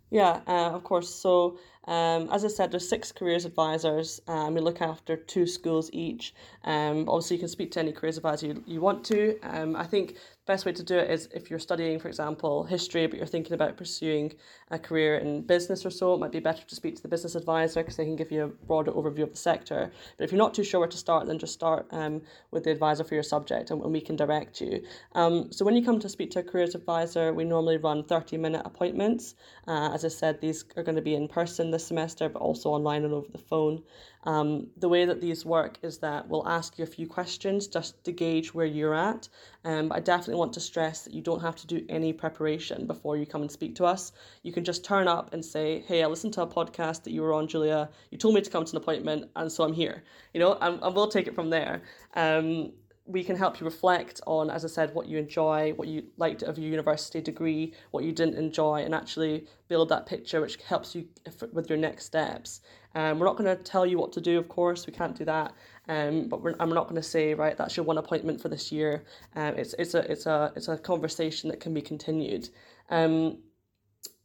Yeah, 0.10 0.42
uh, 0.48 0.72
of 0.72 0.84
course. 0.84 1.14
So 1.14 1.58
um, 1.88 2.30
as 2.32 2.44
I 2.44 2.48
said, 2.48 2.72
there's 2.72 2.88
six 2.88 3.12
careers 3.12 3.46
advisors. 3.46 4.22
Um, 4.28 4.56
we 4.56 4.62
look 4.62 4.82
after 4.82 5.16
two 5.16 5.46
schools 5.46 5.90
each. 5.94 6.34
Um, 6.64 7.08
obviously, 7.08 7.38
you 7.38 7.40
can 7.40 7.50
speak 7.50 7.72
to 7.72 7.80
any 7.80 7.92
careers 7.92 8.18
advisor 8.18 8.48
you, 8.48 8.64
you 8.66 8.82
want 8.82 9.04
to. 9.06 9.40
Um, 9.42 9.76
I 9.76 9.86
think 9.86 10.18
best 10.46 10.66
way 10.66 10.72
to 10.72 10.84
do 10.84 10.98
it 10.98 11.10
is 11.10 11.28
if 11.34 11.50
you're 11.50 11.60
studying, 11.60 12.00
for 12.00 12.08
example, 12.08 12.64
history, 12.64 13.08
but 13.08 13.18
you're 13.18 13.26
thinking 13.26 13.54
about 13.54 13.78
pursuing 13.78 14.34
a 14.70 14.78
career 14.78 15.18
in 15.18 15.42
business 15.42 15.86
or 15.86 15.90
so, 15.90 16.14
it 16.14 16.20
might 16.20 16.32
be 16.32 16.40
better 16.40 16.64
to 16.64 16.76
speak 16.76 16.96
to 16.96 17.02
the 17.02 17.08
business 17.08 17.36
advisor 17.36 17.82
because 17.82 17.98
they 17.98 18.06
can 18.06 18.16
give 18.16 18.32
you 18.32 18.44
a 18.44 18.48
broader 18.48 18.92
overview 18.92 19.24
of 19.24 19.32
the 19.32 19.38
sector. 19.38 19.92
But 20.18 20.24
if 20.24 20.32
you're 20.32 20.38
not 20.38 20.54
too 20.54 20.64
sure 20.64 20.80
where 20.80 20.90
to 20.90 20.98
start, 20.98 21.26
then 21.26 21.40
just 21.40 21.54
start 21.54 21.88
um, 21.92 22.22
with 22.52 22.64
the 22.64 22.72
advisor 22.72 23.04
for 23.04 23.16
your 23.16 23.24
subject 23.24 23.72
and, 23.72 23.82
and 23.82 23.92
we 23.92 24.02
can 24.02 24.16
direct 24.16 24.62
you. 24.62 24.84
Um, 25.14 25.52
so 25.52 25.66
when 25.66 25.76
you 25.76 25.84
come 25.84 26.00
to 26.00 26.10
speak 26.10 26.32
to 26.32 26.40
a 26.40 26.44
careers 26.44 26.76
advisor, 26.76 27.34
we 27.34 27.44
normally 27.44 27.78
run 27.78 28.04
30 28.04 28.38
minute 28.38 28.62
appointments. 28.66 29.36
Uh, 29.68 29.92
as 29.94 30.06
I 30.06 30.10
said, 30.10 30.42
these 30.42 30.64
are 30.78 30.84
going 30.84 30.96
to 30.96 31.02
be 31.02 31.16
in 31.16 31.28
person 31.28 31.72
this 31.72 31.88
semester, 31.88 32.30
but 32.30 32.42
also 32.42 32.70
online 32.70 33.04
and 33.04 33.14
over 33.14 33.32
the 33.32 33.40
phone. 33.40 33.82
Um, 34.26 34.68
the 34.78 34.90
way 34.90 35.06
that 35.06 35.22
these 35.22 35.46
work 35.46 35.78
is 35.84 36.00
that 36.00 36.28
we'll 36.28 36.48
ask 36.48 36.78
you 36.78 36.84
a 36.84 36.88
few 36.88 37.08
questions 37.08 37.68
just 37.68 38.04
to 38.06 38.12
gauge 38.12 38.54
where 38.54 38.66
you're 38.66 38.96
at. 38.96 39.30
Um, 39.64 39.92
I 39.92 40.00
definitely 40.00 40.36
want 40.36 40.54
to 40.54 40.60
stress 40.60 41.04
that 41.04 41.14
you 41.14 41.22
don't 41.22 41.42
have 41.42 41.56
to 41.58 41.68
do 41.68 41.86
any 41.90 42.12
preparation 42.12 42.88
before 42.88 43.18
you 43.18 43.26
come 43.26 43.42
and 43.42 43.52
speak 43.52 43.76
to 43.76 43.86
us. 43.86 44.12
You 44.44 44.52
can 44.52 44.64
just 44.64 44.84
turn 44.84 45.08
up 45.08 45.34
and 45.34 45.44
say, 45.44 45.84
"Hey, 45.88 46.04
I 46.04 46.08
listened 46.08 46.34
to 46.34 46.42
a 46.42 46.48
podcast 46.48 47.04
that 47.04 47.12
you 47.12 47.22
were 47.22 47.34
on, 47.34 47.48
Julia. 47.48 47.90
You 48.12 48.18
told 48.18 48.36
me 48.36 48.42
to 48.42 48.50
come 48.50 48.66
to 48.66 48.72
an 48.72 48.82
appointment, 48.82 49.30
and 49.36 49.52
so 49.52 49.64
I'm 49.64 49.74
here." 49.74 50.04
You 50.34 50.40
know, 50.40 50.58
and, 50.60 50.82
and 50.82 50.96
we'll 50.96 51.08
take 51.08 51.28
it 51.28 51.36
from 51.36 51.50
there. 51.50 51.84
Um, 52.16 52.72
we 53.08 53.24
can 53.24 53.36
help 53.36 53.60
you 53.60 53.66
reflect 53.66 54.20
on, 54.26 54.50
as 54.50 54.66
I 54.66 54.68
said, 54.68 54.96
what 54.96 55.08
you 55.08 55.20
enjoy, 55.20 55.74
what 55.76 55.88
you 55.88 56.04
liked 56.18 56.42
of 56.42 56.58
your 56.58 56.70
university 56.72 57.22
degree, 57.22 57.74
what 57.92 58.04
you 58.04 58.12
didn't 58.12 58.36
enjoy, 58.36 58.82
and 58.82 58.96
actually 58.96 59.48
build 59.68 59.90
that 59.90 60.08
picture 60.08 60.42
which 60.42 60.58
helps 60.64 60.96
you 60.96 61.08
with 61.54 61.70
your 61.70 61.78
next 61.78 62.06
steps. 62.06 62.62
Um, 62.96 63.20
we're 63.20 63.26
not 63.26 63.38
going 63.38 63.56
to 63.56 63.62
tell 63.64 63.86
you 63.86 63.98
what 63.98 64.12
to 64.14 64.22
do, 64.22 64.40
of 64.40 64.48
course, 64.50 64.88
we 64.88 64.94
can't 64.94 65.16
do 65.16 65.26
that. 65.26 65.54
Um, 65.88 66.28
but 66.28 66.42
we're, 66.42 66.56
I'm 66.60 66.70
not 66.70 66.86
going 66.86 66.96
to 66.96 67.04
say 67.04 67.34
right 67.34 67.56
that's 67.56 67.78
your 67.78 67.86
one 67.86 67.98
appointment 67.98 68.42
for 68.42 68.50
this 68.50 68.72
year. 68.72 69.04
Um, 69.36 69.56
it's 69.56 69.76
it's 69.78 69.94
a 69.94 70.12
it's 70.12 70.26
a 70.26 70.52
it's 70.56 70.68
a 70.68 70.78
conversation 70.78 71.50
that 71.50 71.60
can 71.60 71.74
be 71.74 71.82
continued. 71.82 72.50
Um, 72.90 73.38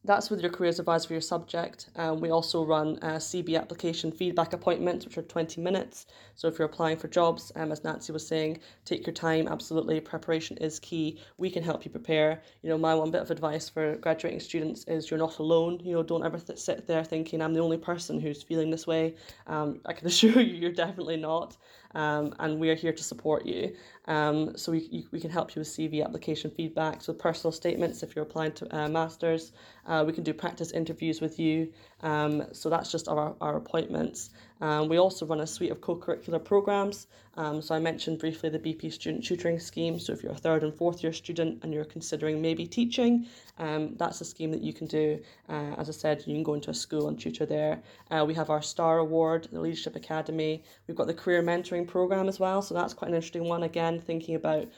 that's 0.05 0.31
with 0.31 0.41
your 0.41 0.51
careers 0.51 0.79
advisor 0.79 1.09
for 1.09 1.15
your 1.15 1.21
subject. 1.21 1.91
Um, 1.97 2.21
we 2.21 2.31
also 2.31 2.65
run 2.65 2.99
uh, 3.03 3.17
CV 3.17 3.59
application 3.61 4.11
feedback 4.11 4.55
appointments, 4.55 5.05
which 5.05 5.19
are 5.19 5.23
20 5.23 5.61
minutes. 5.61 6.07
So 6.35 6.49
if 6.49 6.59
you're 6.59 6.67
applying 6.67 6.97
for 6.97 7.09
jobs, 7.09 7.53
um, 7.55 7.71
as 7.71 7.85
Nancy 7.85 8.11
was 8.11 8.27
saying, 8.27 8.61
take 8.87 9.07
your 9.07 9.13
time. 9.13 9.47
Absolutely, 9.47 10.01
preparation 10.01 10.57
is 10.57 10.81
key. 10.81 11.21
We 11.37 11.51
can 11.51 11.63
help 11.63 11.85
you 11.85 11.91
prepare. 11.91 12.41
You 12.63 12.71
know, 12.71 12.79
my 12.79 12.95
one 12.95 13.11
bit 13.11 13.21
of 13.21 13.31
advice 13.31 13.69
for 13.69 13.97
graduating 13.97 14.41
students 14.41 14.85
is 14.85 15.11
you're 15.11 15.19
not 15.19 15.39
alone. 15.39 15.81
You 15.85 15.93
know, 15.93 16.03
don't 16.03 16.25
ever 16.25 16.39
th- 16.39 16.59
sit 16.59 16.87
there 16.87 17.05
thinking 17.05 17.43
I'm 17.43 17.53
the 17.53 17.61
only 17.61 17.79
person 17.79 18.19
who's 18.19 18.43
feeling 18.43 18.71
this 18.71 18.87
way. 18.87 19.17
Um, 19.47 19.81
I 19.85 19.93
can 19.93 20.07
assure 20.09 20.41
you, 20.41 20.57
you're 20.57 20.73
definitely 20.73 21.19
not 21.19 21.59
um, 21.95 22.35
and 22.39 22.59
we 22.59 22.71
are 22.71 22.75
here 22.75 22.93
to 22.93 23.03
support 23.03 23.47
you. 23.47 23.75
Um, 24.07 24.57
so 24.57 24.73
we, 24.73 24.89
you, 24.91 25.05
we 25.13 25.21
can 25.21 25.31
help 25.31 25.55
you 25.55 25.61
with 25.61 25.69
CV 25.69 26.05
application 26.05 26.51
feedback, 26.51 27.03
so 27.03 27.13
personal 27.13 27.53
statements 27.53 28.03
if 28.03 28.15
you're 28.15 28.25
applying 28.25 28.53
to 28.53 28.77
uh, 28.77 28.89
masters. 28.89 29.53
Uh, 29.87 30.05
we 30.07 30.13
can 30.13 30.25
do 30.25 30.33
practice 30.33 30.73
interviews 30.73 31.21
with 31.21 31.39
you. 31.39 31.73
Um, 32.03 32.45
so 32.53 32.69
that's 32.71 32.91
just 32.91 33.09
our, 33.09 33.35
our 33.41 33.57
appointments. 33.57 34.31
Um, 34.61 34.89
we 34.89 34.99
also 34.99 35.27
run 35.27 35.41
a 35.41 35.47
suite 35.47 35.71
of 35.71 35.81
co-curricular 35.81 36.43
programs. 36.43 37.07
Um, 37.37 37.63
so 37.63 37.75
I 37.75 37.79
mentioned 37.79 38.19
briefly 38.19 38.51
the 38.51 38.59
BP 38.59 38.93
student 38.93 39.25
tutoring 39.25 39.59
scheme. 39.59 39.99
So 39.99 40.13
if 40.13 40.23
you're 40.23 40.33
a 40.33 40.37
third 40.37 40.63
and 40.63 40.75
fourth 40.75 41.03
year 41.03 41.13
student 41.13 41.61
and 41.63 41.73
you're 41.73 41.85
considering 41.85 42.43
maybe 42.43 42.67
teaching, 42.67 43.27
um, 43.59 43.95
that's 43.97 44.21
a 44.21 44.25
scheme 44.25 44.51
that 44.51 44.63
you 44.63 44.73
can 44.73 44.87
do. 44.87 45.21
Uh, 45.49 45.75
as 45.79 45.89
I 45.89 45.93
said, 45.93 46.23
you 46.27 46.35
can 46.35 46.43
go 46.43 46.55
into 46.55 46.71
a 46.71 46.75
school 46.75 47.09
and 47.09 47.19
tutor 47.19 47.47
there. 47.47 47.83
Uh, 48.11 48.25
we 48.27 48.35
have 48.35 48.51
our 48.51 48.63
STAR 48.63 48.99
Award, 48.99 49.49
the 49.51 49.61
Leadership 49.61 49.97
Academy. 49.97 50.65
We've 50.87 50.97
got 50.97 51.07
the 51.07 51.15
career 51.15 51.43
mentoring 51.43 51.87
program 51.87 52.29
as 52.29 52.39
well. 52.39 52.61
So 52.61 52.75
that's 52.75 52.95
quite 52.95 53.09
an 53.09 53.15
interesting 53.15 53.45
one. 53.45 53.63
Again, 53.63 54.01
thinking 54.01 54.35
about 54.35 54.69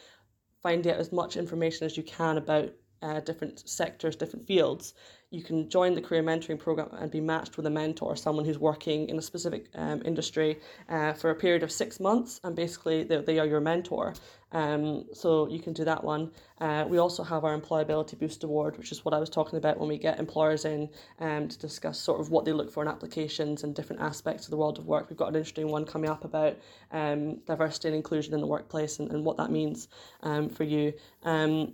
finding 0.62 0.92
out 0.92 1.00
as 1.00 1.10
much 1.10 1.36
information 1.36 1.86
as 1.86 1.96
you 1.96 2.04
can 2.04 2.38
about 2.38 2.72
uh, 3.02 3.20
different 3.20 3.68
sectors, 3.68 4.16
different 4.16 4.46
fields, 4.46 4.94
you 5.32 5.42
can 5.42 5.68
join 5.70 5.94
the 5.94 6.00
career 6.00 6.22
mentoring 6.22 6.58
program 6.58 6.90
and 6.92 7.10
be 7.10 7.20
matched 7.20 7.56
with 7.56 7.64
a 7.64 7.70
mentor, 7.70 8.14
someone 8.14 8.44
who's 8.44 8.58
working 8.58 9.08
in 9.08 9.18
a 9.18 9.22
specific 9.22 9.66
um, 9.74 10.02
industry 10.04 10.60
uh, 10.90 11.14
for 11.14 11.30
a 11.30 11.34
period 11.34 11.62
of 11.62 11.72
six 11.72 11.98
months, 11.98 12.38
and 12.44 12.54
basically 12.54 13.02
they, 13.02 13.16
they 13.22 13.38
are 13.38 13.46
your 13.46 13.60
mentor. 13.60 14.12
Um, 14.52 15.06
so 15.14 15.48
you 15.48 15.58
can 15.58 15.72
do 15.72 15.84
that 15.84 16.04
one. 16.04 16.30
Uh, 16.60 16.84
we 16.86 16.98
also 16.98 17.22
have 17.22 17.44
our 17.44 17.58
Employability 17.58 18.18
Boost 18.18 18.44
Award, 18.44 18.76
which 18.76 18.92
is 18.92 19.06
what 19.06 19.14
I 19.14 19.18
was 19.18 19.30
talking 19.30 19.56
about 19.56 19.80
when 19.80 19.88
we 19.88 19.96
get 19.96 20.18
employers 20.18 20.66
in 20.66 20.90
um, 21.18 21.48
to 21.48 21.58
discuss 21.58 21.98
sort 21.98 22.20
of 22.20 22.30
what 22.30 22.44
they 22.44 22.52
look 22.52 22.70
for 22.70 22.82
in 22.82 22.88
applications 22.88 23.64
and 23.64 23.74
different 23.74 24.02
aspects 24.02 24.44
of 24.44 24.50
the 24.50 24.58
world 24.58 24.78
of 24.78 24.86
work. 24.86 25.08
We've 25.08 25.16
got 25.16 25.28
an 25.28 25.36
interesting 25.36 25.68
one 25.68 25.86
coming 25.86 26.10
up 26.10 26.24
about 26.26 26.58
um, 26.90 27.36
diversity 27.46 27.88
and 27.88 27.96
inclusion 27.96 28.34
in 28.34 28.42
the 28.42 28.46
workplace 28.46 28.98
and, 28.98 29.10
and 29.10 29.24
what 29.24 29.38
that 29.38 29.50
means 29.50 29.88
um, 30.22 30.50
for 30.50 30.64
you. 30.64 30.92
Um, 31.22 31.72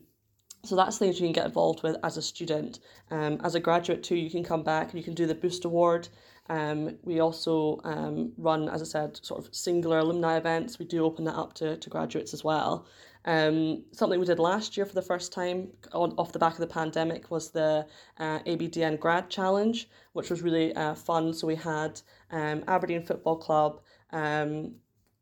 so 0.65 0.77
that's 0.77 0.99
things 0.99 1.21
you 1.21 1.27
can 1.27 1.33
get 1.33 1.47
involved 1.47 1.83
with 1.83 1.97
as 2.03 2.17
a 2.17 2.23
student. 2.23 2.81
Um, 3.11 3.41
as 3.45 3.55
a 3.55 3.61
graduate 3.61 4.03
too, 4.03 4.17
you 4.17 4.31
can 4.31 4.43
come 4.43 4.63
back 4.63 4.91
and 4.91 4.99
you 4.99 5.05
can 5.05 5.15
do 5.15 5.27
the 5.27 5.35
Boost 5.35 5.65
Award. 5.65 6.09
Um, 6.51 6.97
we 7.03 7.21
also 7.21 7.81
um, 7.85 8.33
run, 8.39 8.69
as 8.69 8.81
I 8.81 8.85
said, 8.85 9.21
sort 9.23 9.45
of 9.45 9.55
singular 9.55 9.99
alumni 9.99 10.37
events. 10.37 10.79
We 10.79 10.87
do 10.87 11.05
open 11.05 11.25
that 11.25 11.37
up 11.37 11.55
to, 11.55 11.77
to 11.77 11.91
graduates 11.91 12.33
as 12.33 12.43
well. 12.43 12.87
Um, 13.25 13.85
something 13.93 14.19
we 14.19 14.27
did 14.27 14.39
last 14.39 14.77
year 14.77 14.87
for 14.87 14.95
the 14.95 15.03
first 15.03 15.33
time 15.33 15.69
on, 15.93 16.13
off 16.17 16.33
the 16.33 16.39
back 16.39 16.55
of 16.55 16.61
the 16.61 16.67
pandemic 16.67 17.31
was 17.31 17.51
the 17.51 17.87
uh, 18.19 18.39
ABDN 18.41 18.99
Grad 18.99 19.29
Challenge, 19.29 19.89
which 20.15 20.31
was 20.31 20.41
really 20.41 20.75
uh, 20.75 20.95
fun. 20.95 21.35
So 21.35 21.47
we 21.47 21.57
had 21.57 22.01
um, 22.31 22.65
Aberdeen 22.67 23.03
Football 23.03 23.37
Club, 23.37 23.81
um, 24.13 24.73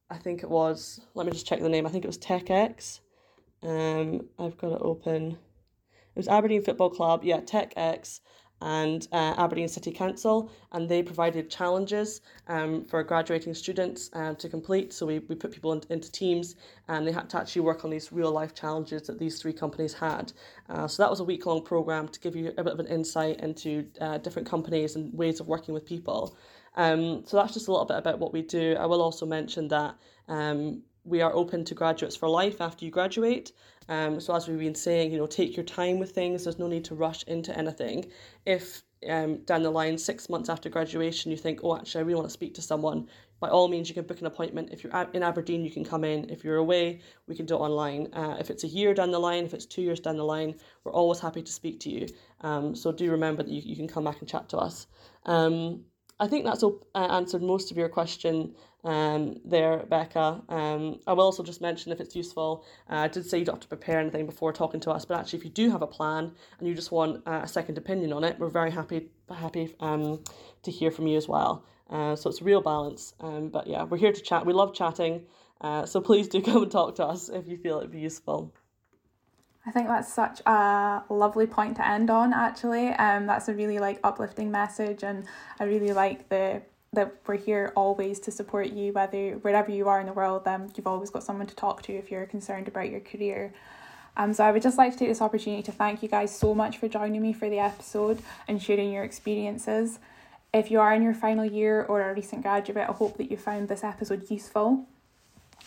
I 0.08 0.16
think 0.18 0.44
it 0.44 0.50
was, 0.50 1.00
let 1.14 1.26
me 1.26 1.32
just 1.32 1.46
check 1.46 1.60
the 1.60 1.68
name, 1.68 1.86
I 1.86 1.90
think 1.90 2.04
it 2.04 2.08
was 2.08 2.18
TechX. 2.18 3.00
Um, 3.62 4.28
I've 4.38 4.56
got 4.58 4.72
it 4.72 4.80
open. 4.80 5.32
It 5.32 6.18
was 6.20 6.28
Aberdeen 6.28 6.62
Football 6.62 6.90
Club, 6.90 7.24
yeah, 7.24 7.40
Tech 7.40 7.72
X, 7.76 8.20
and 8.62 9.06
uh, 9.12 9.34
Aberdeen 9.36 9.68
City 9.68 9.92
Council, 9.92 10.50
and 10.72 10.88
they 10.88 11.02
provided 11.02 11.50
challenges 11.50 12.22
um, 12.48 12.84
for 12.86 13.02
graduating 13.02 13.52
students 13.52 14.08
uh, 14.14 14.32
to 14.34 14.48
complete. 14.48 14.94
So 14.94 15.04
we, 15.04 15.18
we 15.18 15.34
put 15.34 15.52
people 15.52 15.72
in, 15.72 15.82
into 15.90 16.10
teams, 16.10 16.56
and 16.88 17.06
they 17.06 17.12
had 17.12 17.28
to 17.30 17.38
actually 17.38 17.62
work 17.62 17.84
on 17.84 17.90
these 17.90 18.12
real 18.12 18.30
life 18.30 18.54
challenges 18.54 19.02
that 19.08 19.18
these 19.18 19.40
three 19.40 19.52
companies 19.52 19.92
had. 19.92 20.32
Uh, 20.70 20.88
so 20.88 21.02
that 21.02 21.10
was 21.10 21.20
a 21.20 21.24
week 21.24 21.44
long 21.44 21.62
program 21.62 22.08
to 22.08 22.20
give 22.20 22.34
you 22.34 22.52
a 22.56 22.64
bit 22.64 22.72
of 22.72 22.80
an 22.80 22.86
insight 22.86 23.40
into 23.40 23.86
uh, 24.00 24.18
different 24.18 24.48
companies 24.48 24.96
and 24.96 25.12
ways 25.12 25.38
of 25.38 25.46
working 25.46 25.74
with 25.74 25.84
people. 25.84 26.36
Um, 26.76 27.24
so 27.26 27.36
that's 27.36 27.52
just 27.52 27.68
a 27.68 27.70
little 27.70 27.86
bit 27.86 27.98
about 27.98 28.18
what 28.18 28.32
we 28.32 28.42
do. 28.42 28.74
I 28.78 28.86
will 28.86 29.02
also 29.02 29.26
mention 29.26 29.68
that 29.68 29.96
um, 30.28 30.82
we 31.06 31.22
are 31.22 31.32
open 31.34 31.64
to 31.64 31.74
graduates 31.74 32.16
for 32.16 32.28
life 32.28 32.60
after 32.60 32.84
you 32.84 32.90
graduate. 32.90 33.52
Um, 33.88 34.20
so 34.20 34.34
as 34.34 34.48
we've 34.48 34.58
been 34.58 34.74
saying, 34.74 35.12
you 35.12 35.18
know, 35.18 35.26
take 35.26 35.56
your 35.56 35.64
time 35.64 35.98
with 35.98 36.10
things. 36.10 36.44
There's 36.44 36.58
no 36.58 36.66
need 36.66 36.84
to 36.86 36.94
rush 36.94 37.22
into 37.24 37.56
anything. 37.56 38.06
If 38.44 38.82
um, 39.08 39.38
down 39.44 39.62
the 39.62 39.70
line, 39.70 39.96
six 39.98 40.28
months 40.28 40.48
after 40.48 40.68
graduation, 40.68 41.30
you 41.30 41.36
think, 41.36 41.60
oh, 41.62 41.76
actually, 41.76 42.00
I 42.00 42.02
really 42.02 42.16
want 42.16 42.28
to 42.28 42.32
speak 42.32 42.54
to 42.54 42.62
someone, 42.62 43.08
by 43.38 43.48
all 43.48 43.68
means, 43.68 43.88
you 43.88 43.94
can 43.94 44.04
book 44.04 44.20
an 44.20 44.26
appointment. 44.26 44.70
If 44.72 44.82
you're 44.82 45.08
in 45.12 45.22
Aberdeen, 45.22 45.64
you 45.64 45.70
can 45.70 45.84
come 45.84 46.04
in. 46.04 46.30
If 46.30 46.42
you're 46.42 46.56
away, 46.56 47.00
we 47.28 47.36
can 47.36 47.46
do 47.46 47.54
it 47.54 47.58
online. 47.58 48.08
Uh, 48.12 48.36
if 48.40 48.50
it's 48.50 48.64
a 48.64 48.68
year 48.68 48.94
down 48.94 49.10
the 49.10 49.18
line, 49.18 49.44
if 49.44 49.54
it's 49.54 49.66
two 49.66 49.82
years 49.82 50.00
down 50.00 50.16
the 50.16 50.24
line, 50.24 50.54
we're 50.82 50.92
always 50.92 51.20
happy 51.20 51.42
to 51.42 51.52
speak 51.52 51.78
to 51.80 51.90
you. 51.90 52.08
Um, 52.40 52.74
so 52.74 52.90
do 52.90 53.10
remember 53.10 53.42
that 53.42 53.52
you, 53.52 53.62
you 53.62 53.76
can 53.76 53.86
come 53.86 54.04
back 54.04 54.20
and 54.20 54.28
chat 54.28 54.48
to 54.48 54.56
us. 54.56 54.86
Um, 55.26 55.84
I 56.18 56.26
think 56.28 56.46
that's 56.46 56.64
uh, 56.64 56.70
answered 56.94 57.42
most 57.42 57.70
of 57.70 57.76
your 57.76 57.90
question 57.90 58.54
um, 58.86 59.40
there, 59.44 59.78
Becca. 59.78 60.42
Um, 60.48 61.00
I 61.08 61.12
will 61.12 61.24
also 61.24 61.42
just 61.42 61.60
mention 61.60 61.90
if 61.90 62.00
it's 62.00 62.14
useful, 62.14 62.64
uh, 62.88 62.98
I 62.98 63.08
did 63.08 63.28
say 63.28 63.38
you 63.38 63.44
don't 63.44 63.56
have 63.56 63.62
to 63.62 63.68
prepare 63.68 63.98
anything 63.98 64.26
before 64.26 64.52
talking 64.52 64.78
to 64.80 64.92
us, 64.92 65.04
but 65.04 65.18
actually, 65.18 65.40
if 65.40 65.44
you 65.44 65.50
do 65.50 65.70
have 65.70 65.82
a 65.82 65.88
plan 65.88 66.32
and 66.58 66.68
you 66.68 66.74
just 66.74 66.92
want 66.92 67.26
uh, 67.26 67.40
a 67.42 67.48
second 67.48 67.78
opinion 67.78 68.12
on 68.12 68.22
it, 68.22 68.38
we're 68.38 68.48
very 68.48 68.70
happy 68.70 69.08
happy 69.28 69.74
um, 69.80 70.22
to 70.62 70.70
hear 70.70 70.92
from 70.92 71.08
you 71.08 71.16
as 71.16 71.26
well. 71.26 71.64
Uh, 71.90 72.14
so 72.14 72.30
it's 72.30 72.40
a 72.40 72.44
real 72.44 72.60
balance. 72.60 73.14
Um, 73.20 73.48
but 73.48 73.66
yeah, 73.66 73.82
we're 73.82 73.98
here 73.98 74.12
to 74.12 74.20
chat. 74.20 74.46
We 74.46 74.52
love 74.52 74.72
chatting. 74.72 75.26
Uh, 75.60 75.84
so 75.84 76.00
please 76.00 76.28
do 76.28 76.40
come 76.50 76.62
and 76.62 76.70
talk 76.70 76.94
to 76.96 77.04
us 77.04 77.28
if 77.28 77.48
you 77.48 77.56
feel 77.56 77.78
it'd 77.78 77.90
be 77.90 77.98
useful. 77.98 78.54
I 79.66 79.72
think 79.72 79.88
that's 79.88 80.12
such 80.12 80.40
a 80.46 81.02
lovely 81.10 81.48
point 81.48 81.74
to 81.76 81.86
end 81.86 82.08
on. 82.08 82.32
Actually, 82.32 82.90
um, 82.90 83.26
that's 83.26 83.48
a 83.48 83.54
really 83.54 83.80
like 83.80 83.98
uplifting 84.04 84.52
message, 84.52 85.02
and 85.02 85.24
I 85.58 85.64
really 85.64 85.92
like 85.92 86.28
the 86.28 86.62
that 86.96 87.14
we're 87.26 87.36
here 87.36 87.72
always 87.76 88.18
to 88.20 88.30
support 88.30 88.68
you, 88.70 88.92
whether 88.92 89.32
wherever 89.36 89.70
you 89.70 89.88
are 89.88 90.00
in 90.00 90.06
the 90.06 90.12
world. 90.12 90.46
Um, 90.46 90.68
you've 90.76 90.86
always 90.86 91.10
got 91.10 91.22
someone 91.22 91.46
to 91.46 91.54
talk 91.54 91.82
to 91.82 91.92
if 91.94 92.10
you're 92.10 92.26
concerned 92.26 92.68
about 92.68 92.90
your 92.90 93.00
career. 93.00 93.54
Um, 94.16 94.32
so 94.32 94.44
I 94.44 94.50
would 94.50 94.62
just 94.62 94.78
like 94.78 94.92
to 94.92 94.98
take 94.98 95.08
this 95.08 95.22
opportunity 95.22 95.62
to 95.62 95.72
thank 95.72 96.02
you 96.02 96.08
guys 96.08 96.36
so 96.36 96.54
much 96.54 96.78
for 96.78 96.88
joining 96.88 97.22
me 97.22 97.32
for 97.32 97.48
the 97.48 97.58
episode 97.58 98.20
and 98.48 98.60
sharing 98.60 98.92
your 98.92 99.04
experiences. 99.04 99.98
If 100.52 100.70
you 100.70 100.80
are 100.80 100.94
in 100.94 101.02
your 101.02 101.14
final 101.14 101.44
year 101.44 101.82
or 101.82 102.10
a 102.10 102.14
recent 102.14 102.42
graduate, 102.42 102.88
I 102.88 102.92
hope 102.92 103.18
that 103.18 103.30
you 103.30 103.36
found 103.36 103.68
this 103.68 103.84
episode 103.84 104.30
useful. 104.30 104.86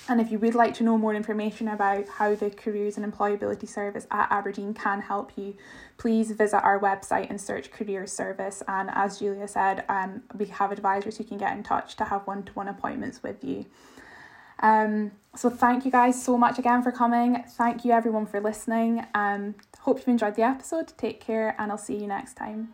And 0.10 0.20
if 0.20 0.32
you 0.32 0.40
would 0.40 0.56
like 0.56 0.74
to 0.76 0.84
know 0.84 0.98
more 0.98 1.14
information 1.14 1.68
about 1.68 2.08
how 2.08 2.34
the 2.34 2.50
Careers 2.50 2.98
and 2.98 3.14
Employability 3.14 3.70
Service 3.70 4.08
at 4.10 4.28
Aberdeen 4.32 4.74
can 4.74 5.02
help 5.02 5.32
you, 5.38 5.56
please 5.98 6.32
visit 6.32 6.64
our 6.64 6.80
website 6.80 7.30
and 7.30 7.40
search 7.40 7.72
Careers 7.72 8.12
Service. 8.12 8.64
And 8.68 8.90
as 8.92 9.20
Julia 9.20 9.48
said, 9.48 9.86
um, 9.88 10.24
we 10.36 10.48
have 10.48 10.72
advisors 10.72 11.18
who 11.18 11.24
can 11.24 11.38
get 11.38 11.56
in 11.56 11.62
touch 11.62 11.96
to 11.98 12.06
have 12.06 12.26
one 12.26 12.42
to 12.44 12.52
one 12.54 12.68
appointments 12.68 13.22
with 13.22 13.44
you. 13.44 13.68
Um, 14.62 15.12
so 15.36 15.50
thank 15.50 15.86
you 15.86 15.92
guys 15.92 16.22
so 16.22 16.40
much 16.40 16.58
again 16.58 16.82
for 16.82 16.92
coming. 16.92 17.44
Thank 17.48 17.86
you 17.86 17.92
everyone 17.92 18.26
for 18.26 18.42
listening. 18.42 19.06
Um, 19.14 19.54
hope 19.80 20.00
you've 20.00 20.08
enjoyed 20.08 20.36
the 20.36 20.42
episode. 20.42 20.92
Take 20.98 21.22
care, 21.22 21.56
and 21.60 21.72
I'll 21.72 21.78
see 21.78 21.96
you 21.96 22.08
next 22.08 22.34
time. 22.34 22.74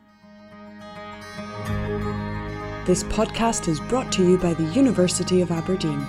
This 2.86 3.04
podcast 3.04 3.68
is 3.68 3.82
brought 3.82 4.12
to 4.14 4.26
you 4.26 4.38
by 4.38 4.54
the 4.54 4.64
University 4.66 5.42
of 5.42 5.52
Aberdeen. 5.52 6.08